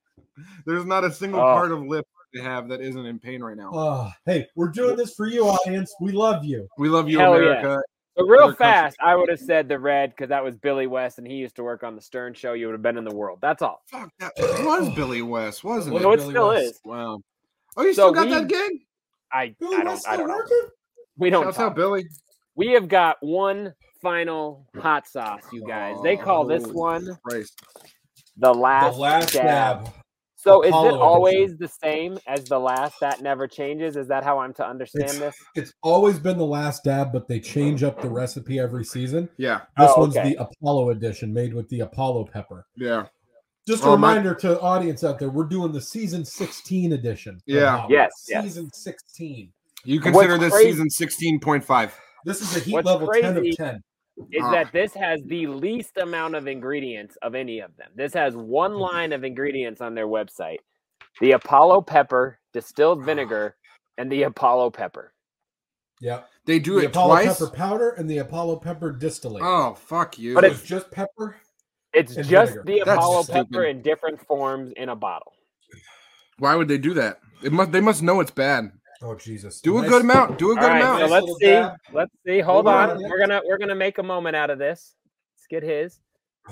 [0.67, 1.45] There's not a single Oh.
[1.45, 2.07] part of lip
[2.39, 3.71] I have that isn't in pain right now.
[3.73, 5.95] Oh, hey, we're doing this for you, audience.
[6.01, 6.69] We love you.
[6.77, 7.49] we love you, Hell yeah.
[7.61, 7.83] America.
[8.17, 8.57] But real Other countries.
[8.59, 11.57] fast, I would have said the red because that was Billy West and he used
[11.57, 12.53] to work on the Stern Show.
[12.55, 13.39] You would have been in the world.
[13.43, 13.83] That's all.
[13.91, 16.15] Fuck that it was Billy West, wasn't Was So it?
[16.15, 16.65] it Billy still West.
[16.65, 16.81] is.
[16.85, 17.21] Wow.
[17.77, 18.73] Oh, you So still got we- that gig?
[19.33, 20.37] I Billy I don't West I still don't know.
[20.37, 20.69] working?
[21.19, 21.71] We don't Shouts talk.
[21.71, 22.07] out, Billy.
[22.55, 25.97] We have got one final hot sauce, you guys.
[26.03, 27.61] They call this oh, one Christ.
[28.37, 29.85] the last, the last dab.
[29.85, 29.95] dab.
[30.37, 31.03] So is Apollo it edition.
[31.03, 33.97] always the same as the last that never changes?
[33.97, 35.37] Is that how I'm to understand It's- this?
[35.57, 39.29] It's always been the last dab, but they change up the recipe every season.
[39.39, 40.35] Yeah, This Oh, one's okay.
[40.35, 42.65] the Apollo edition, made with the Apollo pepper.
[42.77, 43.07] yeah.
[43.67, 47.41] Just a my- reminder to audience out there, we're doing the season 16 edition.
[47.47, 47.79] Yeah.
[47.79, 48.29] Hot Yes, Wheels.
[48.29, 48.45] yes.
[48.45, 49.53] Season 16.
[49.85, 51.93] You What's consider this crazy- season 16.5.
[52.25, 53.83] This is a heat What's level 10 of 10.
[54.33, 54.51] Is Ah.
[54.51, 57.91] that this has the least amount of ingredients of any of them?
[57.95, 58.81] This has one Mm-hmm.
[58.81, 60.59] line of ingredients on their website
[61.21, 63.57] the Apollo pepper, distilled vinegar,
[63.99, 65.13] and the Apollo pepper.
[66.01, 66.25] Yeah.
[66.45, 67.39] They do the it Apollo twice.
[67.39, 69.43] pepper powder and the Apollo pepper distillate.
[69.45, 70.35] Oh, fuck you.
[70.35, 71.37] But So it's- it's just pepper.
[71.97, 72.65] It's And just vinegar.
[72.67, 73.51] the That's Apollo stupid.
[73.51, 75.33] pepper in different forms in a bottle.
[76.39, 77.21] Why would they do that?
[77.43, 77.73] It must.
[77.73, 78.71] They must know it's bad.
[79.03, 79.61] Oh Jesus!
[79.61, 80.39] Do a Nice- good amount.
[80.39, 81.01] Do a good right, amount.
[81.01, 81.47] so let's see.
[81.47, 81.73] dab.
[81.93, 82.41] Let's see.
[82.41, 82.91] Hold Hold on.
[82.91, 83.09] on, yeah.
[83.09, 84.95] We're gonna we're gonna make a moment out of this.
[85.37, 86.01] Let's get his.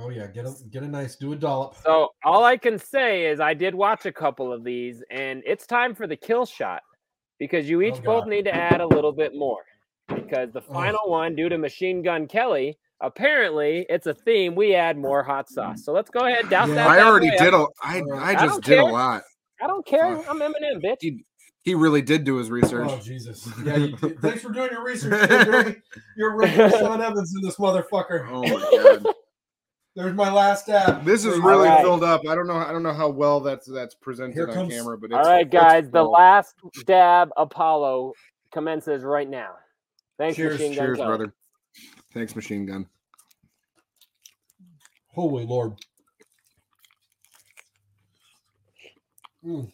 [0.00, 1.74] Oh yeah, get a get a nice, do a dollop.
[1.82, 5.66] So all I can say is I did watch a couple of these, and it's
[5.66, 6.82] time for the kill shot
[7.40, 9.62] because you oh, each Oh, both need to add a little bit more
[10.06, 14.54] because the final one, due to Machine Gun Kelly, apparently it's a theme.
[14.54, 15.84] We add more hot sauce.
[15.84, 16.48] So let's go ahead.
[16.50, 16.74] Douse Yeah.
[16.76, 16.88] that.
[16.88, 17.66] I already did a.
[17.82, 18.14] I I a.
[18.14, 19.22] I I I don't just did a lot.
[19.62, 20.16] I don't care.
[20.16, 20.30] Fuck.
[20.30, 20.96] I'm Eminem, bitch.
[21.00, 21.24] He
[21.62, 22.88] he really did do his research.
[22.90, 23.48] Oh Jesus!
[23.64, 25.28] Yeah, you, thanks for doing your research.
[25.30, 25.82] You're, doing-
[26.16, 28.26] you're regular Sean Evans in this motherfucker.
[28.30, 29.14] Oh my god.
[29.96, 31.04] There's my last dab.
[31.04, 31.80] This is really right.
[31.80, 32.20] filled up.
[32.28, 32.54] I don't know.
[32.54, 35.24] I don't know how well that's that's presented Here on comes- camera, but it's, All
[35.24, 35.84] right, it's guys.
[35.86, 36.12] The full.
[36.12, 36.54] last
[36.86, 38.12] dab Apollo
[38.52, 39.50] commences right now.
[40.16, 41.08] Thanks, Cheers, Machine Gun Cheers, Kelly.
[41.08, 41.34] brother.
[42.12, 42.86] Thanks, machine gun.
[45.08, 45.72] Holy Lord.
[49.44, 49.70] Mm.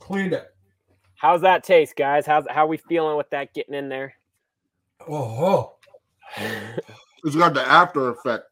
[0.00, 0.54] Cleaned it.
[1.16, 2.26] How's that taste, guys?
[2.26, 4.14] How's how we feeling with that getting in there?
[5.08, 5.76] Oh,
[7.24, 8.44] It's got the after effect.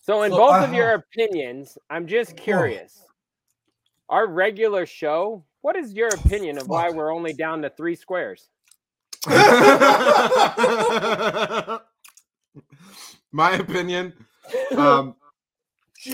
[0.00, 3.02] So, in So, both I of your opinions, I'm just curious.
[4.08, 8.48] Our regular show, what is your opinion of why we're only down to three squares?
[13.32, 14.12] My opinion
[14.76, 15.16] um,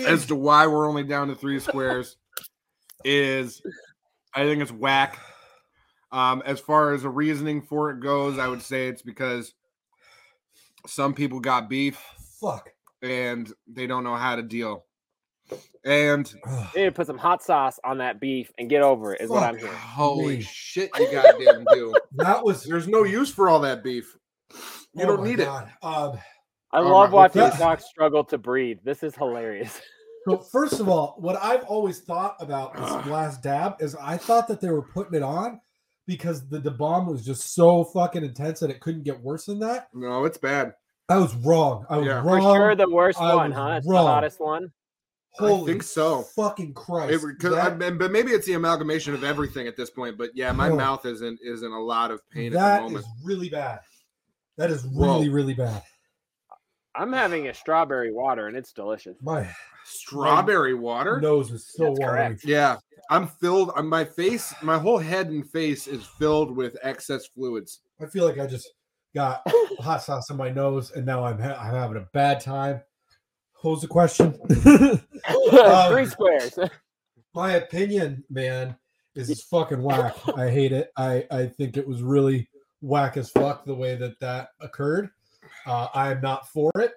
[0.05, 2.17] as to why we're only down to three squares
[3.03, 3.61] is
[4.33, 5.19] I think it's whack.
[6.11, 9.53] Um, as far as a reasoning for it goes, I would say it's because
[10.87, 12.01] some people got beef
[12.39, 12.69] fuck.
[13.01, 14.85] and they don't know how to deal.
[15.83, 16.25] And
[16.73, 19.29] They need to put some hot sauce on that beef and get over it, is
[19.29, 19.73] what I'm hearing.
[19.73, 20.41] holy Me.
[20.41, 21.93] shit, you goddamn do.
[22.13, 24.15] That was There's no use for all that beef.
[24.93, 25.71] You oh don't need God.
[25.81, 26.19] Um,
[26.73, 28.79] I Oh, love my- watching that- dogs struggle to breathe.
[28.83, 29.81] This is hilarious.
[30.27, 34.47] so first of all, what I've always thought about this last dab is I thought
[34.49, 35.59] that they were putting it on
[36.07, 39.59] because the, the bomb was just so fucking intense that it couldn't get worse than
[39.59, 39.87] that.
[39.93, 40.73] No, it's bad.
[41.09, 41.85] I was wrong.
[41.89, 42.21] I was Yeah.
[42.21, 42.55] For wrong.
[42.55, 43.75] sure, the worst I one, huh?
[43.77, 44.05] It's wrong.
[44.05, 44.71] the hottest one.
[45.33, 46.23] Holy think so.
[46.35, 47.23] Fucking Christ.
[47.23, 50.17] It, cause I, that but maybe it's the amalgamation of everything at this point.
[50.17, 50.75] But yeah, my Oh.
[50.75, 53.05] mouth isn't is in a lot of pain at the moment.
[53.05, 53.79] is really bad.
[54.57, 55.13] That is Whoa.
[55.15, 55.81] really, really bad.
[56.93, 59.17] I'm having a strawberry water and it's delicious.
[59.21, 59.47] My
[59.85, 61.19] Strawberry water.
[61.21, 62.37] nose is so That's watery.
[62.43, 62.77] Yeah,
[63.09, 63.71] I'm filled.
[63.75, 67.79] uh, My face, my whole head and face is filled with excess fluids.
[68.01, 68.69] I feel like I just
[69.15, 69.41] got
[69.79, 72.81] hot sauce in my nose, and now I'm ha- I'm having a bad time.
[73.61, 74.37] What was the question?
[74.65, 75.01] Um,
[75.91, 76.57] Three squares.
[77.35, 78.75] my opinion, man,
[79.15, 80.15] is it's fucking whack.
[80.35, 80.91] I hate it.
[80.97, 82.49] I I think it was really
[82.81, 85.09] whack as fuck the way that that occurred.
[85.65, 86.93] Uh, I am not for it.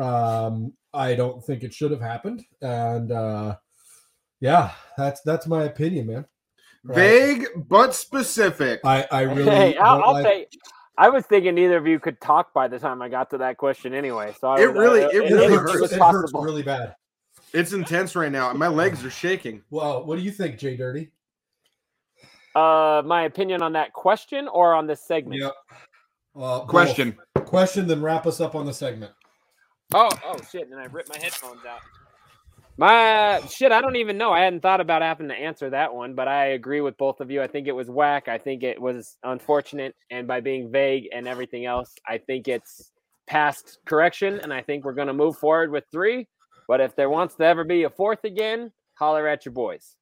[0.00, 3.56] Um, I don't think it should have happened, and uh,
[4.40, 6.26] yeah, that's that's my opinion, man.
[6.84, 6.96] Right.
[6.96, 8.80] Vague but specific.
[8.84, 10.46] I I really hey, I'll, I'll like- say.
[10.96, 13.56] I was thinking neither of you could talk by the time I got to that
[13.56, 14.34] question anyway.
[14.40, 15.92] So I It was- really- uh, it It, really was- hurts, hurts.
[15.92, 16.94] it hurts really bad.
[17.52, 18.52] It's intense right now.
[18.52, 19.62] My legs are shaking.
[19.70, 21.10] Well, what do you think, Jay Dirty?
[22.54, 25.40] Uh, my opinion on that question or on this segment?
[25.40, 25.52] Yep.
[26.36, 26.68] Uh, both.
[26.68, 27.18] Question.
[27.44, 29.12] Question, then wrap us up on the segment.
[29.92, 30.68] Oh, oh shit!
[30.70, 31.80] And I ripped my headphones out.
[32.76, 34.32] My shit, I don't even know.
[34.32, 37.30] I hadn't thought about having to answer that one, but I agree with both of
[37.30, 37.40] you.
[37.40, 38.26] I think it was whack.
[38.26, 42.90] I think it was unfortunate, and by being vague and everything else, I think it's
[43.28, 46.26] past correction, and I think we're gonna move forward with three.
[46.66, 49.96] But if there wants to ever be a fourth again, holler at your boys.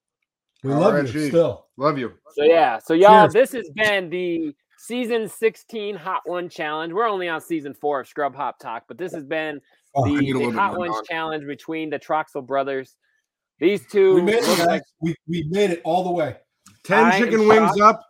[0.62, 1.28] We love Alright, you G.
[1.28, 1.66] still.
[1.76, 2.12] Love you.
[2.34, 3.32] So yeah, so y'all, Cheers.
[3.32, 6.92] this has been the season 16 Hot One Challenge.
[6.92, 9.60] We're only on season four of Scrub Hop Talk, but this has been
[9.94, 11.04] Oh, the, I need a the Hot Ones dog.
[11.06, 12.96] Challenge between the Troxel brothers.
[13.58, 16.36] These two we made it, like we, we made it all the way.
[16.84, 17.80] 10 I chicken wings shocked.
[17.80, 18.06] up,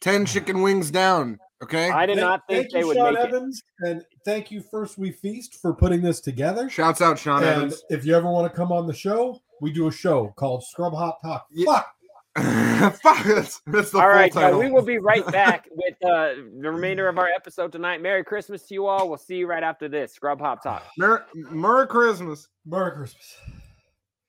[0.00, 1.38] 10 chicken wings down.
[1.62, 1.90] Okay.
[1.90, 3.28] I did not think thank they you, would Sean make it.
[3.28, 6.68] Evans, and thank you, First We Feast, for putting this together.
[6.68, 7.84] Shouts out Sean and Evans.
[7.88, 10.92] if you ever want to come on the show, we do a show called Scrub
[10.92, 11.46] Hop Talk.
[11.52, 11.72] Yeah.
[11.72, 11.86] Fuck.
[12.38, 14.58] Fuck, that's, that's the All full right, guys, title.
[14.60, 18.00] we will be right back with uh, the remainder of our episode tonight.
[18.00, 19.08] Merry Christmas to you all.
[19.08, 20.14] We'll see you right after this.
[20.14, 20.82] Scrub Hop Talk.
[20.96, 22.48] Merry, Merry Christmas.
[22.64, 23.36] Merry Christmas.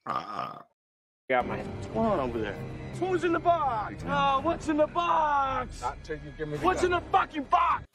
[0.06, 0.58] Uh,
[1.30, 2.56] Got my what's going on over there?
[3.00, 4.04] Who's in the box?
[4.06, 5.82] Oh, what's in the box?
[5.82, 6.94] Not till you give me the What's gun.
[6.94, 7.86] in the fucking box?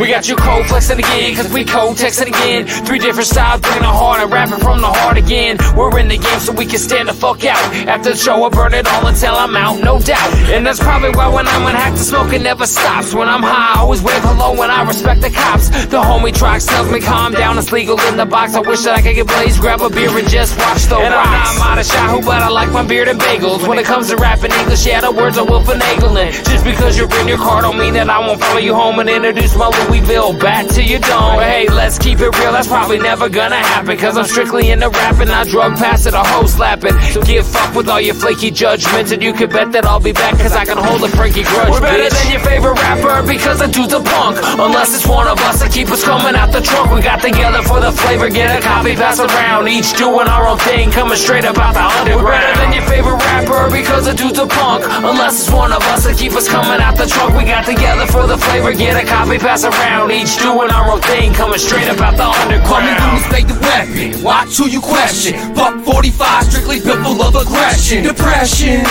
[0.00, 2.66] We got you cold flexing again, cause we cold texting again.
[2.86, 5.58] Three different styles, bringing the heart and rapping from the heart again.
[5.76, 7.60] We're in the game so we can stand the fuck out.
[7.84, 10.32] After the show, I burn it all until I'm out, no doubt.
[10.48, 13.12] And that's probably why when I'm on hack, the smoking never stops.
[13.12, 15.68] When I'm high, I always wave hello when I respect the cops.
[15.68, 18.54] The homie Trox tells me calm down, it's legal in the box.
[18.54, 21.12] I wish that I could get blazed, grab a beer and just watch the and
[21.12, 21.28] rocks.
[21.28, 23.68] I'm not a Shahu, but I like my beard and bagels.
[23.68, 26.32] When it comes to rapping English, yeah, the words I will finagle in.
[26.48, 29.10] Just because you're in your car don't mean that I won't follow you home and
[29.10, 31.36] introduce my Louisville bat to your dome.
[31.36, 33.96] But hey, let's keep it real, that's probably never gonna happen.
[33.98, 36.94] Cause I'm strictly into rapping, not drug passing or hoe slapping.
[37.10, 40.12] So get fucked with all your flaky judgments, and you can bet that I'll be
[40.12, 41.70] back cause I can hold a freaky grudge.
[41.70, 44.38] We're better than your favorite rapper because the dude's a punk.
[44.58, 46.94] Unless it's one of us that keep us coming out the trunk.
[46.94, 49.66] We got together for the flavor, get a copy, pass around.
[49.68, 52.22] Each doing our own thing, coming straight up out the underground.
[52.22, 54.86] We're better than your favorite rapper because the dude's a punk.
[55.02, 57.34] Unless it's one of us that keep us coming out the trunk.
[57.34, 59.79] We got together for the flavor, get a copy, pass around.
[60.10, 62.66] Each doing our own thing, coming straight about the underground.
[62.66, 62.92] Call me.
[62.98, 64.22] Looney, stay the weapon.
[64.22, 65.34] Watch who you question.
[65.54, 68.02] Buck 45, strictly built full of aggression.
[68.02, 68.82] Depression,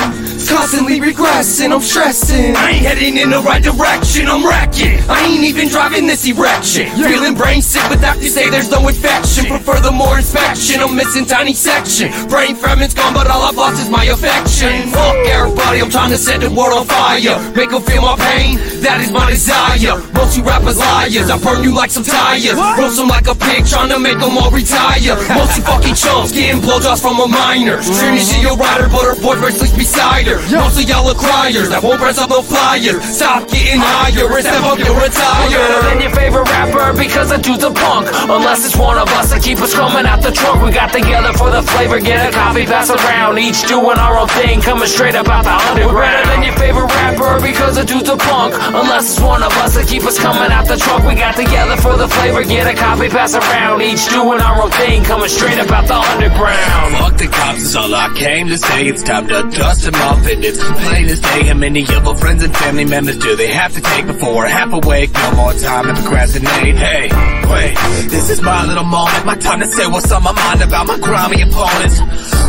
[0.47, 1.71] constantly regressing.
[1.71, 2.55] I'm stressing.
[2.55, 4.27] I ain't heading in the right direction.
[4.27, 4.99] I'm wrecking.
[5.09, 6.87] I ain't even driving this erection.
[6.95, 9.45] Feeling brain sick, but doctors say there's no infection.
[9.45, 10.81] Prefer the more inspection.
[10.81, 12.11] I'm missing tiny section.
[12.29, 14.89] Brain fragments gone, but all I've lost is my affection.
[14.91, 17.37] Fuck everybody, I'm trying to set the world on fire.
[17.55, 18.57] Make them feel my pain.
[18.81, 19.99] That is my desire.
[20.13, 21.29] Most you rappers liars.
[21.29, 22.53] I burn you like some tires.
[22.77, 25.15] Roast them like a pig, trying to make them all retire.
[25.37, 27.81] Most you fucking chumps getting blowjobs from a minor.
[27.81, 30.37] Dreaming she a rider, but her boyfriend sleeps beside her.
[30.51, 33.01] Most of y'all are criers that won't press up no flyers.
[33.03, 35.81] Stop getting higher and step up your retire.
[35.89, 38.07] than your favorite rapper because the dude's a punk.
[38.29, 40.61] Unless it's one of us that keep us coming out the trunk.
[40.63, 43.39] We got together for the flavor, get a copy, pass around.
[43.39, 45.95] Each doing our own thing, coming straight up out the underground.
[45.95, 48.53] We're better than your favorite rapper because the dude's a punk.
[48.53, 51.05] Unless it's one of us that keep us coming out the trunk.
[51.05, 53.81] We got together for the flavor, get a copy, pass around.
[53.81, 56.95] Each doing our own thing, coming straight up out the underground.
[56.97, 58.87] Fuck the cops is all I came to say.
[58.87, 61.43] It's time to dust them off, and it's plain as day.
[61.47, 64.71] How many of our friends and family members do they have to take before half
[64.73, 65.13] awake?
[65.13, 66.75] No more time to procrastinate.
[66.75, 67.09] Hey,
[67.49, 67.75] wait,
[68.09, 69.25] this is my little moment.
[69.25, 71.99] My time to say what's on my mind about my grimy opponents.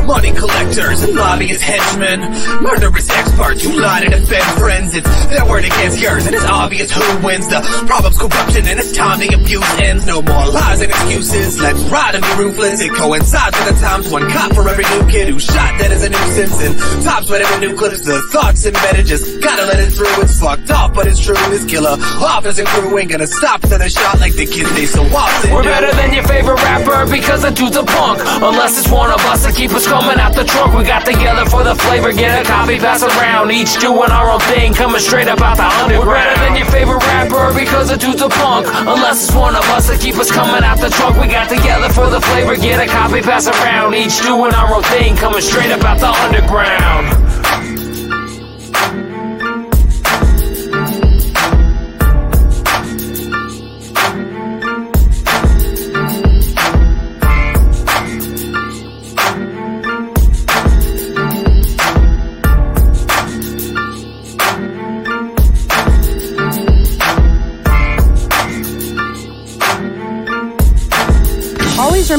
[0.07, 2.21] Money collectors and lobbyist henchmen,
[2.63, 4.95] murderous experts who lie to defend friends.
[4.95, 7.49] It's their word against yours, and it's obvious who wins.
[7.49, 7.61] The
[8.01, 10.07] problem's corruption, and it's time the abuse ends.
[10.07, 11.61] No more lies and excuses.
[11.61, 12.81] Let's ride and be ruthless.
[12.81, 16.03] It coincides with the times one cop for every new kid who shot dead as
[16.05, 16.57] a nuisance.
[16.65, 19.07] And tops whatever new clips the thoughts embedded.
[19.07, 20.09] Just gotta let it through.
[20.25, 21.37] It's fucked up, but it's true.
[21.53, 24.87] This killer officers and crew ain't gonna stop till they're shot like the kids they
[24.87, 25.69] so often We're do.
[25.69, 28.21] better than your favorite rapper because the dude's a punk.
[28.41, 30.73] Unless it's one of us that keep us coming out the trunk.
[30.75, 33.51] We got together for the flavor, get a copy, pass around.
[33.53, 36.09] Each doing our own thing, coming straight up out the underground.
[36.09, 38.67] We're better than your favorite rapper because the dude's a punk.
[38.87, 41.19] Unless it's one of us that keep us coming out the trunk.
[41.19, 43.95] We got together for the flavor, get a copy, pass around.
[43.95, 47.20] Each doing our own thing, coming straight up out the underground.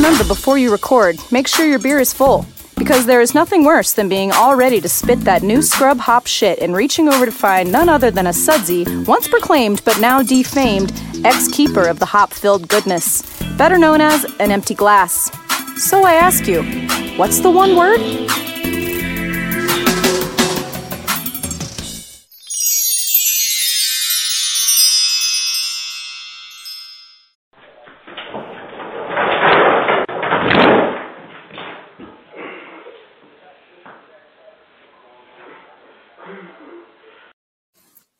[0.01, 2.43] Remember before you record, make sure your beer is full.
[2.75, 6.25] Because there is nothing worse than being all ready to spit that new scrub hop
[6.25, 10.23] shit and reaching over to find none other than a sudsy, once proclaimed but now
[10.23, 10.91] defamed,
[11.23, 13.21] ex keeper of the hop filled goodness,
[13.59, 15.29] better known as an empty glass.
[15.77, 16.63] So I ask you,
[17.15, 17.99] what's the one word?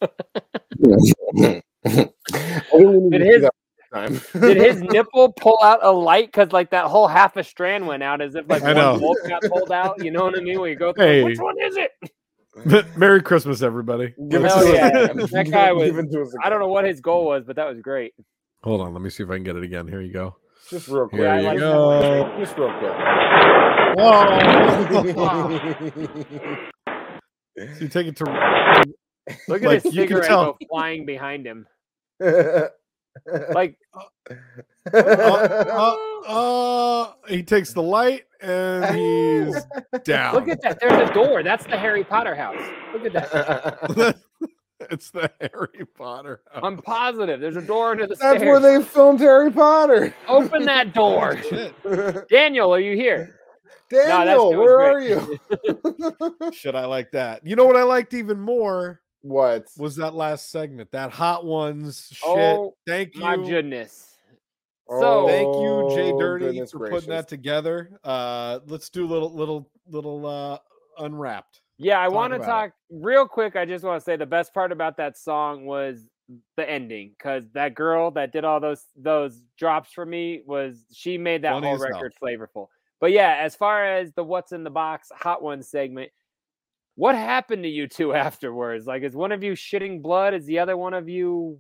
[0.02, 1.64] Did
[3.22, 3.48] his,
[4.34, 6.28] did his nipple pull out a light?
[6.28, 9.00] Because like that whole half a strand went out as if like I one know.
[9.00, 10.04] bolt got pulled out.
[10.04, 10.60] You know what I mean?
[10.60, 11.24] When you go through, Hey.
[11.24, 11.92] which one is it?
[12.98, 14.14] Merry Christmas, everybody.
[14.30, 14.90] Hell yeah.
[15.14, 16.36] that guy was.
[16.44, 18.14] I don't know what his goal was, but that was great.
[18.64, 19.88] Hold on, let me see if I can get it again.
[19.88, 20.36] Here you go.
[20.70, 21.22] Just real quick.
[21.22, 22.36] Here you like go.
[22.40, 22.92] Just real quick.
[27.58, 28.24] So you take it to
[29.48, 30.46] Look at Like, his cigarette tell.
[30.54, 31.68] go flying behind him.
[33.54, 34.04] Like uh,
[34.94, 35.96] uh,
[36.28, 39.66] uh, he takes the light and he's
[40.06, 40.34] down.
[40.34, 40.80] Look at that.
[40.80, 41.44] There's a door.
[41.44, 42.62] That's the Harry Potter house.
[42.94, 44.18] Look at that.
[44.90, 46.42] it's the Harry Potter.
[46.54, 46.62] house.
[46.64, 47.42] I'm positive.
[47.42, 48.44] There's a door into the That's stairs.
[48.44, 50.16] where they filmed Harry Potter.
[50.30, 51.38] Open that door.
[52.30, 53.36] Daniel, are you here?
[53.90, 56.54] Daniel, that was where are you?
[56.54, 57.46] Should I like that?
[57.46, 59.68] You know what I liked even more what?
[59.78, 62.24] was that last segment, that hot ones shit.
[62.26, 63.22] Oh, Thank you.
[63.22, 64.08] My goodness.
[64.90, 67.08] Oh, Thank you, Jay Dirty, for putting gracious.
[67.08, 68.00] that together.
[68.04, 70.58] Uh let's do a little little little uh
[70.98, 71.62] unwrapped.
[71.78, 73.56] Yeah, I want to talk real quick.
[73.56, 76.08] I just want to say the best part about that song was
[76.56, 81.18] the ending because that girl that did all those those drops for me was she
[81.18, 81.88] made that Funny whole hell.
[81.90, 82.68] record flavorful.
[83.00, 86.12] But yeah, as far as the what's in the box hot one segment,
[87.02, 88.86] what happened to you two afterwards?
[88.86, 90.36] Like, is one of you shitting blood?
[90.36, 91.60] Is the other one of you?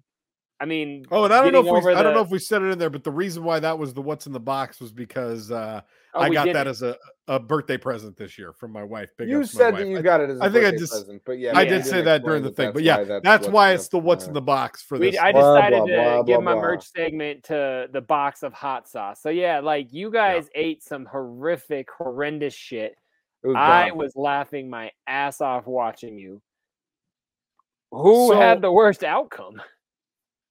[0.59, 2.37] I mean, Oh, and I don't know if we over I don't know if we
[2.37, 4.79] said it in there, but the reason why that was the what's in the box
[4.79, 5.81] was because uh
[6.13, 6.95] Oh, I got did that as a,
[7.27, 9.09] a birthday present this year from my wife.
[9.17, 9.83] Big You ups to my said wife.
[9.85, 11.65] that you got it as a I think I birthday just present, but yeah, I
[11.65, 14.27] did say that during the thing, but yeah, that's that's why it's the- the what's
[14.27, 15.19] in the box for We, this.
[15.19, 16.61] I decided blah, to blah, give blah, my blah.
[16.61, 19.19] merch segment to the box of hot sauce.
[19.23, 22.95] So yeah, like you guys ate some horrific, horrendous shit.
[23.43, 23.95] It was I bad.
[23.97, 26.41] was laughing my ass off watching you.
[27.91, 29.61] Who So- had the worst outcome?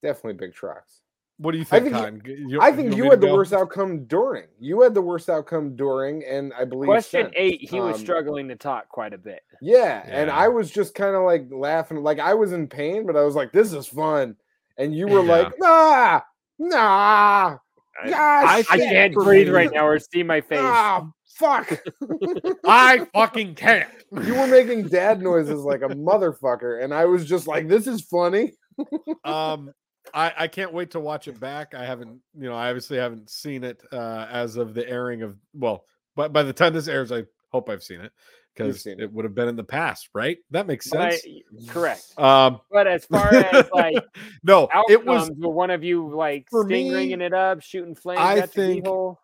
[0.02, 1.02] definitely Big Trox.
[1.38, 2.22] What do you I think, think Con?
[2.24, 3.34] You- I think want you had the go?
[3.34, 4.46] worst outcome during.
[4.58, 7.34] You had the worst outcome during, and I believe Question since.
[7.36, 9.42] eight, he was Um, struggling to talk quite a bit.
[9.62, 13.16] Yeah, and I was just kind of like laughing, like I was in pain, but
[13.16, 14.36] I was like, "This is fun,"
[14.76, 16.20] and you were like, "Nah,
[16.58, 17.56] nah,
[18.02, 20.58] I, gosh, I shit can't breathe right now or see my face.
[20.62, 21.10] Ah,
[21.40, 21.82] fuck.
[22.66, 23.88] I fucking can't.
[24.24, 28.02] you were making dad noises like a motherfucker, and I was just like, "This is
[28.02, 28.52] funny."
[29.24, 29.72] um
[30.14, 31.74] I, I can't wait to watch it back.
[31.74, 35.36] I haven't, you know, I obviously haven't seen it uh, as of the airing of.
[35.54, 35.84] Well,
[36.16, 38.10] but by the time this airs, I hope I've seen it
[38.54, 40.38] because seen it would have been in the past, right?
[40.50, 41.32] That makes But I- sense.
[41.68, 42.18] correct.
[42.18, 44.02] Um, But as far as like
[44.42, 47.60] no, outcomes, it was were one of you like for sting me, ringing it up,
[47.62, 49.20] shooting flames I at the think keyhole?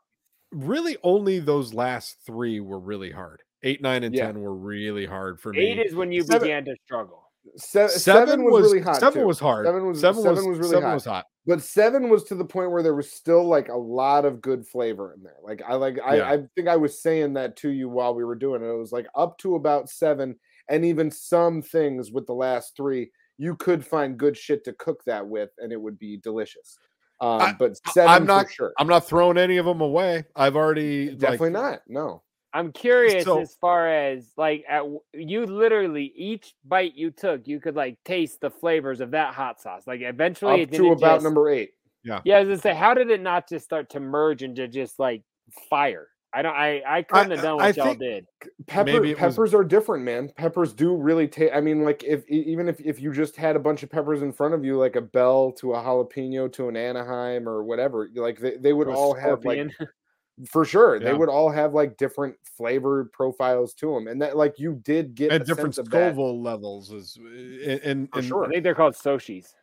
[0.53, 3.43] Really only those last three were really hard.
[3.63, 4.27] Eight, nine, and Yeah.
[4.27, 5.61] ten were really hard for me.
[5.61, 7.23] Eight is when you Seven- began to struggle.
[7.57, 8.97] Se- seven, was, really hot.
[8.97, 9.27] Seven too.
[9.27, 9.67] was hard.
[9.67, 10.95] Seven was seven, seven was, was really seven hot.
[10.95, 11.27] was hot.
[11.47, 14.67] But seven was to the point where there was still like a lot of good
[14.67, 15.37] flavor in there.
[15.45, 16.31] Like I like I, Yeah.
[16.31, 18.67] I think I was saying that to you while we were doing it.
[18.67, 20.37] It was like up to about seven,
[20.69, 25.05] and even some things with the last three, you could find good shit to cook
[25.05, 26.77] that with, and it would be delicious.
[27.21, 28.73] Um, I- but I- 7 I'm not sure.
[28.79, 30.25] I'm not throwing any of them away.
[30.35, 31.81] I've already like, Definitely not.
[31.89, 32.23] No.
[32.53, 34.83] I'm curious So- as far as like at,
[35.13, 39.61] you literally each bite you took, you could like taste the flavors of that hot
[39.61, 39.87] sauce.
[39.87, 41.73] Like eventually, it Up to about just- number eight.
[42.05, 42.21] Yeah.
[42.25, 44.99] Yeah, I was gonna say, how did it not just start to merge into just
[44.99, 45.23] like
[45.69, 46.09] fire?
[46.37, 46.55] I don't.
[46.55, 48.27] I I couldn't have done what I y'all think- did.
[48.67, 50.31] Pepper, Maybe it was- peppers are different, man.
[50.37, 51.53] Peppers do really taste.
[51.55, 54.33] I mean, like if even if if you just had a bunch of peppers in
[54.33, 58.39] front of you, like a bell to a jalapeno to an Anaheim or whatever, like
[58.39, 59.67] they, they would To a all have like
[60.51, 64.59] for sure they would all have like different flavor profiles to them, and that like
[64.59, 66.09] you did get at a different sense of that.
[66.13, 68.45] Scoville levels is and, and, and- sure.
[68.45, 69.55] I think they're called Soshis.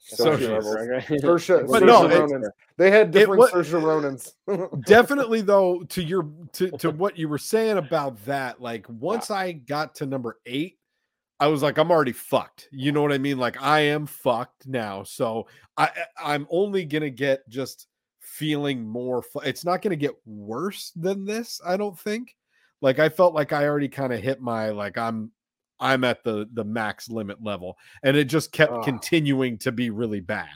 [0.00, 0.60] Sushi
[1.20, 1.48] Sushis.
[1.48, 1.70] levels.
[1.70, 4.82] But no, it- they had different wa- Saoirse Ronans.
[4.86, 9.52] definitely though to your to, to what you were saying about that like once i
[9.52, 10.78] got to number eight
[11.38, 14.66] i was like i'm already fucked you know what i mean like i am fucked
[14.66, 15.46] now so
[15.76, 17.86] i I- i'm only gonna get just
[18.20, 22.34] feeling more fu- it's not gonna get worse than this i don't think
[22.80, 25.30] like i felt like i already kind of hit my like i'm
[25.80, 28.84] i'm at the the max limit level and it just kept Ugh.
[28.84, 30.54] continuing to be really bad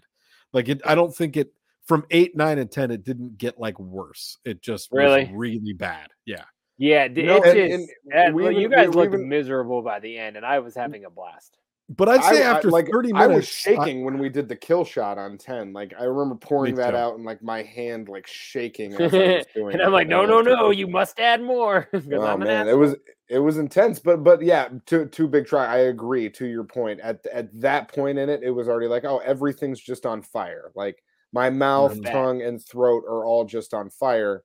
[0.52, 1.52] like it i don't think it
[1.86, 4.38] from eight, nine, and ten, it didn't get like worse.
[4.46, 5.24] It just Really?
[5.24, 6.08] was really bad.
[6.24, 6.44] Yeah.
[6.78, 9.14] Yeah, d- No, it's and- just, and and, we well, you guys we- we looked
[9.16, 11.58] even- miserable by the end, and I was having a blast.
[11.90, 14.30] But I'd say I- I- after like 30 minutes, I was minutes, shaking when we
[14.30, 15.74] did the kill shot on 10.
[15.74, 16.96] Like I remember pouring that too.
[16.96, 19.84] out and like my hand like shaking as I was doing and it.
[19.84, 21.82] I'm like, no, no, no, you must add more.
[21.92, 22.94] 'cause Oh I'm an man, it was
[23.28, 25.68] it was intense, but but yeah, to to Big Trox.
[25.68, 27.00] I agree to your point.
[27.00, 30.72] At at that point in it, it was already like, oh, everything's just on fire.
[30.74, 31.02] Like
[31.32, 34.42] my mouth, tongue, and throat are all just on fire.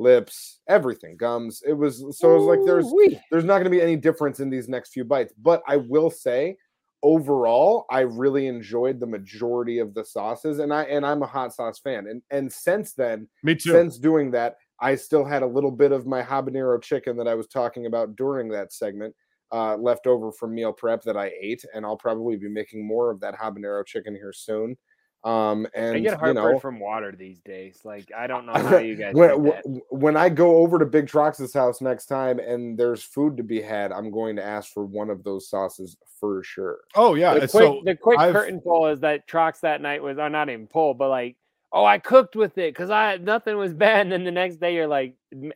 [0.00, 1.62] Lips, everything, gums.
[1.66, 3.20] It was so it was like there's Ooh-wee.
[3.30, 5.32] there's not going to be any difference in these next few bites.
[5.36, 6.56] But I will say,
[7.02, 11.54] overall, I really enjoyed the majority of the sauces, and I and I'm a hot
[11.54, 12.06] sauce fan.
[12.06, 13.72] And and since then, me too.
[13.72, 17.34] since doing that, I still had a little bit of my habanero chicken that I
[17.34, 19.14] was talking about during that segment
[19.52, 23.10] uh, left over from meal prep that I ate, and I'll probably be making more
[23.10, 24.76] of that habanero chicken here soon.
[25.24, 27.80] Um, and I get you heartburn know, from water these days.
[27.84, 29.80] Like I don't know how you guys when, that.
[29.90, 33.60] when I go over to Big Trox's house next time and there's food to be
[33.60, 36.78] had, I'm going to ask for one of those sauces for sure.
[36.94, 37.34] oh yeah.
[37.34, 40.30] the quick, so the quick I've- curtain pull is that Trox that night was, or
[40.30, 41.36] not even pull, but like,
[41.72, 44.02] oh, I cooked with it because I nothing was bad.
[44.02, 45.14] And then the next day, you're like,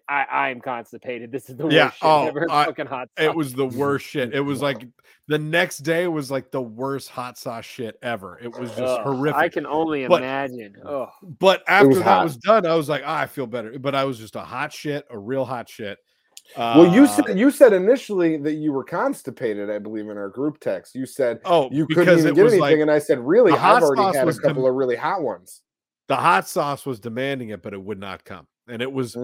[0.09, 1.32] I, I am constipated.
[1.32, 2.47] This is the Yeah, worst shit oh, ever.
[2.51, 3.09] I- fucking hot.
[3.18, 4.34] it was the worst shit.
[4.34, 4.86] It was like
[5.28, 8.39] the next day was like the worst hot sauce shit ever.
[8.43, 9.36] It was just Ugh, horrific.
[9.36, 10.74] I can only But- imagine.
[10.84, 12.24] Oh, But after was that hot.
[12.24, 13.78] was done, I was like, ah, I feel better.
[13.78, 15.98] But I was just a hot shit, a real hot shit.
[16.59, 19.70] well, you Uh, said you said initially that you were constipated.
[19.70, 22.78] I believe in our group text, you said oh, you couldn't even get anything, like
[22.80, 25.62] and I said, really, I've already had a couple com- of really hot ones.
[26.12, 29.14] The hot sauce was demanding it, but it would not come, and it was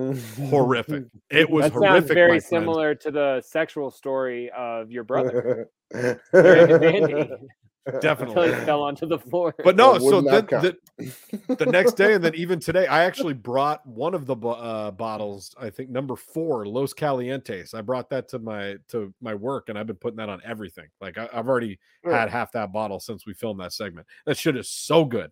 [0.49, 1.05] horrific.
[1.31, 2.15] It was that sounds horrific.
[2.15, 5.69] very similar to the sexual story of your brother.
[5.93, 7.31] Very Very
[7.87, 8.55] until Definitely.
[8.55, 9.55] he fell onto the floor.
[9.65, 13.35] But no, so would then the, the next day and then even today, I actually
[13.35, 15.55] brought one of the uh, bottles.
[15.59, 17.75] I think number four, Los Calientes.
[17.75, 20.89] I brought that to my to my work, and I've been putting that on everything.
[21.01, 22.19] Like I, I've already Yeah.
[22.21, 24.07] had half that bottle since we filmed that segment.
[24.27, 25.31] That shit is so good.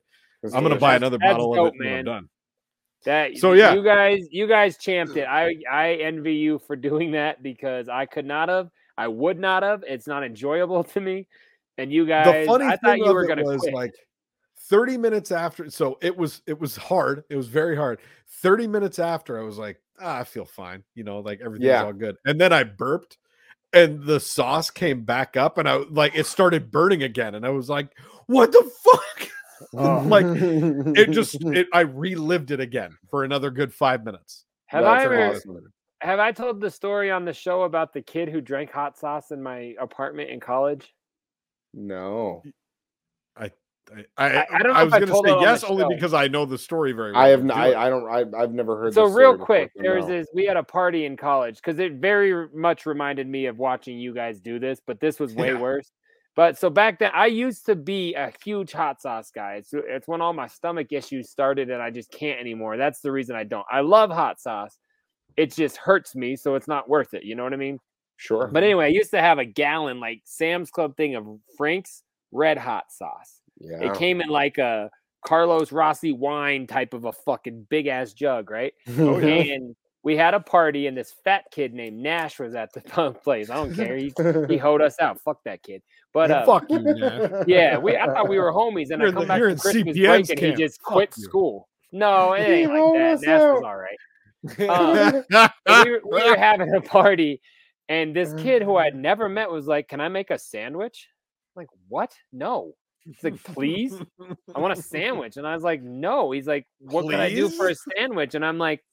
[0.55, 2.29] I'm gonna buy another that's bottle dope, of it when I'm done.
[3.05, 3.75] That So, yeah.
[3.75, 5.27] you guys, you guys champed it.
[5.29, 8.71] I I envy you for doing that because I could not have.
[8.99, 9.85] I would not have.
[9.87, 11.29] It's not enjoyable to me.
[11.79, 13.75] And you guys, the funny I thought you were gonna was quit.
[13.75, 13.95] like
[14.59, 18.01] 30 minutes after so it was it was hard it was very hard
[18.41, 21.85] 30 minutes after i was like ah, i feel fine you know like everything's Yeah.
[21.85, 23.19] all good and then i burped
[23.75, 27.51] and the sauce came back up and i like it started burning again and i
[27.51, 27.91] was like
[28.27, 29.29] what the fuck
[29.75, 30.01] Oh.
[30.07, 35.03] like it just it, i relived it again for another good five minutes have That's
[35.03, 35.73] I ever awesome.
[36.03, 39.31] have I told the story on the show about the kid who drank hot sauce
[39.31, 40.93] in my apartment in college?
[41.73, 42.43] No,
[43.37, 43.51] I,
[43.95, 45.63] I, I- I don't know I if was I gonna told it say on yes
[45.65, 45.89] only show.
[45.91, 47.21] because I know the story very well.
[47.23, 47.47] I have.
[47.47, 47.87] but N- do I.
[47.87, 48.09] I don't.
[48.09, 48.95] I, I've never heard.
[48.95, 50.13] so this real story before, quick so there was no.
[50.19, 53.99] this we had a party in college because it very much reminded me of watching
[53.99, 55.61] you guys do this but this was way Yeah.
[55.61, 55.91] worse
[56.37, 59.55] but so back then i used to be a huge hot sauce guy.
[59.55, 62.77] It's, it's when all my stomach issues started and i just can't anymore.
[62.77, 63.67] That's the reason i don't.
[63.71, 64.79] I love hot sauce.
[65.37, 67.81] It just hurts me so it's not worth it you know what i mean?
[68.19, 68.47] Sure.
[68.47, 71.27] but anyway i used to have a gallon like sam's club thing of
[71.57, 72.03] frank's
[72.33, 73.41] red hot sauce.
[73.59, 73.91] Yeah.
[73.91, 74.91] it came in like a
[75.27, 78.73] carlos rossi wine type of a fucking big ass jug right?
[78.99, 79.75] Oh, and
[80.07, 83.51] we had a party, and this fat kid named Nash was at the punk place.
[83.51, 83.97] I don't care.
[83.97, 84.13] He
[84.49, 85.21] he hoed us out.
[85.21, 85.83] Fuck that kid.
[86.15, 87.45] But uh, fuck you Nash.
[87.49, 89.63] yeah, we I thought we were homies, and You're I come the- back you're for
[89.63, 90.57] Christmas CPN's break, and camp.
[90.59, 91.25] he just Fuck quit you.
[91.25, 91.69] school.
[91.93, 93.13] No, it He like that.
[93.15, 93.99] us Nash was all right.
[94.69, 97.41] Um, so we, were, we were having a party,
[97.89, 101.09] and this kid who I'd never met was like, "Can I make a sandwich?"
[101.57, 102.15] I'm like, what?
[102.33, 102.73] No.
[103.05, 103.97] He's like, please,
[104.55, 106.31] I want a sandwich, and I was like, no.
[106.33, 108.35] He's like, what can I do for a sandwich?
[108.35, 108.85] And I'm like,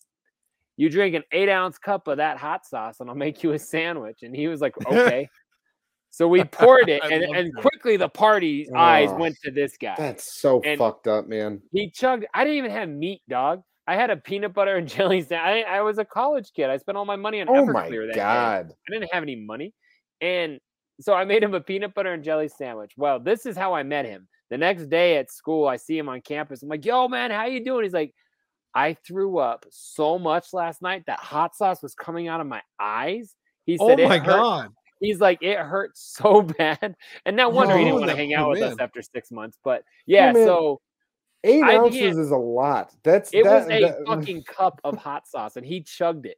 [0.77, 3.59] you drink an eight ounce cup of that hot sauce, and I'll make you a
[3.59, 4.19] sandwich.
[4.23, 5.27] And he was like, okay.
[6.09, 9.95] So we poured it, and, and quickly the party's eyes Oh, went to this guy.
[9.97, 11.61] That's so And- fucked up, man.
[11.71, 12.25] He chugged.
[12.33, 13.61] I didn't even have meat, dog.
[13.87, 15.65] I had a peanut butter and jelly sandwich.
[15.67, 16.69] I, I was a college kid.
[16.69, 18.19] I spent all my money on Oh my Everclear that day.
[18.19, 18.71] god.
[18.87, 19.73] I didn't have any money.
[20.21, 20.59] And
[21.01, 22.93] so I made him a peanut butter and jelly sandwich.
[22.95, 24.27] Well, this is how I met him.
[24.51, 26.61] The next day at school, I see him on campus.
[26.61, 27.83] I'm like, yo, man, how you doing?
[27.83, 28.13] He's like,
[28.75, 32.61] I threw up so much last night that hot sauce was coming out of my
[32.79, 33.35] eyes.
[33.65, 34.69] He Oh said, "It my hurt." god.
[34.99, 36.95] He's like, it hurts so bad.
[37.25, 39.57] And no wonder he Oh, didn't want to hang out with us after six months.
[39.63, 40.45] But yeah, man.
[40.45, 40.81] so
[41.45, 42.93] Eight I ounces is a lot.
[43.03, 46.37] That's it that, was a that- fucking cup of hot sauce and he chugged it.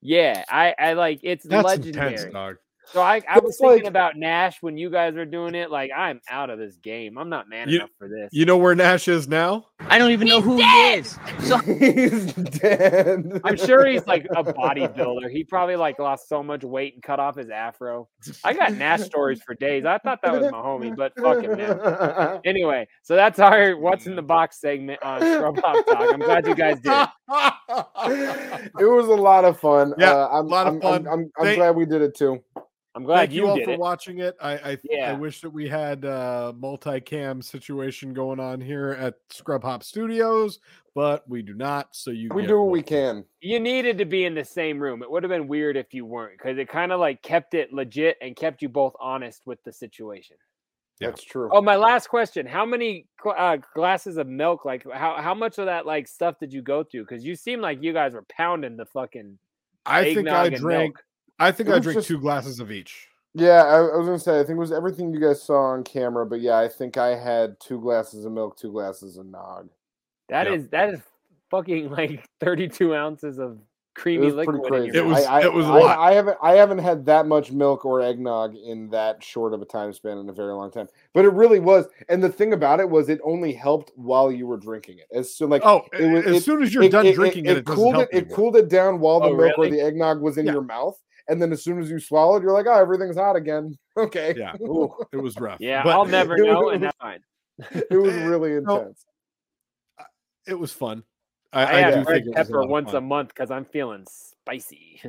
[0.00, 2.14] Yeah, I, I like it's That's legendary.
[2.14, 2.56] intense, dog.
[2.86, 5.70] So I, I was thinking like- about Nash when you guys were doing it.
[5.70, 7.16] Like I'm out of this game.
[7.18, 8.30] I'm not man You- enough for this.
[8.32, 9.66] You know where Nash is now?
[9.88, 11.18] I don't even know who he is.
[11.42, 13.40] So He's dead.
[13.44, 15.28] I'm sure he's like a bodybuilder.
[15.30, 18.08] He probably like lost so much weight and cut off his afro.
[18.44, 19.84] I got Nash stories for days.
[19.84, 22.40] I thought that was my homie, but fuck him, man.
[22.44, 26.12] Anyway, so that's our what's in the box segment on Scrub Hop Talk.
[26.14, 26.92] I'm glad you guys did.
[26.92, 27.08] it.
[28.78, 29.94] it was a lot of fun.
[29.98, 31.06] Yeah, uh, I'm, a lot of I'm, fun.
[31.06, 32.42] I'm, I'm, I'm Thank- glad we did it too.
[32.94, 33.78] I'm glad Thank you, you all did for it.
[33.78, 34.36] watching it.
[34.40, 39.62] I I, I wish that we had a multicam situation going on here at Scrub
[39.64, 40.60] Hop Studios,
[40.94, 41.88] but we do not.
[41.92, 43.24] So you We do what we can.
[43.40, 45.02] You needed to be in the same room.
[45.02, 47.72] It would have been weird if you weren't, because it kind of like kept it
[47.72, 50.36] legit and kept you both honest with the situation.
[51.00, 51.08] Yeah.
[51.08, 51.48] That's true.
[51.50, 54.66] Oh, my last question: How many uh, glasses of milk?
[54.66, 57.04] Like, how how much of that like stuff did you go through?
[57.04, 59.38] Because you seem like you guys were pounding the fucking.
[59.86, 60.94] I think I drank.
[60.94, 61.04] milk.
[61.42, 63.08] I think It I was drank just- two glasses of each.
[63.34, 65.84] Yeah, I, I was gonna say I think it was everything you guys saw on
[65.84, 69.70] camera, but yeah, I think I had two glasses of milk, two glasses of nog.
[70.28, 70.68] That is Yeah.
[70.72, 71.00] that is
[71.50, 73.58] fucking like thirty-two ounces of It
[73.94, 74.62] creamy was liquid.
[74.64, 74.96] pretty in crazy.
[74.98, 75.98] your It was- I, I, it was a I- lot.
[75.98, 79.64] I haven't I haven't had that much milk or eggnog in that short of a
[79.64, 80.88] time span in a very long time.
[81.14, 81.86] But it really was.
[82.10, 85.06] And the thing about it was, it only helped while you were drinking it.
[85.10, 87.64] As soon like Oh, it was- as it- soon as you're done drinking it, it,
[87.64, 88.16] doesn't cooled help it.
[88.28, 90.52] It cooled it down while the Oh, milk or the eggnog was in Yeah.
[90.52, 93.76] your mouth, and then as soon as you swallowed, you're like, oh, everything's hot again.
[93.94, 94.32] Okay.
[94.34, 95.60] Yeah, Ooh, it was rough.
[95.60, 97.20] Yeah, but I'll never it know, was- and that's fine.
[97.90, 99.04] it was really No, intense.
[100.46, 101.02] it was fun.
[101.52, 103.50] I, I, I, have do red think it was a pepper once a month because
[103.50, 105.02] I'm feeling spicy.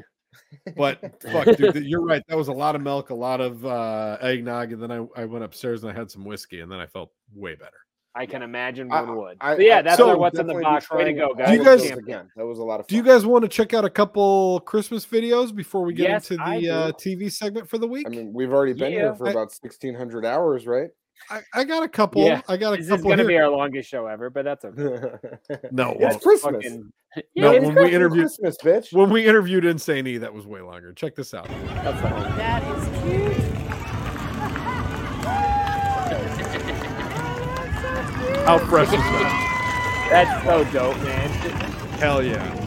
[0.75, 2.21] But fuck, dude, you're right.
[2.27, 5.25] That was a lot of milk, a lot of uh, eggnog, and then I, I
[5.25, 7.71] went upstairs and I had some whiskey, and then I felt way better.
[8.15, 9.37] I can imagine I- one would.
[9.41, 10.91] I- But yeah, that's So- what's in the Definitely be box.
[10.91, 11.47] Way to go, guys.
[11.47, 12.29] Do you guys- again?
[12.35, 12.87] That was a lot of fun.
[12.89, 16.29] Do you guys want to check out a couple Christmas videos before we get Yes,
[16.31, 16.91] into the uh.
[16.93, 18.05] TV segment for the week?
[18.05, 18.99] I mean, we've already been Yeah.
[18.99, 20.89] here for I- about sixteen hundred hours, right?
[21.29, 22.23] I, I got a couple.
[22.25, 24.79] Yeah, I got a this is gonna be our longest show ever, but that's okay.
[25.71, 26.41] No, It's well, Christmas.
[26.65, 26.91] Fucking-
[27.35, 27.51] no.
[27.51, 27.93] It's when we Christmas.
[27.93, 28.57] interviewed Christmas,
[28.91, 28.93] bitch.
[28.97, 30.91] when we interviewed Insane E, that was way longer.
[30.93, 31.47] Check this out.
[31.47, 33.52] That's That is cute.
[38.45, 40.07] How fresh is that?
[40.09, 41.29] That's so dope, man.
[41.99, 42.59] Hell yeah.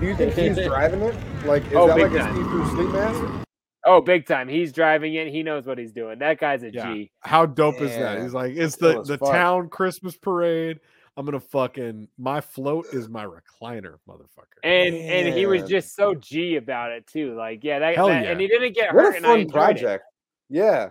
[0.00, 1.14] Do you think he's driving it?
[1.46, 2.34] Like, is Oh, that big like a time.
[2.36, 3.46] see-through sleep mask?
[3.84, 4.48] Oh, big time.
[4.48, 5.28] He's driving it.
[5.28, 6.18] He knows what he's doing.
[6.18, 6.78] That guy's a G.
[6.78, 7.04] Yeah.
[7.20, 8.20] How dope is that?
[8.22, 9.30] He's like, it's the the fuck.
[9.32, 10.78] town Christmas parade.
[11.16, 14.58] I'm gonna fucking my float is my recliner, motherfucker.
[14.64, 17.34] And and he was just so G about it too.
[17.36, 18.30] Like, yeah, that, Hell that- yeah.
[18.30, 19.14] and he didn't get What hurt.
[19.14, 20.04] a and I fun enjoyed project.
[20.48, 20.90] Yeah.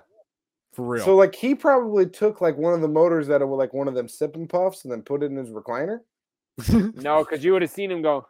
[0.74, 1.04] For real.
[1.04, 3.94] So like he probably took like one of the motors that were like one of
[3.94, 6.00] them sipping puffs and then put it in his recliner.
[6.96, 8.28] No, because you would have seen him go.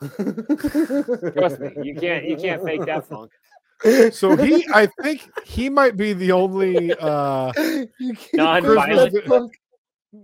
[0.00, 3.32] Trust me, you can't you can't fake that funk.
[4.14, 7.52] so he I think he might be the only uh
[7.98, 9.52] you can't Non-violent.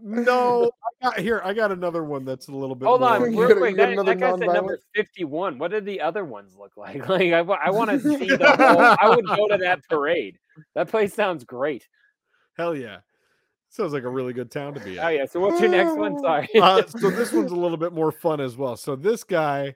[0.01, 0.27] Christmas funk.
[0.27, 0.71] no
[1.03, 3.41] I got here I got another one that's a little bit Hold more- on, You
[3.41, 3.77] real got- quick.
[3.77, 5.59] got That, that guy said number fifty-one.
[5.59, 7.09] What did the other ones look like?
[7.09, 8.97] Like, I, want to see the whole.
[9.01, 10.39] I would go to that parade.
[10.75, 11.89] That place sounds great.
[12.57, 12.99] Hell yeah.
[13.71, 15.25] Sounds like a really good town to be Oh yeah.
[15.27, 16.19] So what's your next one?
[16.21, 16.49] Sorry.
[16.61, 18.77] uh, so this one's a little bit more fun as well.
[18.77, 19.75] So this guy,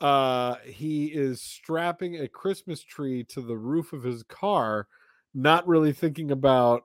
[0.00, 4.88] uh, he is strapping a Christmas tree to the roof of his car,
[5.36, 6.84] not really thinking about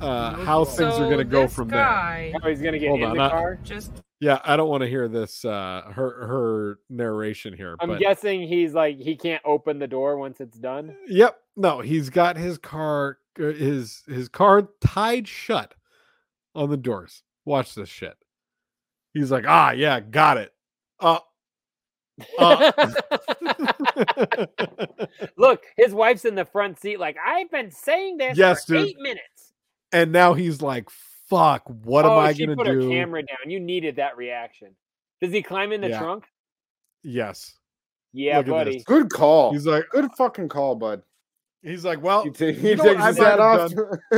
[0.00, 2.32] uh, how things are going to go from there.
[2.42, 3.58] oh, he's gonna get Hold in on, the I- car.
[3.62, 7.76] Just Yeah, I don't want to hear this uh, her her narration here.
[7.80, 10.96] I'm but guessing he's like he can't open the door once it's done.
[11.06, 11.38] Yep.
[11.56, 15.74] No, he's got his car uh, his his car tied shut
[16.54, 17.22] on the doors.
[17.44, 18.16] Watch this shit.
[19.12, 20.52] He's like, "Ah, yeah, got it."
[20.98, 21.18] Uh,
[22.38, 22.72] uh.
[25.36, 26.98] Look, his wife's in the front seat.
[26.98, 28.88] Like I've been saying this Yes, for dude.
[28.88, 29.52] eight minutes.
[29.92, 30.88] and now he's like,
[31.28, 33.50] "Fuck, what am oh, I she going put to her do?" camera down.
[33.50, 34.74] You needed that reaction.
[35.20, 35.98] Does he climb in the Yeah.
[36.00, 36.24] trunk?
[37.02, 37.54] Yes.
[38.12, 38.82] Yeah, Look buddy.
[38.84, 39.52] Good call.
[39.52, 41.02] He's like, Good fucking call, bud.
[41.62, 43.70] he's like, "Well, He, ta- he you know takes his hat off.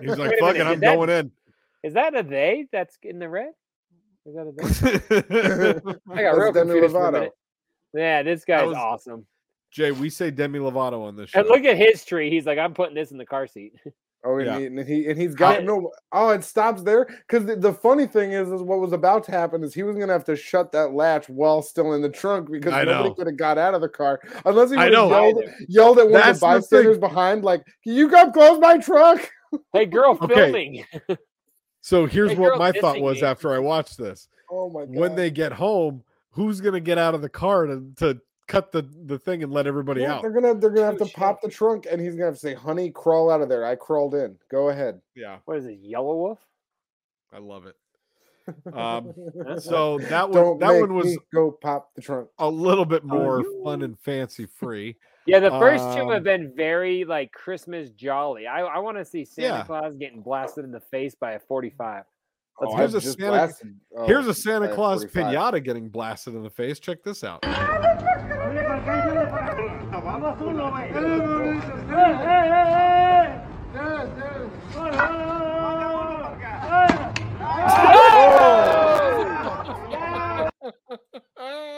[0.00, 1.32] He's like, Wait "Fuck minute, it, I'm that- going in."
[1.82, 3.50] Is that a they that's in the red?
[4.24, 5.94] Is that a they?
[6.14, 7.32] I got That's real confused for a minute.
[7.94, 9.26] Yeah, this guy's was- awesome.
[9.70, 11.40] Jay, we say Demi Lovato on this show.
[11.40, 12.28] And look at his tree.
[12.28, 13.74] He's like, I'm putting this in the car seat.
[14.24, 14.58] Oh, and, Yeah.
[14.60, 15.90] he, and he and he's got no.
[16.12, 19.32] Oh, it stops there because the, the funny thing is, is what was about to
[19.32, 22.48] happen is he was gonna have to shut that latch while still in the trunk
[22.48, 25.42] because I nobody could have got out of the car unless he I would yelled,
[25.66, 28.78] yelled at one That's of the the bystanders behind, like, "Can you come close my
[28.78, 29.28] trunk?"
[29.72, 30.34] Hey, girl, Okay.
[30.36, 30.84] filming.
[31.80, 33.26] So here's Hey, what girl, my thought was me.
[33.26, 34.28] after I watched this.
[34.48, 34.94] Oh my god!
[34.94, 38.82] When they get home, who's gonna get out of the car to, to cut the,
[39.06, 40.22] the thing and let everybody Yeah, out?
[40.22, 42.40] they're gonna they're gonna have to Oh, pop the trunk, and he's gonna have to
[42.40, 43.64] say, "Honey, crawl out of there.
[43.64, 44.36] I crawled in.
[44.50, 46.38] Go ahead." Yeah, What is it, Yellow Wolf?
[47.32, 47.76] I love it.
[48.74, 49.14] Um,
[49.60, 52.28] so that one Don't that one was go pop the trunk.
[52.40, 54.96] a little bit more fun and fancy free.
[55.26, 58.48] Yeah, the first two Um, have been very like Christmas jolly.
[58.48, 59.62] I, I want to see Santa Yeah.
[59.64, 62.02] Claus getting blasted in the face by a 45.
[62.64, 65.34] Oh, Let's Oh, here's I a just Santa- blasted- oh, Here's a Santa Claus 45.
[65.34, 66.78] pinata getting blasted in the face.
[66.78, 67.42] Check this out.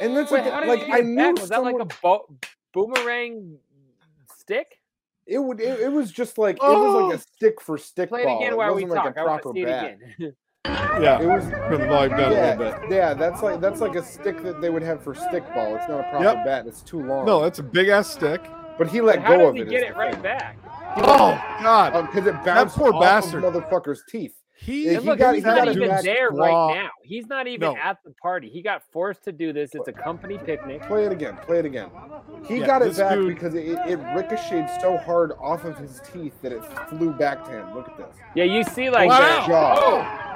[0.00, 1.40] And that's Wait, like, how did like you I knew that?
[1.40, 2.26] Was that like a bo-
[2.72, 3.56] boomerang
[4.36, 4.78] stick?
[5.26, 5.60] It would.
[5.60, 7.22] It, it was just like it was like a oh!
[7.36, 8.38] stick for stick Play it ball.
[8.40, 9.16] again it while we like talk.
[9.16, 9.98] a I want to see it bat.
[10.18, 10.36] again.
[10.74, 12.90] Yeah, It was turn the volume down a yeah, little bit.
[12.90, 13.14] yeah.
[13.14, 15.76] That's like that's like a stick that they would have for stick ball.
[15.76, 16.44] It's not a proper Yep.
[16.44, 16.66] bat.
[16.66, 17.26] It's too long.
[17.26, 18.40] No, that's a big ass stick.
[18.78, 19.68] but he let But how go does of he it.
[19.70, 20.22] get is it right thing.
[20.22, 20.56] back?
[20.96, 23.44] Oh God, um, because it bounced that poor off bastard.
[23.44, 24.34] of motherfucker's teeth.
[24.56, 26.90] he, Yeah, he look, got- he's he not got even there claw- right now.
[27.02, 27.76] He's not even No.
[27.76, 28.48] at the party.
[28.48, 29.74] He got forced to do this.
[29.74, 30.80] It's a company picnic.
[30.82, 31.36] Play it again.
[31.44, 31.90] Play it again.
[32.46, 36.00] He Yeah, got it back dude- because it, it ricocheted so hard off of his
[36.12, 37.74] teeth that it flew back to him.
[37.74, 38.16] Look at this.
[38.34, 39.18] Yeah, you see like Wow.
[39.42, 40.30] the, Jaw.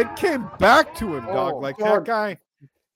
[0.00, 1.54] It came back to him, dog.
[1.54, 2.04] Oh, like dog.
[2.04, 2.38] that guy,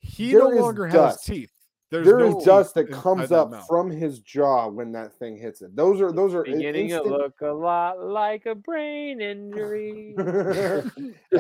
[0.01, 1.27] he There no longer dust.
[1.27, 1.51] has teeth.
[1.91, 3.67] There's There no is teeth dust that comes up mouth.
[3.69, 5.77] from his jaw when that thing hits it.
[5.77, 10.15] Those are those are in- beginning to look a lot like a brain injury.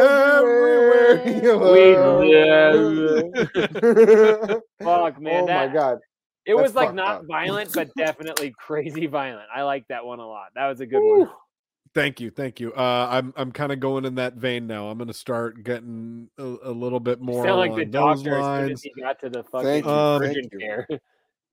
[0.00, 3.34] Everywhere you We look.
[4.82, 5.98] Fuck man, oh that, my god.
[6.46, 7.26] it that's was like not up.
[7.26, 9.48] violent, but definitely crazy violent.
[9.54, 10.48] I like that one a lot.
[10.54, 11.28] That was a good one.
[11.92, 12.72] Thank you, thank you.
[12.72, 14.88] Uh, I'm I'm kind of going in that vein now.
[14.88, 18.22] I'm going to start getting a, a little bit You more sound like the along
[18.22, 18.70] doctor as soon lines.
[18.70, 20.86] as he got to the fucking Um, urgent care.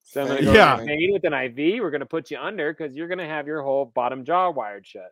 [0.09, 0.77] So I'm gonna go Yeah.
[0.77, 1.81] to vein with an IV.
[1.81, 5.11] We're gonna put you under because you're gonna have your whole bottom jaw wired shut.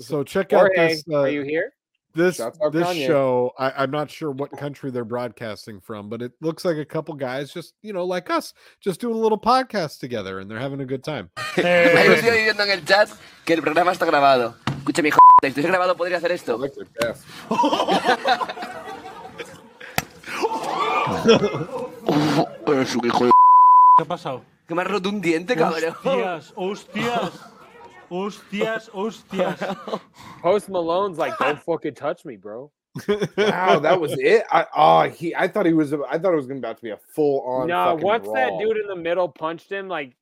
[0.00, 1.04] So check out this.
[1.08, 1.72] Uh, are you here?
[2.14, 3.06] This this Kanye.
[3.06, 3.52] show.
[3.58, 7.14] I, I'm not sure what country they're broadcasting from, but it looks like a couple
[7.14, 10.80] guys just you know like us, just doing a little podcast together, and they're having
[10.80, 11.30] a good time.
[11.56, 13.08] Hay un tío diciendo en el chat
[13.44, 14.54] que el programa está grabado.
[14.78, 16.58] Escúchame, hijo, de, estoy grabado, podría hacer esto.
[22.66, 23.30] Eres un hijo de...
[23.96, 24.42] ¿Qué ha pasado?
[24.66, 25.94] Que me has roto un diente, cabrón.
[26.04, 27.30] Hostias, hostias,
[28.12, 30.00] hostias, hostias.
[30.42, 32.70] Post Malone's like, don't fucking touch me, bro.
[33.38, 34.44] Wow, that was it.
[34.50, 36.90] I oh he I thought he was I thought it was gonna about to be
[36.90, 37.68] a full on.
[37.68, 40.14] No, once that dude in the middle punched him, like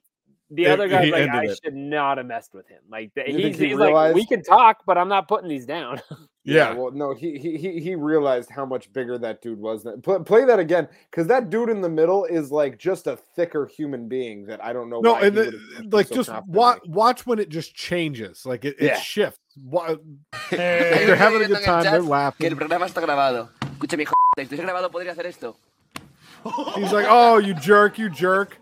[0.50, 1.60] the other guy's like, I it.
[1.62, 2.80] should not have messed with him.
[2.90, 6.00] Like the, he's, he he's like, we can talk, but I'm not putting these down.
[6.42, 6.72] Yeah.
[6.72, 9.86] Well, no, he he he he realized how much bigger that dude was.
[10.02, 13.66] Play, play that again, because that dude in the middle is like just a thicker
[13.66, 15.00] human being that I don't know.
[15.00, 16.58] No, why and the, would've punched him like so just confidently.
[16.58, 18.98] watch watch when it just changes, like it, it Yeah.
[19.00, 19.38] shifts.
[19.62, 19.96] Wa-
[20.48, 21.82] Hay They're having a good time.
[21.84, 22.56] They're chat que el laughing.
[22.56, 23.50] programa está grabado.
[23.78, 25.56] Escúchame, hijo, de, estoy grabado, podría hacer esto.
[26.74, 28.56] He's like, "Oh, you jerk, you jerk."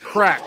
[0.00, 0.40] Crack.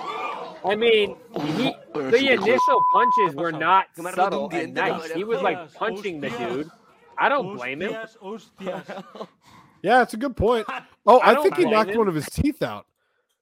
[0.66, 1.16] I mean,
[1.58, 5.12] he, the initial punches were not Que me has roto subtle and nice.
[5.12, 6.70] He was like punching the dude.
[7.18, 7.92] I don't blame him.
[7.94, 9.28] Hostias, hostias.
[9.84, 10.66] Yeah, it's a good point.
[11.06, 11.98] Oh, I I, think he knocked him.
[11.98, 12.86] one of his teeth out.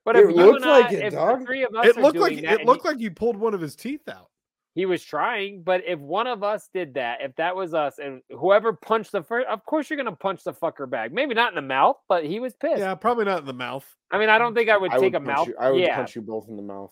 [0.03, 1.41] But It looked and I, like it, dog.
[1.41, 3.61] the three of us It looked like it and looked like he pulled one of
[3.61, 4.29] his teeth out.
[4.73, 5.61] he, he was trying.
[5.61, 9.21] But if one of us did that, if that was us, and whoever punched the
[9.21, 11.11] first, of course you're gonna punch the fucker back.
[11.11, 12.79] Maybe not in the mouth, but he was pissed.
[12.79, 13.85] Yeah, probably not in the mouth.
[14.09, 15.47] I mean, I don't think I would I take would a mouth.
[15.47, 16.91] You, I would yeah, punch you both in the mouth,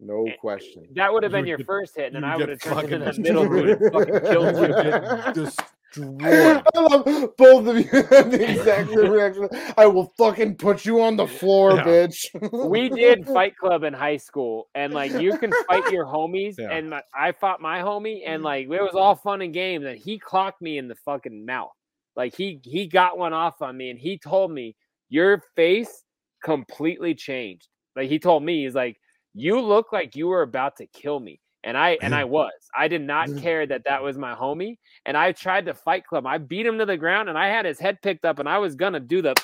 [0.00, 0.86] no eh, question.
[0.94, 2.60] that would have been would your get- first hit, and then I would would have
[2.60, 5.44] get turned it in the middle dude and fucking killed you.
[5.44, 5.70] Destroyed.
[5.96, 9.48] I love both of you had the exact same reaction.
[9.76, 11.84] I will fucking put you on the floor, Yeah.
[11.84, 12.68] bitch.
[12.68, 16.72] we did Fight Club in high school, and like you can fight your homies, Yeah.
[16.72, 18.44] and my, I fought my homie, and mm.
[18.44, 21.70] like it was all fun and games, and he clocked me in the fucking mouth.
[22.16, 24.74] Like he he got one off on me, and he told me
[25.08, 26.02] your face
[26.42, 27.68] completely changed.
[27.94, 28.96] Like he told me, he's like,
[29.34, 31.40] you look like you were about to kill me.
[31.62, 32.52] And I and I was.
[32.76, 34.76] I did not care that that was my homie.
[35.06, 36.26] And I tried to fight club.
[36.26, 38.58] I beat him to the ground, and I had his head picked up, and I
[38.58, 39.34] was gonna do the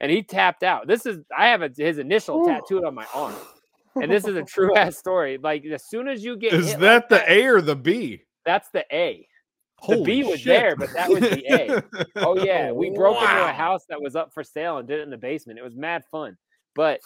[0.00, 0.86] and he tapped out.
[0.86, 3.34] This is I have a, his initial tattooed on my arm,
[3.96, 5.38] and this is a true ass story.
[5.38, 8.22] Like as soon as you get Is that like the A or the B?
[8.44, 9.26] That's the A.
[9.86, 10.46] The Holy B was shit.
[10.46, 11.82] there, but that was the A.
[12.16, 15.02] Oh yeah, we broke into a house that was up for sale and did it
[15.02, 15.58] in the basement.
[15.58, 16.36] It was mad fun.
[16.74, 17.00] But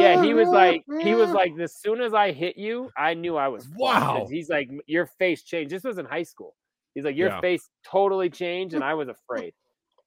[0.00, 3.36] yeah, he was like, he was like, as soon as I hit you, I knew
[3.36, 4.26] I was Wow.
[4.30, 5.70] He's like, your face changed.
[5.72, 6.54] This was in high school.
[6.94, 7.40] He's like, your Yeah.
[7.40, 9.54] face totally changed, and I was afraid.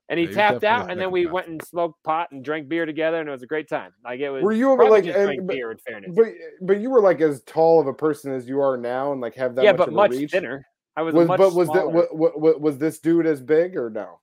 [0.09, 2.85] And he Yeah, tapped out, and then we went and smoked pot and drank beer
[2.85, 3.91] together, and it was a great time.
[4.03, 4.43] Like it was.
[4.43, 5.71] Were you ever like, and- but- beer?
[5.71, 6.27] In fairness, But
[6.61, 9.33] but you were like as tall of a person as you are now, and like
[9.35, 10.31] have that yeah, much but much reach.
[10.31, 10.65] thinner.
[10.95, 14.19] I was, Was much but was that what, was this dude as big or no?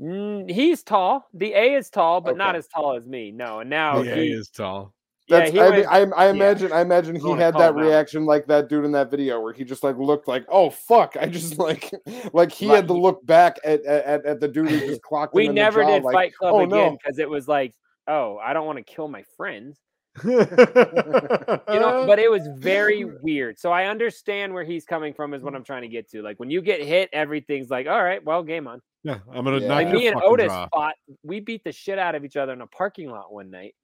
[0.00, 1.28] Mm, he's tall.
[1.34, 3.30] The A is tall, but not as tall as me.
[3.30, 4.94] No, and now The A he is tall.
[5.28, 6.30] Yeah, That's he I, went- mean, I I yeah.
[6.32, 7.84] imagine I imagine he had that him out.
[7.84, 11.16] reaction like that dude in that video where he just like looked like oh fuck
[11.18, 11.90] I just like
[12.32, 12.76] like he Right.
[12.76, 15.54] had to look back at at, at the dude who just clocked him we in
[15.54, 16.98] the never jaw, did like, Fight Club oh, again no.
[17.00, 17.72] because it was like,
[18.08, 19.78] oh, I don't want to kill my friends.
[20.24, 23.58] you You know, but it was very weird.
[23.60, 26.20] So I understand where he's coming from, is what I'm trying to get to.
[26.22, 28.80] Like when you get hit, everything's like, all right, well, game on.
[29.02, 29.68] Yeah, I'm gonna Yeah.
[29.68, 30.68] knock Like your me and Otis jaw.
[30.72, 30.94] fought.
[31.22, 33.74] We beat the shit out of each other in a parking lot one night,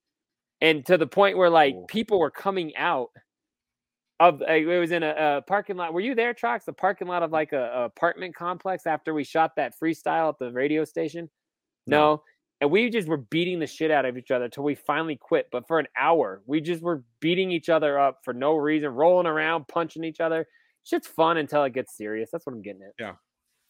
[0.61, 1.87] and to the point where like Cool.
[1.87, 3.11] people were coming out
[4.21, 4.43] of.
[4.43, 5.93] Uh, it was in a, a parking lot.
[5.93, 6.65] Were you there, Trox?
[6.65, 10.39] The parking lot of like a, a apartment complex after we shot that freestyle at
[10.39, 11.31] the radio station.
[11.87, 12.23] No.
[12.61, 15.47] And we just were beating the shit out of each other till we finally quit.
[15.53, 19.29] But for an hour, we just were beating each other up for no reason, rolling
[19.29, 20.45] around, punching each other.
[20.83, 22.31] Shit's fun until it gets serious.
[22.33, 22.95] That's what I'm getting at.
[22.99, 23.13] Yeah.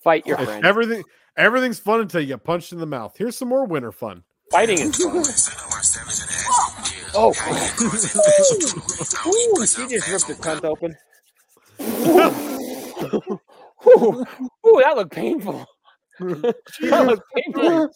[0.00, 0.64] Fight your It's friends.
[0.64, 1.02] everything
[1.36, 3.16] everything's fun until you get punched in the mouth.
[3.16, 4.22] Here's some more winter fun.
[4.50, 5.22] Fighting is fun.
[7.14, 7.34] oh
[9.26, 10.96] Ooh, she just ripped her cunt open.
[11.80, 13.40] Ooh,
[13.86, 14.24] ooh,
[14.66, 15.66] ooh, that looked painful.
[16.20, 17.88] that looked painful.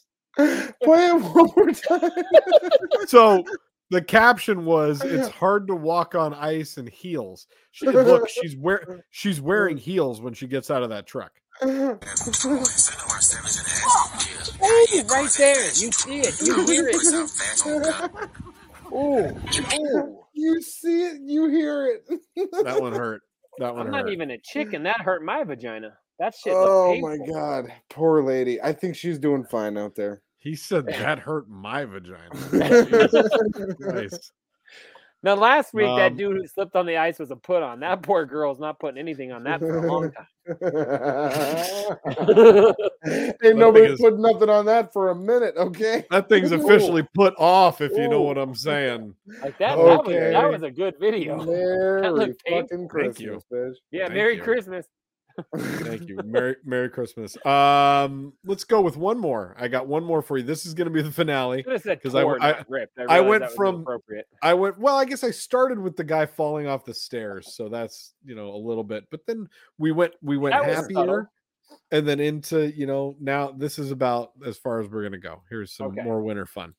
[0.83, 2.11] play it one more time
[3.07, 3.45] So
[3.91, 7.47] the caption was it's hard to walk on ice in heels.
[7.73, 11.33] She look, she's wear she's wearing heels when she gets out of that truck.
[11.63, 11.99] Ooh,
[15.11, 15.65] right there.
[15.65, 16.41] You see it.
[16.41, 16.97] You hear it.
[18.93, 19.31] Ooh,
[19.75, 20.19] ooh.
[20.35, 22.21] you see it you hear it
[22.63, 23.23] That one hurt.
[23.59, 24.05] That one I'm hurt.
[24.05, 24.83] not even a chicken.
[24.83, 25.95] That hurt my vagina.
[26.19, 26.55] That shit.
[26.59, 31.19] oh my god poor lady I think she's doing fine out there He said that
[31.19, 32.31] hurt my vagina.
[32.87, 33.31] Jesus
[33.81, 34.33] Christ.
[35.25, 37.79] Now, last week that Um, dude who slipped on the ice was a put on.
[37.81, 40.27] That poor girl's not putting anything on that for a long time.
[43.45, 46.05] Ain't nobody is- put nothing on that for a minute, okay?
[46.11, 46.65] That thing's Ooh.
[46.65, 49.15] officially put off, if you know what I'm saying.
[49.43, 50.31] Like that, that, was, Okay.
[50.33, 51.37] that was a good video.
[51.45, 52.63] Merry looked painful.
[52.63, 53.31] fucking Thank you.
[53.31, 53.75] Christmas, bitch.
[53.93, 54.43] Yeah, Thank Merry you.
[54.43, 54.87] Christmas.
[55.57, 56.19] Thank you.
[56.25, 57.37] Merry Merry Christmas.
[57.47, 59.55] Um, let's go with one more.
[59.59, 60.43] I got one more for you.
[60.45, 61.63] This is going to be the finale.
[61.63, 62.51] Should have said Because I, I.
[62.51, 62.65] I,
[63.09, 64.27] I went from- inappropriate.
[64.43, 64.97] I went well.
[64.97, 68.49] I guess I started with the guy falling off the stairs, so that's you know
[68.55, 69.05] a little bit.
[69.11, 69.49] But then
[69.79, 71.31] we went we went That happier,
[71.91, 75.43] and then into you know now this is about as far as we're gonna go.
[75.51, 76.03] Here's some Okay.
[76.03, 76.75] more winter fun.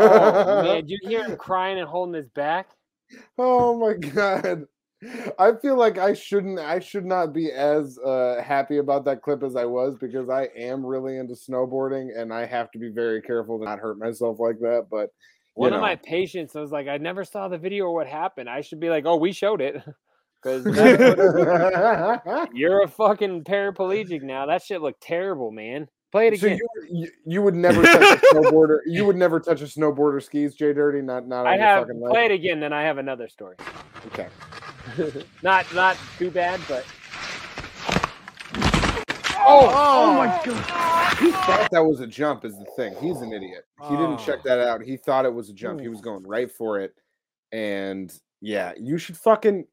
[0.00, 2.70] Oh man, did you hear him crying and holding his back?
[3.36, 4.66] Oh my god.
[5.38, 9.44] I feel like I shouldn't I should not be as uh happy about that clip
[9.44, 13.22] as I was because I am really into snowboarding and I have to be very
[13.22, 14.88] careful to not hurt myself like that.
[14.90, 15.10] But
[15.54, 18.50] One of my patients was like, I never saw the video or what happened.
[18.50, 19.82] I should be like, oh, we showed it.
[20.40, 20.64] Because
[22.54, 24.46] you're a fucking paraplegic now.
[24.46, 25.88] That shit looked terrible, man.
[26.10, 26.58] Play it so again.
[26.58, 30.56] you, you you would never touch a snowboarder you would never touch a snowboarder skis,
[30.56, 32.30] JDirty, not not on I your have fucking play life.
[32.30, 33.56] it again, then I have another story.
[34.06, 34.28] Okay.
[35.42, 36.86] not not too bad, but
[39.36, 39.44] oh!
[39.46, 41.18] Oh, oh, oh my god.
[41.18, 42.94] He thought that was a jump is the thing.
[43.00, 43.64] He's an idiot.
[43.82, 44.24] He didn't oh.
[44.24, 44.48] check Oh.
[44.48, 44.82] that out.
[44.82, 45.80] He thought it was a jump.
[45.80, 45.92] He hmm.
[45.92, 46.94] was going right for it.
[47.52, 49.66] And yeah, you should fucking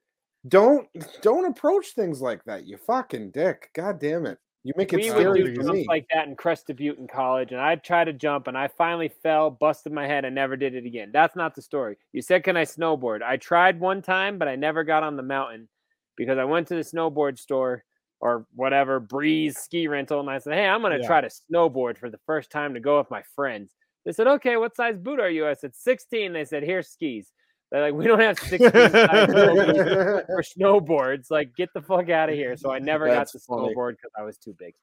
[0.48, 0.88] don't
[1.22, 2.66] don't approach things like that.
[2.68, 3.70] You fucking dick.
[3.74, 4.38] God damn it.
[4.66, 7.62] You make it we would do jumps like that in Crested Butte in college, and
[7.62, 10.88] I tried to jump, and I finally fell, busted my head, and never did it
[10.88, 11.12] again.
[11.14, 11.98] That's not the story.
[12.14, 15.24] You said, "Can I snowboard?" I tried one time, but I never got on the
[15.24, 15.70] mountain
[16.18, 17.84] because I went to the snowboard store
[18.20, 21.06] or whatever Breeze ski rental, and I said, "Hey, I'm going to Yeah.
[21.06, 24.58] try to snowboard for the first time to go with my friends." They said, "Okay,
[24.58, 27.32] what size boot are you?" I said, "16." They said, "Here's skis."
[27.72, 28.92] They're like, "We don't have 16 size
[29.32, 31.32] for snowboards.
[31.32, 33.74] Like, get the fuck out of here." So I never That's got to funny.
[33.76, 34.74] snowboard because I was too big.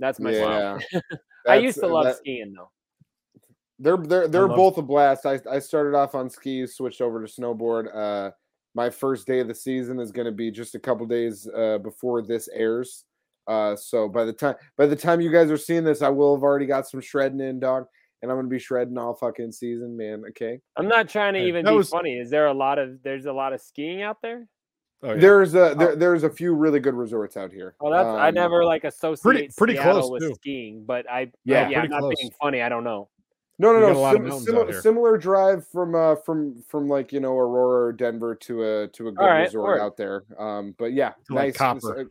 [0.00, 0.78] That's my Yeah.
[0.78, 1.02] story.
[1.48, 2.70] I used to love that- skiing though.
[3.78, 5.24] They're they're they're love- both a blast.
[5.26, 7.94] I I started off on skis, switched over to snowboard.
[7.94, 8.32] Uh
[8.74, 11.78] my first day of the season is going to be just a couple days uh
[11.78, 13.04] before this airs.
[13.46, 16.34] Uh so by the time by the time you guys are seeing this, I will
[16.36, 17.86] have already got some shredding in, dog.
[18.22, 20.24] And I'm gonna be shredding all fucking season, man.
[20.30, 20.60] Okay.
[20.76, 22.18] I'm not trying to even that be was- funny.
[22.18, 24.46] Is there a lot of there's a lot of skiing out there?
[25.04, 25.20] Oh, yeah.
[25.20, 27.76] There's a there, there's a few really good resorts out here.
[27.80, 30.34] Well, that's I Um, never like associate pretty Seattle close, with too.
[30.34, 32.14] skiing, but I Yeah, yeah, yeah I'm not close.
[32.18, 32.60] being funny.
[32.62, 33.08] I don't know.
[33.60, 33.86] No, no, no.
[33.88, 37.36] got a lot of sim- similar, similar drive from uh from from like you know
[37.38, 39.80] Aurora or Denver to a to a good right, resort word.
[39.80, 40.24] out there.
[40.38, 41.56] Um, but yeah, To, like, nice.
[41.56, 42.00] Copper.
[42.00, 42.04] uh,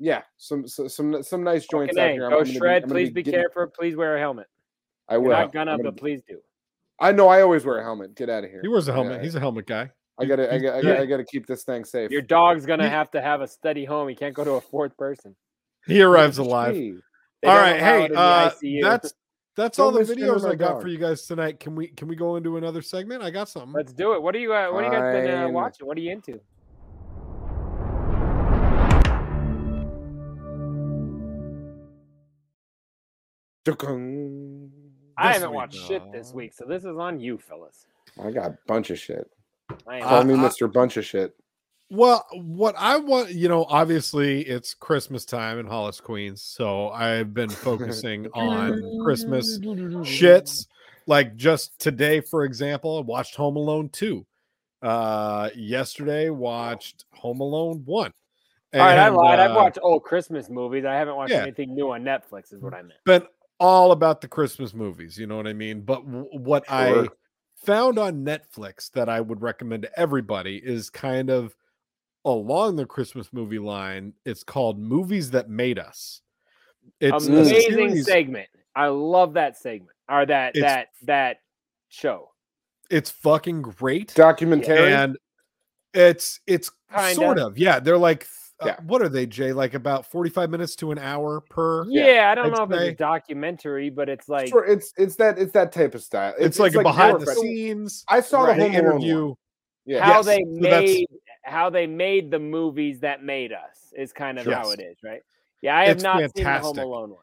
[0.00, 2.20] yeah, some some some, some nice joints Fucking out A, here.
[2.22, 2.82] Go I'm gonna be- shred.
[2.82, 3.66] I'm gonna please be, getting- careful.
[3.68, 4.46] Please wear a helmet.
[5.12, 5.30] I You're will.
[5.32, 6.38] not gonna, I'm gonna but please do.
[6.98, 7.28] I know.
[7.28, 8.14] I always wear a helmet.
[8.14, 8.62] Get out of here.
[8.62, 9.16] He wears a helmet.
[9.16, 9.90] Yeah, He's a helmet guy.
[10.18, 10.50] I gotta.
[10.50, 10.78] I gotta.
[10.78, 12.10] I gotta, I gotta keep this thing safe.
[12.10, 14.08] Your dog's gonna have to have a steady home.
[14.08, 15.36] He can't go to a fourth person.
[15.86, 16.74] He arrives alive.
[16.74, 16.92] They
[17.42, 19.14] All don't right, allow hey, it in the uh, that's
[19.54, 20.82] that's Don't all the videos I got dog.
[20.82, 21.60] for you guys tonight.
[21.60, 23.22] Can we can we go into another segment?
[23.22, 23.72] I got something.
[23.72, 24.22] Let's do it.
[24.22, 25.86] What are you uh, What are you guys been uh, watching?
[25.86, 26.40] What are you into?
[33.66, 34.81] Dukung.
[35.16, 37.86] I haven't week, watched shit this week, so this is on you, fellas.
[38.22, 39.30] I got a bunch of shit.
[39.86, 41.34] I am Call Uh, me I- Mister Bunch of Shit.
[41.90, 47.34] Well, what I want, you know, obviously it's Christmas time in Hollis, Queens, so I've
[47.34, 50.66] been focusing on Christmas shits.
[51.06, 54.24] Like just today, for example, I watched Home Alone 2.
[54.82, 58.12] Uh yesterday watched Home Alone 1.
[58.74, 59.38] All right, I And, lied.
[59.38, 60.84] I've uh, watched old Christmas movies.
[60.86, 61.42] I haven't watched Yeah.
[61.42, 62.52] anything new on Netflix.
[62.54, 62.94] Is what I meant.
[63.04, 63.22] been
[63.62, 65.16] all about the Christmas movies.
[65.16, 65.82] You know what I mean?
[65.82, 67.06] But w- what I
[67.54, 71.54] found on Netflix that I would recommend to everybody is kind of
[72.24, 74.12] along the Christmas movie line.
[74.24, 76.20] It's called Movies That Made Us.
[77.00, 78.48] It's a Amazing segment.
[78.74, 81.36] I love that segment or that It's- that that
[81.88, 82.30] show.
[82.90, 84.12] It's fucking great.
[84.14, 84.92] Documentary.
[84.92, 85.16] And
[85.94, 87.14] it's it's Kinda.
[87.14, 87.78] sort of yeah.
[87.80, 88.26] They're like
[88.60, 88.76] uh, Yeah.
[88.86, 89.52] what are they, Jay?
[89.52, 91.84] Like about forty five minutes to an hour per.
[91.88, 95.16] Yeah, I don't I'd know if it's a documentary, but it's like Sure, it's it's
[95.16, 96.34] that it's that type of style.
[96.38, 98.04] It's, like, a behind the scenes.
[98.08, 99.34] I saw Right, the they Home Alone interview.
[99.84, 100.04] Yeah.
[100.04, 101.06] how Yes, they so that's- made
[101.44, 105.22] how they made the movies that made us is kind of how it is, right?
[105.60, 106.78] Yeah, I have It's not seen the Home.
[106.78, 107.18] Alone one.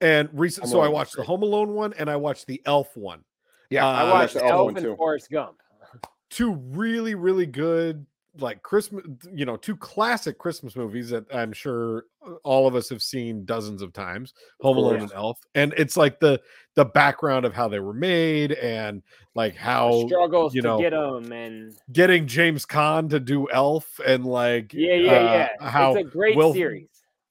[0.00, 1.22] And recent, so I watched the.
[1.22, 3.22] Home Alone one and I watched the Elf one.
[3.70, 4.96] Yeah, Uh, I I watched the Elf Elf one and too.
[4.96, 5.58] Forrest Gump.
[6.30, 8.06] Two really, really good
[8.38, 12.88] like Christmas, you know, two classic Christmas movies that I'm sure uh, all of us
[12.88, 15.10] have seen dozens of times, Home Alone course.
[15.10, 15.38] and Elf.
[15.54, 16.40] And it's like the
[16.74, 19.02] the background of how they were made and
[19.34, 24.00] like how struggles you to know get them and getting James Caan to do Elf
[24.06, 25.22] and like yeah, yeah, uh,
[25.60, 25.68] yeah.
[25.68, 26.88] how it's a great Will- series.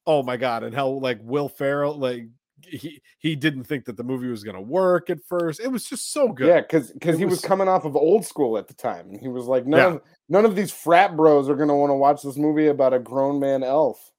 [0.08, 2.28] Oh my god, and how like Will Ferrell like
[2.68, 5.60] he he didn't think that the movie was gonna work at first.
[5.60, 6.48] It was just so good.
[6.48, 9.20] Yeah, because because he was, was- coming off of old school at the time, and
[9.20, 9.88] he was like, none Yeah.
[9.96, 13.00] of none of these frat bros are gonna want to watch this movie about a
[13.00, 14.12] grown man elf.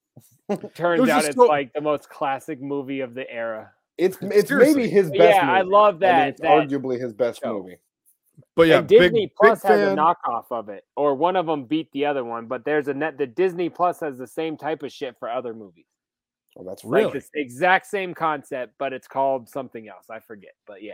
[0.74, 3.70] Turns was out it's so- like the most classic movie of the era.
[3.98, 4.74] It's it's Seriously.
[4.82, 5.36] maybe his best.
[5.36, 5.72] yeah, I movie.
[5.72, 7.62] love I mean, that- it's that arguably his best show.
[7.62, 7.76] movie.
[8.56, 11.46] But yeah, and Disney big, Plus big has a knockoff of it, or one of
[11.46, 12.46] them beat the other one.
[12.46, 13.18] But there's a net.
[13.18, 15.84] The Disney Plus has the same type of shit for other movies.
[16.54, 17.04] Well, that's Really?
[17.04, 20.06] Like this exact same concept, but it's called something else.
[20.10, 20.92] I forget, but yeah.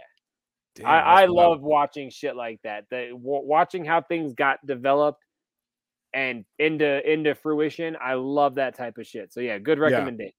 [0.77, 2.85] Damn, I, I love watching shit like that.
[2.91, 5.25] The w- watching how things got developed
[6.15, 7.97] and into into fruition.
[8.01, 9.33] I love that type of shit.
[9.33, 10.33] So yeah, good recommendation.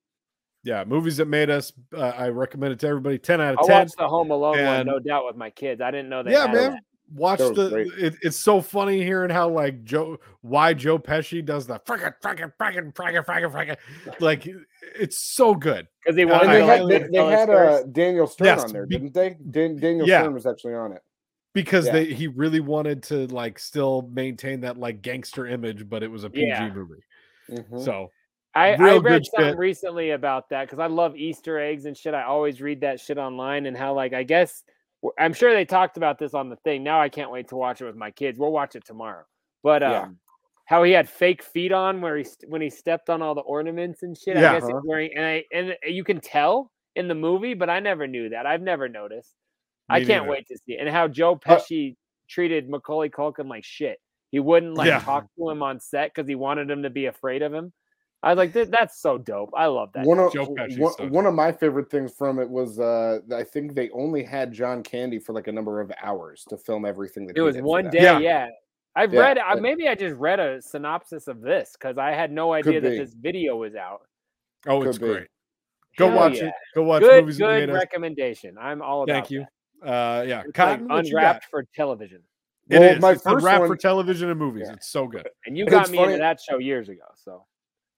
[0.63, 1.73] yeah movies that made us.
[1.93, 3.17] Uh, I recommend it to everybody.
[3.17, 3.79] Ten out of I'll ten.
[3.79, 5.81] watch the Home Alone one, no doubt, with my kids.
[5.81, 6.71] I didn't know they yeah, had man.
[6.71, 6.83] that.
[7.13, 7.87] Watch the.
[7.97, 12.53] It, it's so funny hearing how like Joe, why Joe Pesci does the frickin' frickin'
[12.59, 13.77] frickin' frickin' frickin' frickin'.
[14.19, 14.47] Like
[14.95, 15.87] it's so good.
[16.03, 17.83] because they wanted they had like they, they had uh.
[17.91, 19.37] Daniel Stern Yes, on there, be- didn't they?
[19.49, 20.21] Dan, Daniel Yeah.
[20.21, 21.01] Stern was actually on it.
[21.53, 21.93] because Yeah.
[21.93, 26.23] they he really wanted to like still maintain that like gangster image, but it was
[26.23, 26.69] a PG Yeah.
[26.73, 27.03] movie.
[27.49, 27.83] Mhm.
[27.83, 28.11] So
[28.55, 29.57] I, I read something shit.
[29.57, 32.13] recently about that because I love Easter eggs and shit.
[32.13, 34.69] I always read that shit online and how like I guess w-
[35.17, 36.83] I'm sure they talked about this on the thing.
[36.83, 38.37] Now I can't wait to watch it with my kids.
[38.37, 39.23] We'll watch it tomorrow.
[39.63, 40.07] But um, Yeah.
[40.65, 43.41] how he had fake feet on where he st- when he stepped on all the
[43.41, 44.35] ornaments and shit.
[44.35, 44.51] Yeah.
[44.51, 44.81] I guess he's Uh-huh.
[44.85, 48.45] wearing and I and you can tell in the movie, but I never knew that.
[48.45, 49.33] I've never noticed.
[49.87, 50.29] I can't neither.
[50.31, 50.79] wait to see it.
[50.81, 51.95] And how Joe Uh, Pesci
[52.27, 53.99] treated Macaulay Culkin like shit.
[54.31, 54.99] He wouldn't like Yeah.
[54.99, 57.73] talk to him on set because he wanted him to be afraid of him.
[58.21, 59.51] I was like, "Th- that's so dope.
[59.55, 60.05] I love that.
[60.05, 63.75] One of one, so one of my favorite things from it was uh I think
[63.75, 67.37] they only had John Candy for like a number of hours to film everything that
[67.37, 68.01] it he was did one day.
[68.03, 68.19] Yeah.
[68.19, 68.47] Yeah.
[68.95, 72.31] I've Yeah, read, I, maybe I just read a synopsis of this because I had
[72.31, 72.97] no idea that be.
[72.97, 74.01] this video was out.
[74.67, 75.05] oh, it's be.
[75.05, 75.27] great.
[75.97, 76.47] Go Hell watch yeah.
[76.47, 76.53] it.
[76.75, 78.57] Go watch good, movies that good made recommendation.
[78.59, 79.45] I'm all about Thank you.
[79.83, 79.89] that.
[79.89, 82.21] Uh, yeah, It's Cotton, like unwrapped for television.
[82.67, 83.01] It Well, is.
[83.01, 84.63] my it's first unwrapped one- for television and movies.
[84.67, 84.73] Yeah.
[84.73, 85.29] It's so good.
[85.45, 87.05] And you It's got me funny- into that show years ago.
[87.15, 87.45] So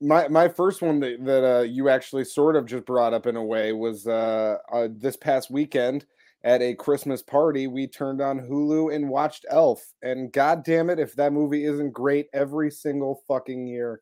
[0.02, 3.36] My my first one that, that uh, you actually sort of just brought up in
[3.36, 6.06] a way was uh, uh, this past weekend
[6.44, 7.68] at a Christmas party.
[7.68, 11.92] We turned on Hulu and watched Elf, and god damn it, if that movie isn't
[11.92, 14.02] great every single fucking year,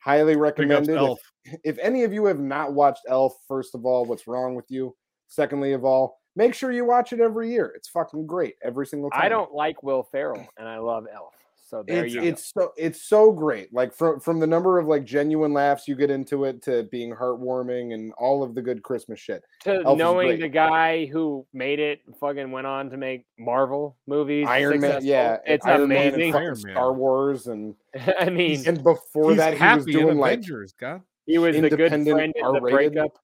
[0.00, 0.94] highly Big ups, recommended.
[0.94, 1.18] If- Elf.
[1.64, 4.94] if any of you have not watched Elf, first of all, what's wrong with you?
[5.28, 7.72] Secondly of all, make sure you watch it every year.
[7.74, 9.22] It's fucking great every single time.
[9.22, 11.34] I don't like Will Ferrell, and I love Elf.
[11.68, 13.74] So there It's you it's so it's so great.
[13.74, 17.14] Like from from the number of like genuine laughs you get into it to being
[17.14, 19.44] heartwarming and all of the good Christmas shit.
[19.64, 24.46] To Elf knowing the guy who made it, fucking went on to make Marvel movies.
[24.48, 26.32] Iron Man, yeah, it's Iron Man and amazing.
[26.32, 26.74] fucking Iron Man.
[26.74, 27.74] Star Wars and
[28.18, 31.02] I mean, and before that he was doing like Avengers, God.
[31.26, 33.18] he was the good friend in the breakup.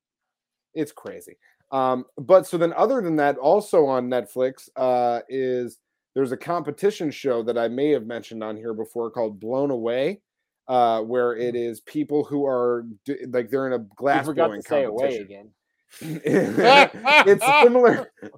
[0.74, 1.38] it's crazy.
[1.72, 5.78] Um, but so then other than that, also on Netflix, uh, is
[6.14, 10.20] there's a competition show that I may have mentioned on here before called Blown Away,
[10.68, 12.86] uh, where it is people who are
[13.28, 15.24] like they're in a glass forgot blowing to say away competition.
[15.24, 15.50] again.
[17.26, 18.10] it's similar.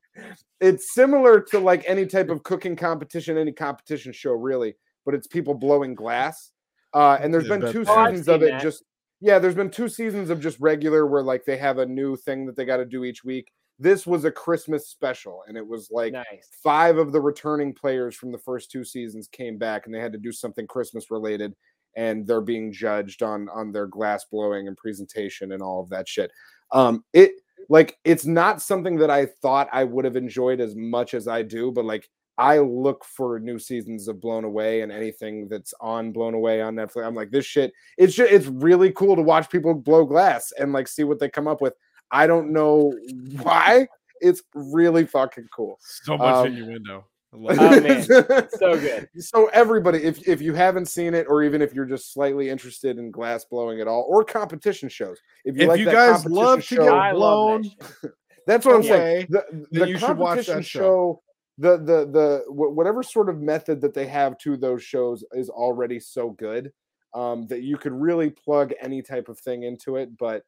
[0.58, 4.74] It's similar to like any type of cooking competition, any competition show, really.
[5.04, 6.52] But it's people blowing glass.
[6.94, 7.84] Uh, and there's Yeah, been two.
[7.86, 8.52] Oh, seasons of it.
[8.52, 8.62] that.
[8.62, 8.82] Just
[9.20, 12.46] yeah, there's been two seasons of just regular where like they have a new thing
[12.46, 13.52] that they got to do each week.
[13.78, 16.48] This was a Christmas special, and it was like Nice.
[16.62, 20.12] five of the returning players from the first two seasons came back, and they had
[20.12, 21.54] to do something Christmas related,
[21.94, 26.08] and they're being judged on on their glass blowing and presentation and all of that
[26.08, 26.30] shit.
[26.72, 27.32] Um, it
[27.68, 31.42] like it's not something that I thought I would have enjoyed as much as I
[31.42, 32.08] do, but like
[32.38, 36.74] I look for new seasons of Blown Away and anything that's on Blown Away on
[36.74, 37.06] Netflix.
[37.06, 37.72] I'm like, this shit.
[37.96, 41.28] It's just it's really cool to watch people blow glass and like see what they
[41.30, 41.74] come up with.
[42.10, 42.92] I don't know
[43.42, 43.88] why.
[44.20, 45.78] It's really fucking cool.
[45.80, 47.04] So much Um, innuendo.
[47.34, 49.08] I love Oh man, so good.
[49.18, 52.98] So everybody, if if you haven't seen it, or even if you're just slightly interested
[52.98, 56.22] in glass blowing at all, or competition shows, if you If like you that guys
[56.22, 58.12] competition love to show, get blown, that.
[58.46, 59.26] That's what I'm away, saying.
[59.28, 60.78] The, then the you should watch that competition show.
[60.80, 61.22] show,
[61.58, 65.50] the the the wh- whatever sort of method that they have to those shows is
[65.50, 66.72] already so good
[67.12, 70.16] um, that you could really plug any type of thing into it.
[70.16, 70.44] But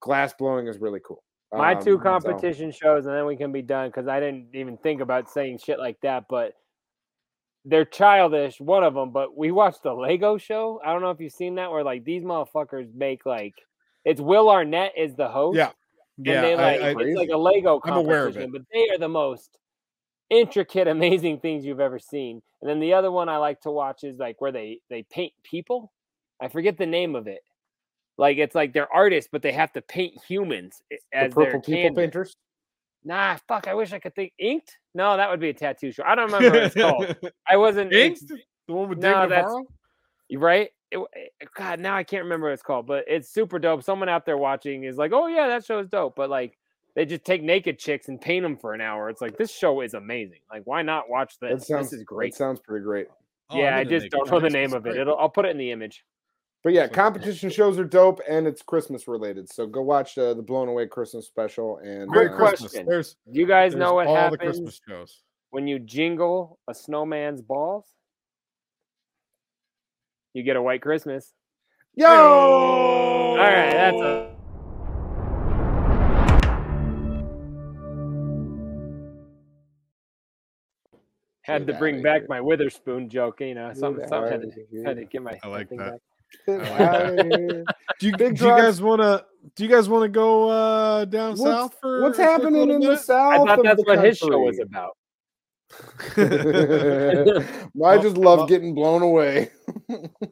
[0.00, 1.22] glass blowing is really cool.
[1.52, 4.54] My Um, two so- competition shows, and then we can be done because I didn't
[4.54, 6.26] even think about saying shit like that.
[6.28, 6.54] But
[7.64, 10.80] they're childish, one of them, but we watched the Lego show.
[10.84, 13.54] I don't know if you've seen that where like these motherfuckers make like
[14.04, 15.56] it's Will Arnett is the host.
[15.58, 15.72] Yeah.
[16.18, 18.88] And Yeah, they like I- it's like a Lego I'm aware of competition, but they
[18.90, 19.58] are the most
[20.30, 20.86] intricate,
[21.26, 22.40] amazing things you've ever seen.
[22.62, 25.32] And then the other one I like to watch is like where they they paint
[25.42, 25.92] people.
[26.40, 27.42] I forget the name of it.
[28.18, 31.44] Like it's like they're artists, but they have to paint humans i- The as their
[31.46, 31.96] purple people canvas.
[32.02, 32.36] painters.
[33.04, 33.66] Nah, fuck.
[33.66, 34.76] I wish I could think inked.
[34.94, 36.02] No, that would be a tattoo show.
[36.04, 37.16] I don't remember what it's called.
[37.48, 38.22] I wasn't Inked?
[38.30, 39.66] ex- The one with No, David that's- Navarro?
[40.28, 40.70] you right.
[40.90, 43.82] It, w- eh, God, now I can't remember what it's called, but it's super dope.
[43.84, 46.58] Someone out there watching is like, "Oh yeah, that show is dope," but like
[46.96, 49.08] they just take naked chicks and paint them for an hour.
[49.08, 50.40] It's like this show is amazing.
[50.50, 51.68] Like, why not watch this?
[51.68, 52.32] sounds this is great.
[52.32, 53.06] That sounds pretty great.
[53.50, 54.96] Oh, yeah, I'm I just don't know the name of it.
[54.96, 56.04] It'll, I'll put it in the image.
[56.62, 59.50] But yeah, competition shows are dope, and it's Christmas related.
[59.50, 61.78] So go watch uh, the Blown Away Christmas special.
[61.78, 64.80] And great uh, question: There's Do you guys there's know what all the happens Christmas
[64.86, 65.22] shows.
[65.50, 67.86] when you jingle a snowman's balls?
[70.34, 71.32] You get a white Christmas.
[71.94, 72.06] Yo!
[72.06, 74.30] All right, that's a.
[81.42, 82.26] Had to bring back here.
[82.28, 83.72] my Witherspoon joke, you know.
[83.72, 85.40] Something, something had, to, had to get my.
[85.42, 85.78] I like that.
[85.78, 86.00] back.
[86.46, 87.26] Get I like outta that.
[87.26, 87.64] here.
[87.98, 89.24] Do you, Big do you guys want to?
[89.56, 92.02] Do you guys want to go uh, down What's, south for?
[92.02, 93.32] what's happening in the south?
[93.48, 94.62] I thought that's the what his show was country?
[94.70, 94.96] about.
[97.84, 99.50] I just love well- getting blown away.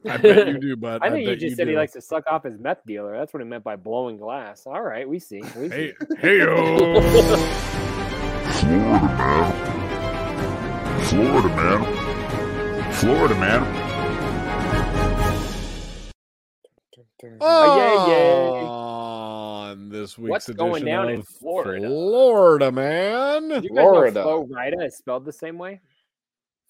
[0.09, 1.01] I bet you do, bud.
[1.03, 3.17] I think he bet just said he likes to suck off his meth dealer.
[3.17, 4.67] That's what he meant by blowing glass.
[4.67, 5.43] All right, we see.
[5.57, 6.17] We Hey, see.
[6.19, 7.01] hey, yo.
[11.05, 12.93] Florida, man.
[12.95, 13.88] Florida, man.
[17.41, 17.77] Oh,
[18.07, 18.65] yay, yay.
[18.67, 21.87] On this week's What's edition going down in of Florida?
[21.87, 23.51] Florida man.
[23.51, 24.15] You guys Florida.
[24.15, 25.81] know Flo Rida is spelled the same way?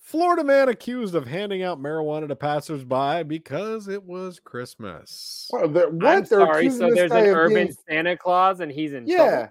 [0.01, 5.47] Florida man accused of handing out marijuana to passersby because it was Christmas.
[5.51, 5.75] What?
[5.75, 6.07] They're, what?
[6.07, 6.71] I'm They're sorry.
[6.71, 9.49] So there's an urban being- Santa Claus and he's in Yeah, trouble?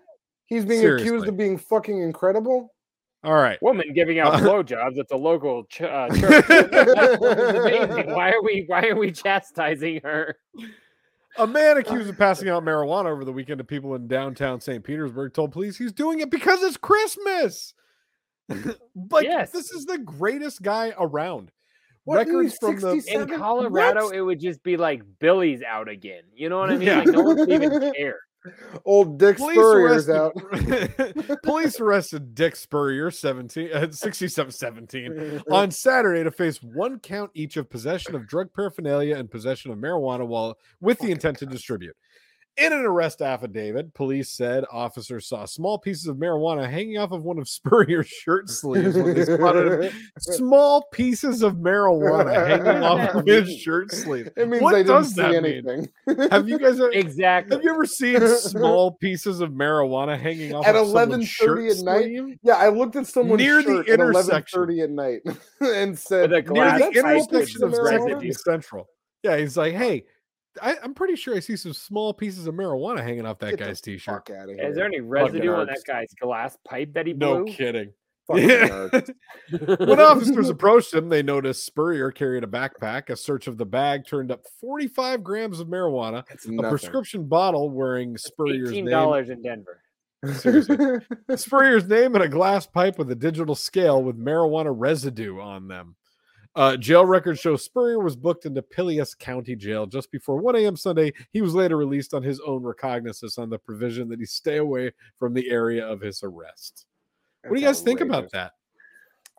[0.48, 2.74] he's being accused of being fucking incredible.
[3.24, 3.62] All right.
[3.62, 6.46] Woman giving out Uh, blowjobs at the local ch- uh, church.
[8.08, 10.38] Why are we why are we chastising her?
[11.40, 14.84] A man accused of passing out marijuana over the weekend to people in downtown St.
[14.84, 17.74] Petersburg told police he's doing it because it's Christmas.
[18.50, 19.52] like Yes.
[19.52, 21.52] this is the greatest guy around.
[22.06, 24.16] What, Records from the In Colorado, What?
[24.16, 26.24] it would just be like Billy's out again.
[26.34, 26.88] You know what I mean?
[26.88, 27.00] Yeah.
[27.00, 28.20] Like no one even care.
[28.86, 31.42] Old Dick Police Spurrier's arrested, out.
[31.44, 37.58] police arrested Dick Spurrier, 17, uh, 67 17, on Saturday to face one count each
[37.58, 41.96] of possession of drug paraphernalia and possession of marijuana while with the intent to distribute.
[42.58, 47.22] In an arrest affidavit, police said officers saw small pieces of marijuana hanging off of
[47.24, 53.26] one of Spurrier's shirt sleeves when they spotted small pieces of marijuana hanging off of
[53.28, 54.30] his shirt sleeve.
[54.36, 55.88] It means what they didn't does see that anything.
[56.08, 56.30] mean?
[56.32, 57.58] Have you guys Exactly.
[57.58, 61.70] have you ever seen small pieces of marijuana hanging off at of eleven someone's thirty
[61.70, 62.04] shirt at night.
[62.06, 62.38] sleeve?
[62.42, 64.60] Yeah, I looked at someone Near the shirt at eleven intersection.
[64.60, 65.20] thirty at night
[65.62, 68.02] and said, With a Near the "That's pipe small with pieces intersection of of residue.
[68.02, 68.88] Second marijuana." and Central.
[69.24, 70.06] Yeah, he's like, hey,
[70.62, 73.60] I, I'm pretty sure I see some small pieces of marijuana hanging off that Get
[73.60, 74.28] the guy's t-shirt.
[74.28, 74.70] Fuck out of here.
[74.70, 77.94] Is there any residue on that guy's glass pipe that he No kidding.
[78.34, 78.90] Yeah.
[79.78, 83.10] when officers approached him, they noticed Spurrier carried a backpack.
[83.10, 86.24] A search of the bag turned up 45 grams of marijuana,
[86.60, 88.92] a prescription bottle wearing Spurrier's Eighteen name.
[88.92, 89.82] dollars in Denver.
[90.34, 90.78] Seriously.
[91.36, 95.96] Spurrier's name and a glass pipe with a digital scale with marijuana residue on them.
[96.58, 100.76] Uh, jail records show Spurrier was booked into Pinellas County Jail just before 1 a.m.
[100.76, 101.14] Sunday.
[101.32, 104.92] He was later released on his own recognizance on the provision that he stay away
[105.20, 106.88] from the area of his arrest.
[107.44, 108.54] what do you That's guys think about that?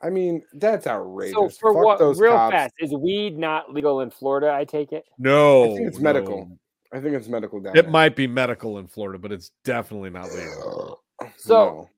[0.01, 1.35] I mean, that's outrageous.
[1.35, 1.99] So for Fuck what?
[1.99, 2.53] those Real cops.
[2.55, 4.53] fast, is weed not legal in Florida?
[4.53, 5.05] I take it.
[5.19, 6.47] No, I think it's medical.
[6.47, 6.59] no.
[6.97, 7.91] I think it's medical down It there.
[7.91, 11.03] might be medical in Florida, but it's definitely not legal.
[11.37, 11.91] So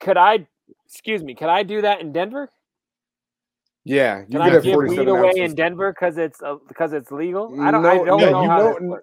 [0.00, 0.48] could I?
[0.84, 1.36] Excuse me.
[1.36, 2.50] Could I do that in Denver?
[3.86, 5.38] Yeah, you Can could I have give weed away ounces.
[5.50, 7.54] in Denver because it's uh, because it's legal?
[7.60, 7.86] I don't.
[7.86, 8.58] I No, don't no, know you how.
[8.58, 9.00] know- that.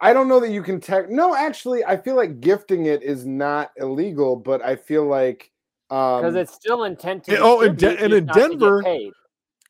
[0.00, 1.08] I don't know that you can tech.
[1.08, 5.50] No, actually, I feel like gifting it is not illegal, but I feel like
[5.88, 7.32] because um, it's still intent to.
[7.32, 8.82] Yeah, oh, and De- and in not to get Denver-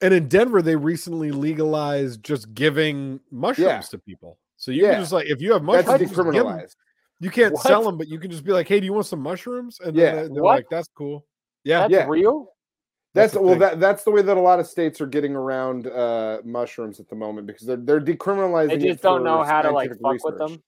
[0.02, 3.80] And in Denver, they recently legalized just giving mushrooms Yeah.
[3.80, 4.38] to people.
[4.56, 4.92] So you Yeah.
[4.92, 6.32] can just like if you have that's mushrooms, just give 'em.
[6.32, 6.76] decriminalized.
[7.20, 7.62] You can't What?
[7.62, 9.94] sell them, but you can just be like, "Hey, do you want some mushrooms?" And
[9.94, 10.14] Yeah.
[10.14, 10.56] then they- they're What?
[10.56, 11.26] like, "That's cool."
[11.64, 12.06] Yeah, That's yeah.
[12.08, 12.53] real.
[13.14, 13.60] That's, the well, thing.
[13.60, 17.08] that that's the way that a lot of states are getting around uh, mushrooms at
[17.08, 18.68] the moment because they're they're decriminalizing.
[18.68, 20.62] They it just don't know how to like scientific fuck with them.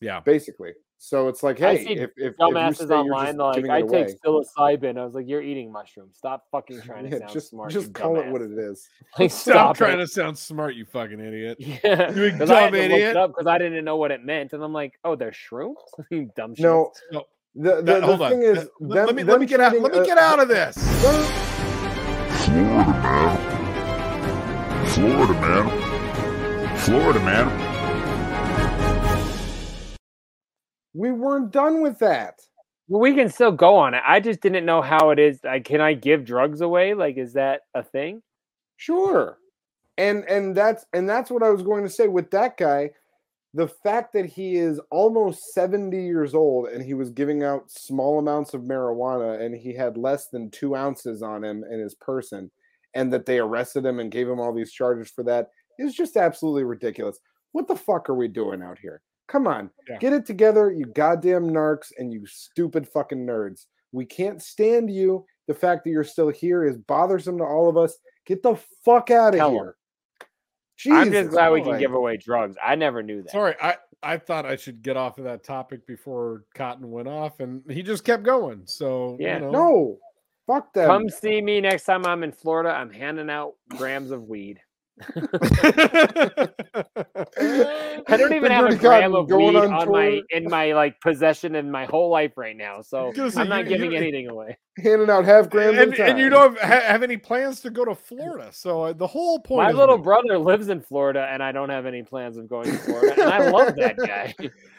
[0.00, 0.18] yeah.
[0.20, 3.36] Basically, So it's like, I hey, see if, if, if you dumbasses stay, you're online,
[3.36, 4.44] just like, I it take away.
[4.58, 4.98] psilocybin.
[4.98, 6.16] I was like, you're eating mushrooms.
[6.16, 7.70] Stop fucking trying to Yeah, sound just smart.
[7.70, 8.88] just you call it what it is.
[9.18, 10.02] Like, Stop stop trying it.
[10.02, 11.56] to sound smart, you fucking idiot.
[11.84, 13.16] Yeah, You because I had dumb idiot.
[13.16, 15.76] up because I didn't know what it meant, and I'm like, oh, they're shrooms.
[16.10, 16.64] You dumb shit.
[16.64, 18.30] No, No, the, the, that- the hold on.
[18.32, 19.78] thing is, let- them- let me let me get out.
[19.80, 20.76] Let me get out of this.
[22.56, 23.36] Florida, man.
[24.86, 26.78] Florida, man.
[26.78, 27.46] Florida, man.
[30.94, 32.40] We weren't done with that.
[32.88, 34.02] Well, we can still go on it.
[34.06, 35.40] I just didn't know how it is.
[35.44, 36.94] Like, can I give drugs away?
[36.94, 38.22] Like, is that a thing?
[38.78, 39.36] Sure.
[39.98, 42.92] And and that's and that's what I was going to say with that guy.
[43.56, 48.18] The fact that he is almost 70 years old and he was giving out small
[48.18, 52.50] amounts of marijuana and he had less than two ounces on him in his person,
[52.94, 56.16] and that they arrested him and gave him all these charges for that is just
[56.18, 57.18] absolutely ridiculous.
[57.52, 59.00] What the fuck are we doing out here?
[59.26, 59.96] Come on, Yeah.
[59.98, 63.66] get it together, you goddamn narcs and you stupid fucking nerds.
[63.92, 65.24] We can't stand you.
[65.48, 67.96] The fact that you're still here is bothersome to all of us.
[68.26, 69.72] Get the fuck out of Tell 'em.
[70.76, 70.94] Here.
[70.94, 72.56] I'm just Jesus glad we can give away drugs.
[72.64, 73.32] I never knew that.
[73.32, 77.40] Sorry, I I thought I should get off of that topic before Cotton went off,
[77.40, 78.62] and he just kept going.
[78.66, 79.36] So Yeah.
[79.36, 79.98] you know, No,
[80.46, 80.88] fuck them.
[80.88, 82.70] Come see me next time I'm in Florida.
[82.70, 84.60] I'm handing out grams of weed.
[84.98, 86.48] I
[88.16, 90.72] don't even have a Dirty gram Cotton of going weed on on my in my
[90.72, 92.80] like possession in my whole life right now.
[92.82, 94.56] So Gonna I'm not you- giving you- anything away.
[94.78, 97.94] handing out half grams and, and you don't have, have any plans to go to
[97.94, 98.48] Florida.
[98.52, 99.68] So uh, the whole point.
[99.68, 100.04] My little moot.
[100.04, 103.22] brother lives in Florida, and I don't have any plans of going to Florida.
[103.22, 104.34] And I love that guy.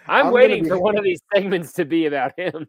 [0.07, 2.67] I'm, I'm waiting be- for one of these segments to be about him.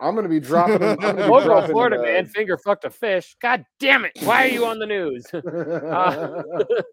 [0.00, 0.98] I'm gonna be dropping them.
[1.00, 3.34] I'm gonna be dropping Florida them, man finger fucked a fish.
[3.40, 4.12] God damn it!
[4.22, 5.26] Why are you on the news?
[5.34, 6.42] Uh,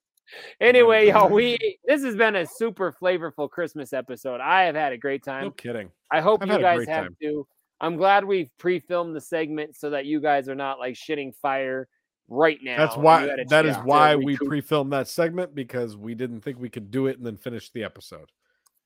[0.61, 4.39] anyway, y'all, we this has been a super flavorful Christmas episode.
[4.41, 5.45] I have had a great time.
[5.45, 5.89] No kidding.
[6.11, 7.17] I hope I've you guys have time.
[7.21, 7.45] too.
[7.81, 11.89] I'm glad we've pre-filmed the segment so that you guys are not like shitting fire
[12.29, 12.77] right now.
[12.77, 13.23] That's why.
[13.23, 14.47] you had a That is why we recoup.
[14.47, 17.83] pre-filmed that segment because we didn't think we could do it and then finish the
[17.83, 18.29] episode.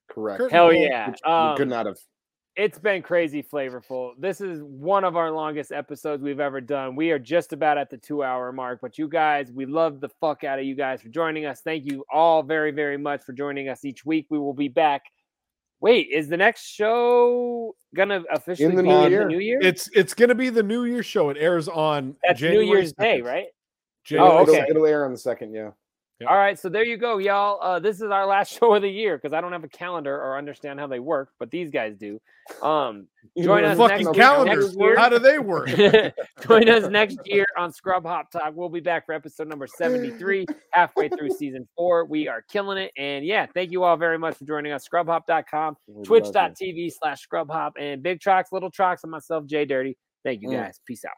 [0.09, 0.39] Correct.
[0.39, 0.73] Curtain Hell call.
[0.73, 1.09] yeah!
[1.11, 1.97] Which we Um, could not have.
[2.57, 4.13] It's been crazy flavorful.
[4.17, 6.95] This is one of our longest episodes we've ever done.
[6.95, 10.09] We are just about at the two hour mark, but you guys, we love the
[10.19, 11.61] fuck out of you guys for joining us.
[11.61, 14.25] Thank you all very, very much for joining us each week.
[14.31, 15.03] We will be back.
[15.81, 19.23] Wait, is the next show gonna officially the be new in year.
[19.25, 19.59] the new year?
[19.61, 21.29] It's it's gonna be the New Year show.
[21.29, 23.45] It airs on That's January New Year's Day, right?
[24.03, 24.65] January Oh, It'll, okay.
[24.67, 25.53] it'll air on the second.
[25.53, 25.69] Yeah.
[26.19, 26.29] Yep.
[26.31, 27.59] All right, so there you go, y'all.
[27.61, 30.15] Uh, this is our last show of the year because I don't have a calendar
[30.15, 32.19] or understand how they work, but these guys do.
[32.63, 33.07] Um,
[33.39, 34.65] join us Fucking next calendars.
[34.65, 34.95] next year.
[34.97, 35.67] How do they work?
[36.47, 38.53] Join us next year on Scrub Hop Talk.
[38.55, 42.05] We'll be back for episode number 73, halfway through season four.
[42.05, 42.91] We are killing it.
[42.97, 44.87] And yeah, thank you all very much for joining us.
[44.87, 46.05] Scrubhop.com, We love you.
[46.05, 49.95] twitch.tv slash scrubhop, and Big Trox, Little Trox, and myself, JDirty.
[50.23, 50.53] Thank you Mm.
[50.63, 50.79] guys.
[50.87, 51.11] Peace out.